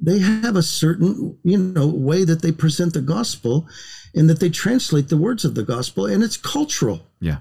they 0.00 0.18
have 0.18 0.56
a 0.56 0.62
certain 0.62 1.38
you 1.44 1.58
know 1.58 1.86
way 1.86 2.24
that 2.24 2.42
they 2.42 2.52
present 2.52 2.94
the 2.94 3.02
gospel 3.02 3.68
and 4.14 4.28
that 4.28 4.40
they 4.40 4.48
translate 4.48 5.08
the 5.08 5.16
words 5.16 5.44
of 5.44 5.54
the 5.54 5.62
gospel 5.62 6.06
and 6.06 6.22
it's 6.22 6.36
cultural 6.36 7.06
yeah 7.20 7.38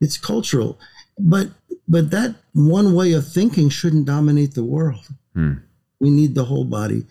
it's 0.00 0.16
cultural 0.16 0.78
but 1.18 1.50
but 1.90 2.12
that 2.12 2.36
one 2.52 2.94
way 2.94 3.12
of 3.12 3.26
thinking 3.26 3.68
shouldn't 3.68 4.06
dominate 4.06 4.54
the 4.54 4.64
world. 4.64 5.08
Hmm. 5.34 5.54
We 5.98 6.08
need 6.08 6.36
the 6.36 6.44
whole 6.44 6.64
body. 6.64 7.04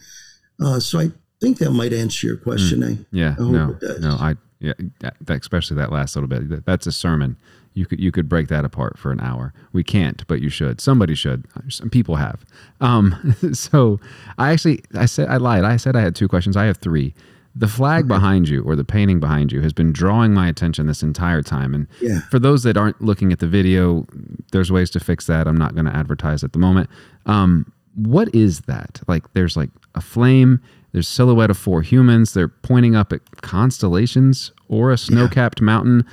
Uh, 0.59 0.80
so 0.80 0.99
I 0.99 1.11
think 1.41 1.57
that 1.59 1.71
might 1.71 1.91
answer 1.91 2.27
your 2.27 2.38
question. 2.38 2.82
Hmm. 2.82 2.88
I, 2.88 2.97
yeah, 3.11 3.36
I 3.38 3.41
no, 3.43 3.77
no, 3.99 4.09
I 4.11 4.36
yeah, 4.59 4.73
that, 5.01 5.41
especially 5.41 5.75
that 5.77 5.91
last 5.91 6.15
little 6.15 6.30
bit. 6.30 6.65
That's 6.65 6.88
a 6.88 6.91
sermon 6.91 7.36
you 7.74 7.86
could 7.86 7.99
you 7.99 8.11
could 8.11 8.28
break 8.28 8.47
that 8.49 8.65
apart 8.65 8.97
for 8.97 9.11
an 9.11 9.20
hour. 9.20 9.53
We 9.74 9.84
can't, 9.84 10.26
but 10.28 10.41
you 10.41 10.49
should. 10.49 10.82
Somebody 10.82 11.15
should. 11.15 11.45
Some 11.70 11.89
people 11.89 12.15
have. 12.15 12.45
Um, 12.82 13.36
so 13.53 13.99
I 14.38 14.51
actually 14.51 14.84
I 14.95 15.05
said 15.05 15.30
I 15.30 15.38
lied. 15.38 15.63
I 15.63 15.78
said 15.78 15.95
I 15.95 16.01
had 16.01 16.15
two 16.15 16.28
questions. 16.28 16.57
I 16.57 16.65
have 16.65 16.78
three. 16.78 17.13
The 17.55 17.67
flag 17.67 18.05
okay. 18.05 18.07
behind 18.07 18.47
you 18.47 18.63
or 18.63 18.76
the 18.76 18.84
painting 18.84 19.20
behind 19.20 19.51
you 19.51 19.61
has 19.61 19.74
been 19.74 19.91
drawing 19.91 20.34
my 20.34 20.47
attention 20.47 20.88
this 20.88 21.01
entire 21.01 21.41
time. 21.41 21.74
And 21.74 21.88
yeah. 21.99 22.22
for 22.30 22.39
those 22.39 22.63
that 22.63 22.78
aren't 22.78 23.01
looking 23.01 23.34
at 23.34 23.39
the 23.39 23.47
video, 23.47 24.05
there's 24.51 24.72
ways 24.72 24.89
to 24.91 24.99
fix 24.99 25.26
that. 25.28 25.47
I'm 25.47 25.57
not 25.57 25.74
going 25.74 25.86
to 25.86 25.95
advertise 25.95 26.43
at 26.43 26.53
the 26.53 26.59
moment. 26.59 26.89
Um, 27.26 27.72
what 27.95 28.34
is 28.34 28.61
that? 28.61 29.01
Like, 29.07 29.26
there's 29.34 29.57
like 29.57 29.72
a 29.95 30.01
flame. 30.01 30.61
There's 30.91 31.07
silhouette 31.07 31.49
of 31.49 31.57
four 31.57 31.82
humans. 31.82 32.34
They're 32.34 32.47
pointing 32.47 32.95
up 32.95 33.11
at 33.11 33.41
constellations 33.41 34.51
or 34.67 34.91
a 34.91 34.97
snow-capped 34.97 35.59
yeah. 35.59 35.65
mountain. 35.65 36.05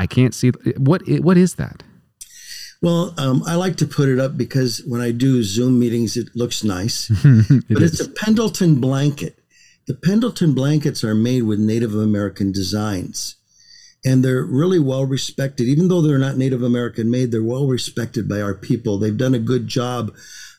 I 0.00 0.06
can't 0.06 0.34
see 0.34 0.48
what. 0.78 1.02
What 1.06 1.36
is 1.36 1.56
that? 1.56 1.82
Well, 2.80 3.12
um, 3.18 3.42
I 3.46 3.56
like 3.56 3.76
to 3.76 3.86
put 3.86 4.08
it 4.08 4.18
up 4.18 4.38
because 4.38 4.82
when 4.86 5.02
I 5.02 5.10
do 5.10 5.42
Zoom 5.42 5.78
meetings, 5.78 6.16
it 6.16 6.34
looks 6.34 6.64
nice. 6.64 7.10
it 7.24 7.64
but 7.68 7.82
is. 7.82 8.00
it's 8.00 8.08
a 8.08 8.10
Pendleton 8.24 8.80
blanket. 8.80 9.38
The 9.86 9.94
Pendleton 9.94 10.54
blankets 10.54 11.04
are 11.04 11.14
made 11.14 11.42
with 11.42 11.58
Native 11.58 11.94
American 11.94 12.50
designs. 12.50 13.36
And 14.02 14.24
they're 14.24 14.42
really 14.42 14.78
well 14.78 15.04
respected. 15.04 15.64
Even 15.64 15.88
though 15.88 16.00
they're 16.00 16.18
not 16.18 16.38
Native 16.38 16.62
American 16.62 17.10
made, 17.10 17.30
they're 17.30 17.42
well 17.42 17.66
respected 17.66 18.26
by 18.26 18.40
our 18.40 18.54
people. 18.54 18.96
They've 18.96 19.14
done 19.14 19.34
a 19.34 19.38
good 19.38 19.66
job 19.68 20.14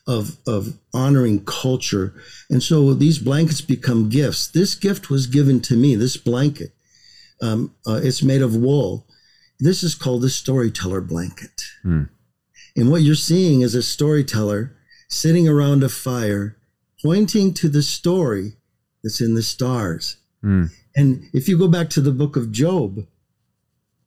of, 0.06 0.36
of 0.46 0.78
honoring 0.94 1.44
culture. 1.44 2.14
And 2.48 2.62
so 2.62 2.94
these 2.94 3.18
blankets 3.18 3.60
become 3.60 4.08
gifts. 4.08 4.46
This 4.46 4.76
gift 4.76 5.10
was 5.10 5.26
given 5.26 5.60
to 5.62 5.76
me, 5.76 5.96
this 5.96 6.16
blanket. 6.16 6.70
Um, 7.40 7.74
uh, 7.84 8.00
it's 8.04 8.22
made 8.22 8.42
of 8.42 8.54
wool. 8.54 9.08
This 9.62 9.84
is 9.84 9.94
called 9.94 10.22
the 10.22 10.28
storyteller 10.28 11.00
blanket. 11.00 11.62
Mm. 11.84 12.08
And 12.76 12.90
what 12.90 13.02
you're 13.02 13.14
seeing 13.14 13.60
is 13.60 13.76
a 13.76 13.82
storyteller 13.82 14.76
sitting 15.08 15.48
around 15.48 15.84
a 15.84 15.88
fire, 15.88 16.56
pointing 17.00 17.54
to 17.54 17.68
the 17.68 17.84
story 17.84 18.54
that's 19.04 19.20
in 19.20 19.34
the 19.34 19.42
stars. 19.42 20.16
Mm. 20.42 20.70
And 20.96 21.30
if 21.32 21.48
you 21.48 21.56
go 21.56 21.68
back 21.68 21.90
to 21.90 22.00
the 22.00 22.10
book 22.10 22.34
of 22.34 22.50
Job 22.50 23.06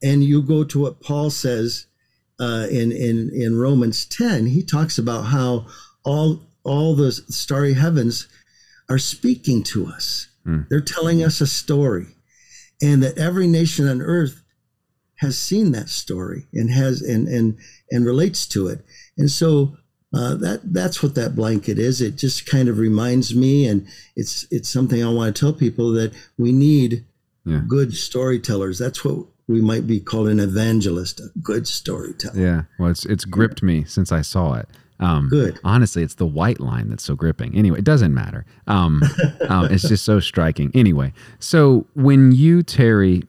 and 0.04 0.26
you 0.26 0.42
go 0.42 0.66
to 0.66 0.78
what 0.82 1.00
Paul 1.00 1.30
says 1.30 1.86
uh, 2.38 2.68
in, 2.70 2.92
in, 2.92 3.32
in 3.34 3.58
Romans 3.58 4.06
10, 4.08 4.48
he 4.48 4.62
talks 4.62 4.98
about 4.98 5.22
how 5.22 5.68
all, 6.04 6.42
all 6.66 6.96
the 6.96 7.14
starry 7.14 7.76
heavens 7.76 8.28
are 8.90 9.00
speaking 9.00 9.64
to 9.64 9.88
us. 9.88 10.28
Mm. 10.46 10.68
They're 10.68 10.82
telling 10.82 11.24
us 11.24 11.40
a 11.40 11.48
story. 11.48 12.08
And 12.82 13.02
that 13.04 13.18
every 13.18 13.48
nation 13.48 13.88
on 13.88 14.02
earth 14.02 14.42
has 15.18 15.38
seen 15.38 15.72
that 15.72 15.90
story 15.90 16.48
and 16.54 16.70
has 16.72 17.02
and 17.02 17.28
and 17.28 17.58
and 17.92 18.06
relates 18.06 18.46
to 18.48 18.68
it. 18.68 18.80
And 19.18 19.32
so 19.32 19.78
uh, 20.14 20.36
that 20.36 20.62
that's 20.74 21.04
what 21.04 21.16
that 21.16 21.36
blanket 21.36 21.78
is. 21.78 22.02
It 22.02 22.16
just 22.16 22.46
kind 22.46 22.70
of 22.70 22.78
reminds 22.78 23.36
me, 23.36 23.68
and 23.68 23.88
it's 24.16 24.48
it's 24.52 24.70
something 24.70 25.04
I 25.04 25.10
want 25.10 25.36
to 25.36 25.40
tell 25.40 25.54
people 25.54 25.92
that 25.92 26.14
we 26.38 26.52
need 26.52 27.06
yeah. 27.46 27.62
good 27.68 27.94
storytellers. 27.94 28.80
That's 28.80 29.04
what 29.04 29.26
we 29.48 29.62
might 29.62 29.88
be 29.88 30.00
called 30.00 30.30
an 30.30 30.40
evangelist, 30.40 31.20
a 31.20 31.30
good 31.42 31.68
storyteller. 31.68 32.40
Yeah, 32.40 32.62
well, 32.80 32.90
it's 32.90 33.06
it's 33.06 33.26
gripped 33.26 33.62
me 33.62 33.84
since 33.84 34.12
I 34.12 34.22
saw 34.22 34.54
it. 34.54 34.70
Um, 35.00 35.28
Good. 35.30 35.60
Honestly, 35.66 36.04
it's 36.04 36.16
the 36.16 36.26
white 36.26 36.62
line 36.62 36.90
that's 36.90 37.04
so 37.04 37.16
gripping. 37.16 37.54
Anyway, 37.56 37.80
it 37.80 37.84
doesn't 37.84 38.14
matter. 38.14 38.46
Um, 38.68 39.04
um, 39.50 39.66
it's 39.66 39.88
just 39.88 40.06
so 40.06 40.22
striking. 40.22 40.72
Anyway, 40.74 41.12
so 41.40 41.86
when 41.96 42.32
you 42.32 42.64
Terry 42.64 43.24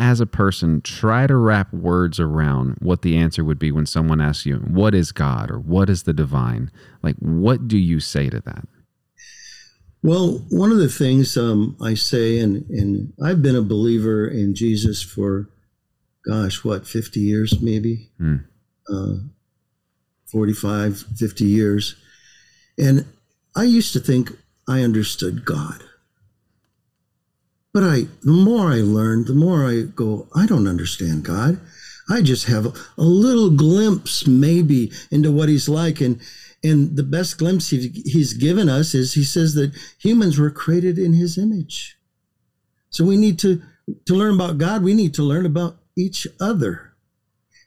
as 0.00 0.18
a 0.18 0.26
person, 0.26 0.80
try 0.80 1.26
to 1.26 1.36
wrap 1.36 1.72
words 1.74 2.18
around 2.18 2.78
what 2.80 3.02
the 3.02 3.18
answer 3.18 3.44
would 3.44 3.58
be 3.58 3.70
when 3.70 3.84
someone 3.84 4.20
asks 4.20 4.46
you, 4.46 4.56
What 4.56 4.94
is 4.94 5.12
God 5.12 5.50
or 5.50 5.58
what 5.58 5.90
is 5.90 6.04
the 6.04 6.14
divine? 6.14 6.70
Like, 7.02 7.16
what 7.16 7.68
do 7.68 7.76
you 7.76 8.00
say 8.00 8.30
to 8.30 8.40
that? 8.40 8.66
Well, 10.02 10.46
one 10.48 10.72
of 10.72 10.78
the 10.78 10.88
things 10.88 11.36
um, 11.36 11.76
I 11.82 11.92
say, 11.92 12.38
and, 12.38 12.64
and 12.70 13.12
I've 13.22 13.42
been 13.42 13.54
a 13.54 13.62
believer 13.62 14.26
in 14.26 14.54
Jesus 14.54 15.02
for, 15.02 15.50
gosh, 16.26 16.64
what, 16.64 16.86
50 16.86 17.20
years 17.20 17.60
maybe? 17.60 18.08
Mm. 18.18 18.46
Uh, 18.90 19.16
45, 20.32 21.04
50 21.18 21.44
years. 21.44 21.96
And 22.78 23.04
I 23.54 23.64
used 23.64 23.92
to 23.92 24.00
think 24.00 24.32
I 24.66 24.80
understood 24.80 25.44
God. 25.44 25.84
But 27.72 27.84
I, 27.84 28.02
the 28.22 28.32
more 28.32 28.72
I 28.72 28.80
learn, 28.80 29.26
the 29.26 29.34
more 29.34 29.64
I 29.64 29.82
go, 29.82 30.28
I 30.34 30.46
don't 30.46 30.66
understand 30.66 31.24
God. 31.24 31.60
I 32.08 32.22
just 32.22 32.46
have 32.46 32.66
a, 32.66 33.02
little 33.02 33.50
glimpse, 33.50 34.26
maybe, 34.26 34.90
into 35.10 35.30
what 35.30 35.48
He's 35.48 35.68
like. 35.68 36.00
And 36.00 36.20
and 36.62 36.96
the 36.96 37.04
best 37.04 37.38
glimpse 37.38 37.70
he, 37.70 37.88
He's 38.04 38.32
given 38.32 38.68
us 38.68 38.94
is 38.94 39.14
He 39.14 39.22
says 39.22 39.54
that 39.54 39.72
humans 39.98 40.38
were 40.38 40.50
created 40.50 40.98
in 40.98 41.12
His 41.12 41.38
image. 41.38 41.96
So 42.90 43.04
we 43.04 43.16
need 43.16 43.38
to 43.40 43.62
to 44.06 44.14
learn 44.14 44.34
about 44.34 44.58
God. 44.58 44.82
We 44.82 44.94
need 44.94 45.14
to 45.14 45.22
learn 45.22 45.46
about 45.46 45.76
each 45.96 46.26
other, 46.40 46.94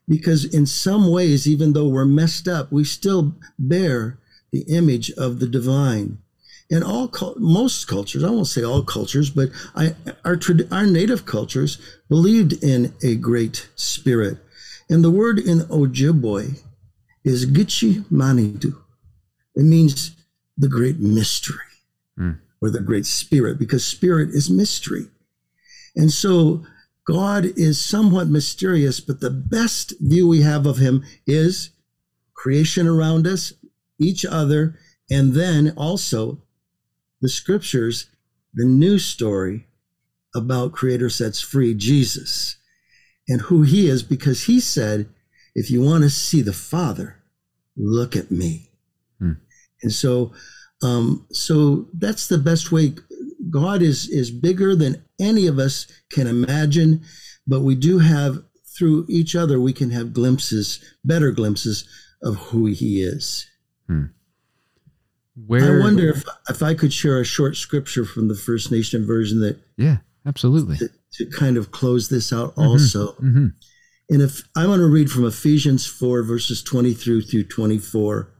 because 0.08 0.44
in 0.44 0.66
some 0.66 1.10
ways, 1.10 1.48
even 1.48 1.72
though 1.72 1.88
we're 1.88 2.06
messed 2.06 2.48
up, 2.48 2.72
we 2.72 2.84
still 2.84 3.36
bear 3.58 4.20
the 4.52 4.64
image 4.64 5.10
of 5.12 5.40
the 5.40 5.48
divine 5.48 6.18
in 6.74 6.82
all 6.82 7.12
most 7.38 7.88
cultures, 7.88 8.24
I 8.24 8.32
won't 8.32 8.48
say 8.48 8.64
all 8.64 8.82
cultures, 8.82 9.30
but 9.30 9.50
I, 9.76 9.94
our 10.26 10.40
our 10.72 10.88
native 10.88 11.24
cultures 11.24 11.78
believed 12.10 12.64
in 12.64 12.96
a 13.04 13.14
great 13.14 13.70
spirit, 13.76 14.40
and 14.90 15.04
the 15.04 15.12
word 15.12 15.38
in 15.38 15.60
Ojibwe 15.70 16.64
is 17.24 17.46
Gichi 17.46 18.04
Manidu. 18.12 18.76
It 19.56 19.66
means 19.66 20.16
the 20.58 20.68
great 20.68 20.98
mystery 20.98 21.74
mm. 22.20 22.40
or 22.60 22.72
the 22.72 22.80
great 22.80 23.06
spirit, 23.06 23.60
because 23.60 23.86
spirit 23.86 24.30
is 24.30 24.50
mystery, 24.50 25.06
and 25.96 26.12
so 26.12 26.66
God 27.06 27.46
is 27.56 27.80
somewhat 27.80 28.30
mysterious. 28.30 29.00
But 29.00 29.20
the 29.20 29.30
best 29.30 29.94
view 30.00 30.28
we 30.28 30.42
have 30.42 30.66
of 30.66 30.78
Him 30.78 31.04
is 31.28 31.70
creation 32.34 32.88
around 32.88 33.28
us, 33.28 33.54
each 34.00 34.26
other, 34.26 34.80
and 35.12 35.34
then 35.34 35.72
also 35.78 36.43
the 37.24 37.30
scriptures 37.30 38.08
the 38.54 38.66
new 38.66 39.00
story 39.00 39.66
about 40.36 40.74
Creator 40.74 41.10
Sets 41.10 41.42
Free, 41.42 41.74
Jesus, 41.74 42.58
and 43.28 43.42
who 43.42 43.64
he 43.64 43.88
is, 43.88 44.04
because 44.04 44.44
he 44.44 44.60
said, 44.60 45.10
if 45.56 45.72
you 45.72 45.82
want 45.82 46.04
to 46.04 46.10
see 46.10 46.42
the 46.42 46.54
Father, 46.54 47.24
look 47.76 48.16
at 48.16 48.30
me. 48.30 48.70
Hmm. 49.20 49.34
And 49.82 49.92
so, 49.92 50.34
um, 50.84 51.26
so 51.32 51.88
that's 51.94 52.28
the 52.28 52.38
best 52.38 52.72
way. 52.72 52.94
God 53.50 53.82
is 53.82 54.10
is 54.10 54.30
bigger 54.30 54.76
than 54.76 55.04
any 55.20 55.48
of 55.48 55.60
us 55.60 55.88
can 56.12 56.28
imagine, 56.28 57.04
but 57.48 57.62
we 57.62 57.76
do 57.76 58.00
have 58.00 58.44
through 58.78 59.06
each 59.08 59.36
other 59.36 59.60
we 59.60 59.74
can 59.74 59.92
have 59.92 60.14
glimpses, 60.14 60.84
better 61.06 61.32
glimpses 61.32 61.88
of 62.22 62.36
who 62.36 62.66
He 62.66 63.02
is. 63.02 63.48
Hmm. 63.88 64.06
Where 65.36 65.82
I 65.82 65.84
wonder 65.84 66.10
if 66.10 66.24
if 66.48 66.62
I 66.62 66.76
could 66.76 66.94
share 66.94 67.20
a 67.20 67.26
short 67.26 67.56
scripture 67.56 68.06
from 68.06 68.28
the 68.28 68.36
First 68.36 68.72
Nation 68.72 69.06
version 69.06 69.40
that 69.40 69.60
yeah, 69.78 69.98
absolutely 70.28 70.78
to, 70.78 70.90
to 71.14 71.26
kind 71.26 71.58
of 71.58 71.72
close 71.72 72.10
this 72.10 72.32
out 72.32 72.52
mm-hmm, 72.52 72.62
also. 72.62 73.14
Mm-hmm. 73.14 73.48
And 74.10 74.22
if 74.22 74.44
I 74.56 74.68
want 74.68 74.82
to 74.82 74.92
read 74.92 75.10
from 75.10 75.26
Ephesians 75.26 75.88
four 75.88 76.22
verses 76.22 76.62
twenty 76.62 76.94
through 76.94 77.24
through 77.24 77.46
twenty 77.46 77.80
four, 77.80 78.32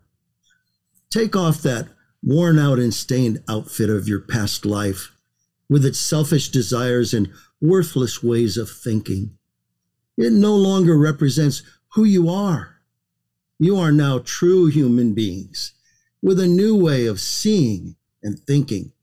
take 1.10 1.36
off 1.36 1.64
that 1.64 1.88
worn 2.22 2.60
out 2.60 2.78
and 2.78 2.94
stained 2.94 3.44
outfit 3.50 3.90
of 3.90 4.08
your 4.08 4.20
past 4.20 4.64
life 4.64 5.12
with 5.68 5.84
its 5.84 5.98
selfish 5.98 6.50
desires 6.50 7.12
and 7.12 7.28
worthless 7.60 8.22
ways 8.22 8.56
of 8.56 8.70
thinking. 8.70 9.36
It 10.16 10.32
no 10.32 10.56
longer 10.56 10.96
represents 10.96 11.64
who 11.94 12.04
you 12.04 12.30
are. 12.30 12.76
You 13.58 13.78
are 13.80 13.92
now 13.92 14.20
true 14.20 14.68
human 14.68 15.16
beings 15.16 15.74
with 16.24 16.40
a 16.40 16.48
new 16.48 16.74
way 16.74 17.06
of 17.06 17.20
seeing 17.20 17.98
and 18.24 18.40
thinking. 18.40 18.94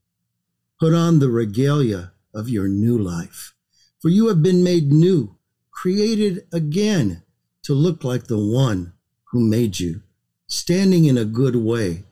Put 0.80 0.94
on 0.94 1.18
the 1.18 1.28
regalia 1.28 2.12
of 2.34 2.48
your 2.48 2.66
new 2.66 2.96
life, 2.96 3.52
for 4.00 4.08
you 4.08 4.28
have 4.28 4.42
been 4.42 4.64
made 4.64 4.90
new, 4.90 5.36
created 5.70 6.46
again 6.52 7.22
to 7.62 7.74
look 7.74 8.02
like 8.02 8.26
the 8.26 8.38
one 8.38 8.94
who 9.30 9.40
made 9.40 9.78
you, 9.78 10.00
standing 10.46 11.04
in 11.04 11.18
a 11.18 11.26
good 11.26 11.56
way 11.56 12.04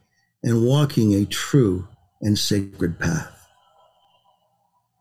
and 0.42 0.66
walking 0.66 1.14
a 1.14 1.24
true 1.24 1.88
and 2.20 2.38
sacred 2.38 2.98
path. 2.98 3.48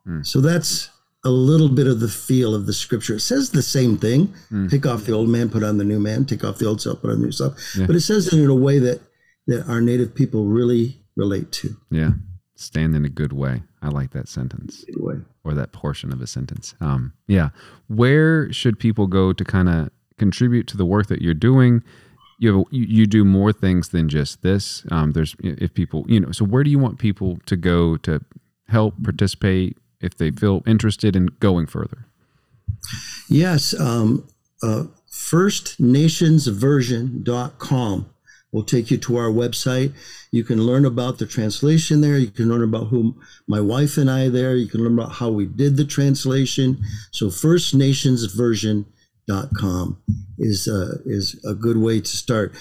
Hmm. 0.05 0.21
So 0.23 0.39
that's 0.39 0.89
a 1.25 1.29
little 1.29 1.67
bit 1.67 1.87
of 1.87 1.99
the 1.99 2.07
feel 2.07 2.55
of 2.55 2.65
the 2.65 2.73
scripture. 2.73 3.15
It 3.15 3.19
says 3.19 3.49
the 3.49 3.61
same 3.61 3.97
thing 3.97 4.27
hmm. 4.47 4.67
take 4.67 4.85
off 4.85 5.03
the 5.03 5.11
old 5.11 5.27
man, 5.27 5.49
put 5.49 5.63
on 5.63 5.77
the 5.77 5.83
new 5.83 5.99
man, 5.99 6.23
take 6.23 6.45
off 6.45 6.59
the 6.59 6.67
old 6.67 6.81
self, 6.81 7.01
put 7.01 7.11
on 7.11 7.19
the 7.19 7.25
new 7.25 7.31
self. 7.33 7.57
Yeah. 7.75 7.85
But 7.85 7.97
it 7.97 8.01
says 8.01 8.27
it 8.27 8.39
in 8.39 8.49
a 8.49 8.55
way 8.55 8.79
that 8.79 9.01
that 9.47 9.67
our 9.67 9.81
native 9.81 10.13
people 10.13 10.45
really 10.45 10.97
relate 11.15 11.51
to. 11.53 11.77
Yeah. 11.89 12.11
Stand 12.55 12.95
in 12.95 13.05
a 13.05 13.09
good 13.09 13.33
way. 13.33 13.63
I 13.81 13.87
like 13.89 14.11
that 14.11 14.27
sentence 14.27 14.83
Good 14.85 15.01
way. 15.01 15.15
or 15.43 15.53
that 15.53 15.71
portion 15.71 16.11
of 16.11 16.21
a 16.21 16.27
sentence. 16.27 16.73
Um, 16.81 17.13
yeah. 17.27 17.49
Where 17.87 18.51
should 18.51 18.79
people 18.79 19.07
go 19.07 19.31
to 19.33 19.43
kind 19.43 19.69
of 19.69 19.89
contribute 20.17 20.67
to 20.67 20.77
the 20.77 20.85
work 20.85 21.07
that 21.07 21.21
you're 21.21 21.33
doing? 21.33 21.83
You, 22.39 22.57
have, 22.57 22.65
you 22.71 22.85
you 22.87 23.05
do 23.07 23.23
more 23.25 23.51
things 23.53 23.89
than 23.89 24.09
just 24.09 24.43
this. 24.43 24.83
Um, 24.91 25.13
there's 25.13 25.35
if 25.39 25.73
people 25.73 26.05
you 26.07 26.19
know. 26.19 26.31
So 26.31 26.45
where 26.45 26.63
do 26.63 26.69
you 26.69 26.77
want 26.79 26.99
people 26.99 27.39
to 27.47 27.55
go 27.55 27.97
to 27.97 28.21
help 28.67 28.93
participate 29.03 29.77
if 30.01 30.15
they 30.17 30.29
feel 30.31 30.61
interested 30.67 31.15
in 31.15 31.27
going 31.39 31.65
further? 31.65 32.05
Yes. 33.27 33.73
Um, 33.79 34.27
uh, 34.61 34.83
firstnationsversion.com 35.11 38.09
will 38.57 38.63
take 38.63 38.89
you 38.89 38.97
to 38.97 39.17
our 39.17 39.29
website. 39.29 39.93
You 40.31 40.43
can 40.43 40.65
learn 40.65 40.83
about 40.83 41.19
the 41.19 41.27
translation 41.27 42.01
there. 42.01 42.17
You 42.17 42.31
can 42.31 42.49
learn 42.49 42.63
about 42.63 42.87
who 42.87 43.13
my 43.47 43.61
wife 43.61 43.97
and 43.97 44.09
I 44.09 44.29
there. 44.29 44.55
You 44.55 44.65
can 44.67 44.83
learn 44.83 44.97
about 44.97 45.11
how 45.11 45.29
we 45.29 45.45
did 45.45 45.77
the 45.77 45.85
translation. 45.85 46.79
So 47.11 47.27
firstnationsversion.com 47.27 50.01
is 50.39 50.67
uh, 50.67 50.97
is 51.05 51.39
a 51.45 51.53
good 51.53 51.77
way 51.77 52.01
to 52.01 52.07
start. 52.07 52.55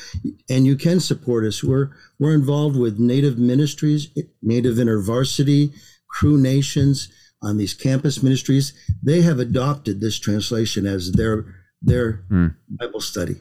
And 0.51 0.67
you 0.67 0.77
can 0.77 1.01
support 1.01 1.47
us. 1.47 1.65
We're 1.65 1.93
we're 2.19 2.35
involved 2.35 2.77
with 2.77 2.99
Native 2.99 3.39
Ministries, 3.39 4.09
Native 4.43 4.77
InterVarsity, 4.77 5.73
Cru 6.09 6.37
Nations 6.37 7.09
on 7.41 7.57
these 7.57 7.73
campus 7.73 8.23
ministries. 8.23 8.75
They 9.03 9.23
have 9.23 9.39
adopted 9.39 10.01
this 10.01 10.19
translation 10.19 10.85
as 10.85 11.13
their 11.13 11.47
their 11.81 12.27
Mm. 12.31 12.55
Bible 12.69 13.01
study 13.01 13.37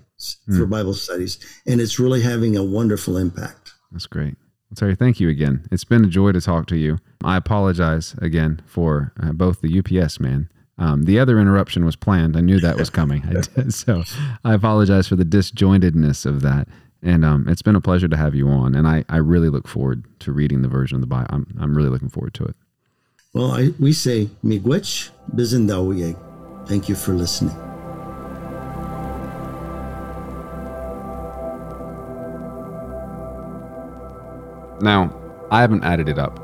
for 0.55 0.65
Bible 0.65 0.93
studies, 0.93 1.39
and 1.65 1.81
it's 1.81 1.99
really 1.99 2.21
having 2.21 2.55
a 2.55 2.63
wonderful 2.63 3.17
impact. 3.17 3.73
That's 3.91 4.07
great. 4.07 4.35
Well, 4.69 4.75
Terry, 4.75 4.95
thank 4.95 5.19
you 5.19 5.29
again. 5.29 5.67
It's 5.71 5.83
been 5.83 6.05
a 6.05 6.07
joy 6.07 6.31
to 6.31 6.41
talk 6.41 6.67
to 6.67 6.77
you. 6.77 6.97
I 7.23 7.37
apologize 7.37 8.15
again 8.21 8.61
for 8.65 9.13
uh, 9.21 9.31
both 9.31 9.61
the 9.61 9.79
UPS 9.79 10.19
man. 10.19 10.49
Um, 10.77 11.03
the 11.03 11.19
other 11.19 11.39
interruption 11.39 11.85
was 11.85 11.95
planned. 11.95 12.35
I 12.35 12.41
knew 12.41 12.59
that 12.59 12.77
was 12.77 12.89
coming. 12.89 13.23
I 13.29 13.41
did, 13.55 13.73
so 13.73 14.03
I 14.43 14.53
apologize 14.53 15.07
for 15.07 15.15
the 15.15 15.23
disjointedness 15.23 16.25
of 16.25 16.41
that. 16.41 16.67
And 17.01 17.23
um, 17.23 17.47
it's 17.47 17.61
been 17.61 17.75
a 17.75 17.81
pleasure 17.81 18.07
to 18.07 18.17
have 18.17 18.33
you 18.33 18.49
on. 18.49 18.73
And 18.73 18.87
I, 18.87 19.05
I 19.09 19.17
really 19.17 19.49
look 19.49 19.67
forward 19.67 20.05
to 20.21 20.31
reading 20.31 20.63
the 20.63 20.67
version 20.67 20.95
of 20.95 21.01
the 21.01 21.07
Bible. 21.07 21.27
I'm, 21.29 21.55
I'm 21.59 21.75
really 21.75 21.89
looking 21.89 22.09
forward 22.09 22.33
to 22.35 22.45
it. 22.45 22.55
Well, 23.33 23.51
I, 23.51 23.73
we 23.79 23.93
say 23.93 24.29
miigwech 24.43 25.11
bizindawiye. 25.35 26.67
Thank 26.67 26.89
you 26.89 26.95
for 26.95 27.13
listening. 27.13 27.74
Now, 34.81 35.13
I 35.51 35.61
haven't 35.61 35.83
added 35.83 36.09
it 36.09 36.19
up, 36.19 36.39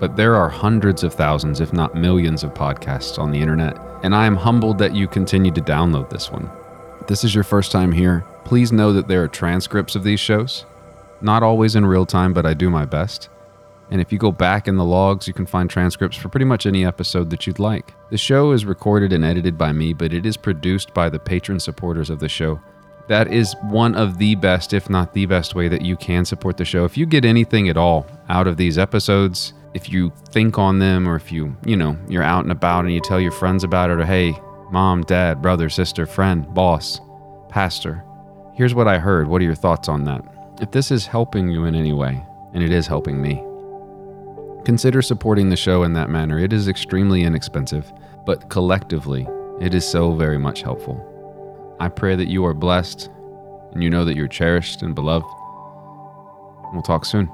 but 0.00 0.16
there 0.16 0.34
are 0.36 0.48
hundreds 0.48 1.02
of 1.04 1.14
thousands, 1.14 1.60
if 1.60 1.72
not 1.72 1.94
millions, 1.94 2.42
of 2.42 2.54
podcasts 2.54 3.18
on 3.18 3.30
the 3.30 3.40
internet, 3.40 3.78
and 4.02 4.14
I 4.14 4.26
am 4.26 4.36
humbled 4.36 4.78
that 4.78 4.94
you 4.94 5.06
continue 5.06 5.52
to 5.52 5.60
download 5.60 6.10
this 6.10 6.30
one. 6.30 6.50
If 7.00 7.06
this 7.08 7.24
is 7.24 7.34
your 7.34 7.44
first 7.44 7.72
time 7.72 7.92
here, 7.92 8.24
please 8.44 8.72
know 8.72 8.92
that 8.92 9.08
there 9.08 9.22
are 9.22 9.28
transcripts 9.28 9.94
of 9.94 10.04
these 10.04 10.20
shows. 10.20 10.64
Not 11.20 11.42
always 11.42 11.76
in 11.76 11.86
real 11.86 12.06
time, 12.06 12.32
but 12.32 12.46
I 12.46 12.54
do 12.54 12.70
my 12.70 12.84
best. 12.84 13.28
And 13.90 14.00
if 14.00 14.12
you 14.12 14.18
go 14.18 14.32
back 14.32 14.66
in 14.66 14.76
the 14.76 14.84
logs, 14.84 15.28
you 15.28 15.34
can 15.34 15.46
find 15.46 15.68
transcripts 15.68 16.16
for 16.16 16.28
pretty 16.28 16.46
much 16.46 16.66
any 16.66 16.84
episode 16.84 17.30
that 17.30 17.46
you'd 17.46 17.58
like. 17.58 17.94
The 18.10 18.18
show 18.18 18.52
is 18.52 18.64
recorded 18.64 19.12
and 19.12 19.24
edited 19.24 19.58
by 19.58 19.72
me, 19.72 19.92
but 19.92 20.12
it 20.12 20.24
is 20.24 20.36
produced 20.36 20.94
by 20.94 21.08
the 21.08 21.18
patron 21.18 21.60
supporters 21.60 22.10
of 22.10 22.18
the 22.18 22.28
show. 22.28 22.60
That 23.08 23.32
is 23.32 23.54
one 23.62 23.94
of 23.94 24.18
the 24.18 24.34
best, 24.34 24.72
if 24.72 24.88
not 24.88 25.12
the 25.12 25.26
best, 25.26 25.54
way 25.54 25.68
that 25.68 25.82
you 25.82 25.96
can 25.96 26.24
support 26.24 26.56
the 26.56 26.64
show. 26.64 26.84
If 26.84 26.96
you 26.96 27.04
get 27.04 27.24
anything 27.24 27.68
at 27.68 27.76
all 27.76 28.06
out 28.28 28.46
of 28.46 28.56
these 28.56 28.78
episodes, 28.78 29.52
if 29.74 29.90
you 29.90 30.12
think 30.30 30.58
on 30.58 30.78
them, 30.78 31.06
or 31.06 31.16
if 31.16 31.30
you, 31.30 31.54
you 31.66 31.76
know, 31.76 31.98
you're 32.08 32.22
out 32.22 32.44
and 32.44 32.52
about 32.52 32.84
and 32.84 32.94
you 32.94 33.00
tell 33.00 33.20
your 33.20 33.32
friends 33.32 33.62
about 33.62 33.90
it, 33.90 34.00
or 34.00 34.06
hey, 34.06 34.32
mom, 34.70 35.02
dad, 35.02 35.42
brother, 35.42 35.68
sister, 35.68 36.06
friend, 36.06 36.52
boss, 36.54 37.00
pastor, 37.50 38.02
here's 38.54 38.74
what 38.74 38.88
I 38.88 38.98
heard. 38.98 39.28
What 39.28 39.42
are 39.42 39.44
your 39.44 39.54
thoughts 39.54 39.88
on 39.88 40.04
that? 40.04 40.24
If 40.62 40.70
this 40.70 40.90
is 40.90 41.06
helping 41.06 41.50
you 41.50 41.64
in 41.64 41.74
any 41.74 41.92
way, 41.92 42.24
and 42.54 42.62
it 42.62 42.70
is 42.70 42.86
helping 42.86 43.20
me, 43.20 43.42
consider 44.64 45.02
supporting 45.02 45.50
the 45.50 45.56
show 45.56 45.82
in 45.82 45.92
that 45.92 46.08
manner. 46.08 46.38
It 46.38 46.52
is 46.52 46.68
extremely 46.68 47.24
inexpensive, 47.24 47.92
but 48.24 48.48
collectively, 48.48 49.26
it 49.60 49.74
is 49.74 49.86
so 49.86 50.12
very 50.12 50.38
much 50.38 50.62
helpful. 50.62 51.10
I 51.80 51.88
pray 51.88 52.16
that 52.16 52.28
you 52.28 52.44
are 52.46 52.54
blessed 52.54 53.10
and 53.72 53.82
you 53.82 53.90
know 53.90 54.04
that 54.04 54.16
you're 54.16 54.28
cherished 54.28 54.82
and 54.82 54.94
beloved. 54.94 55.26
We'll 56.72 56.82
talk 56.82 57.04
soon. 57.04 57.30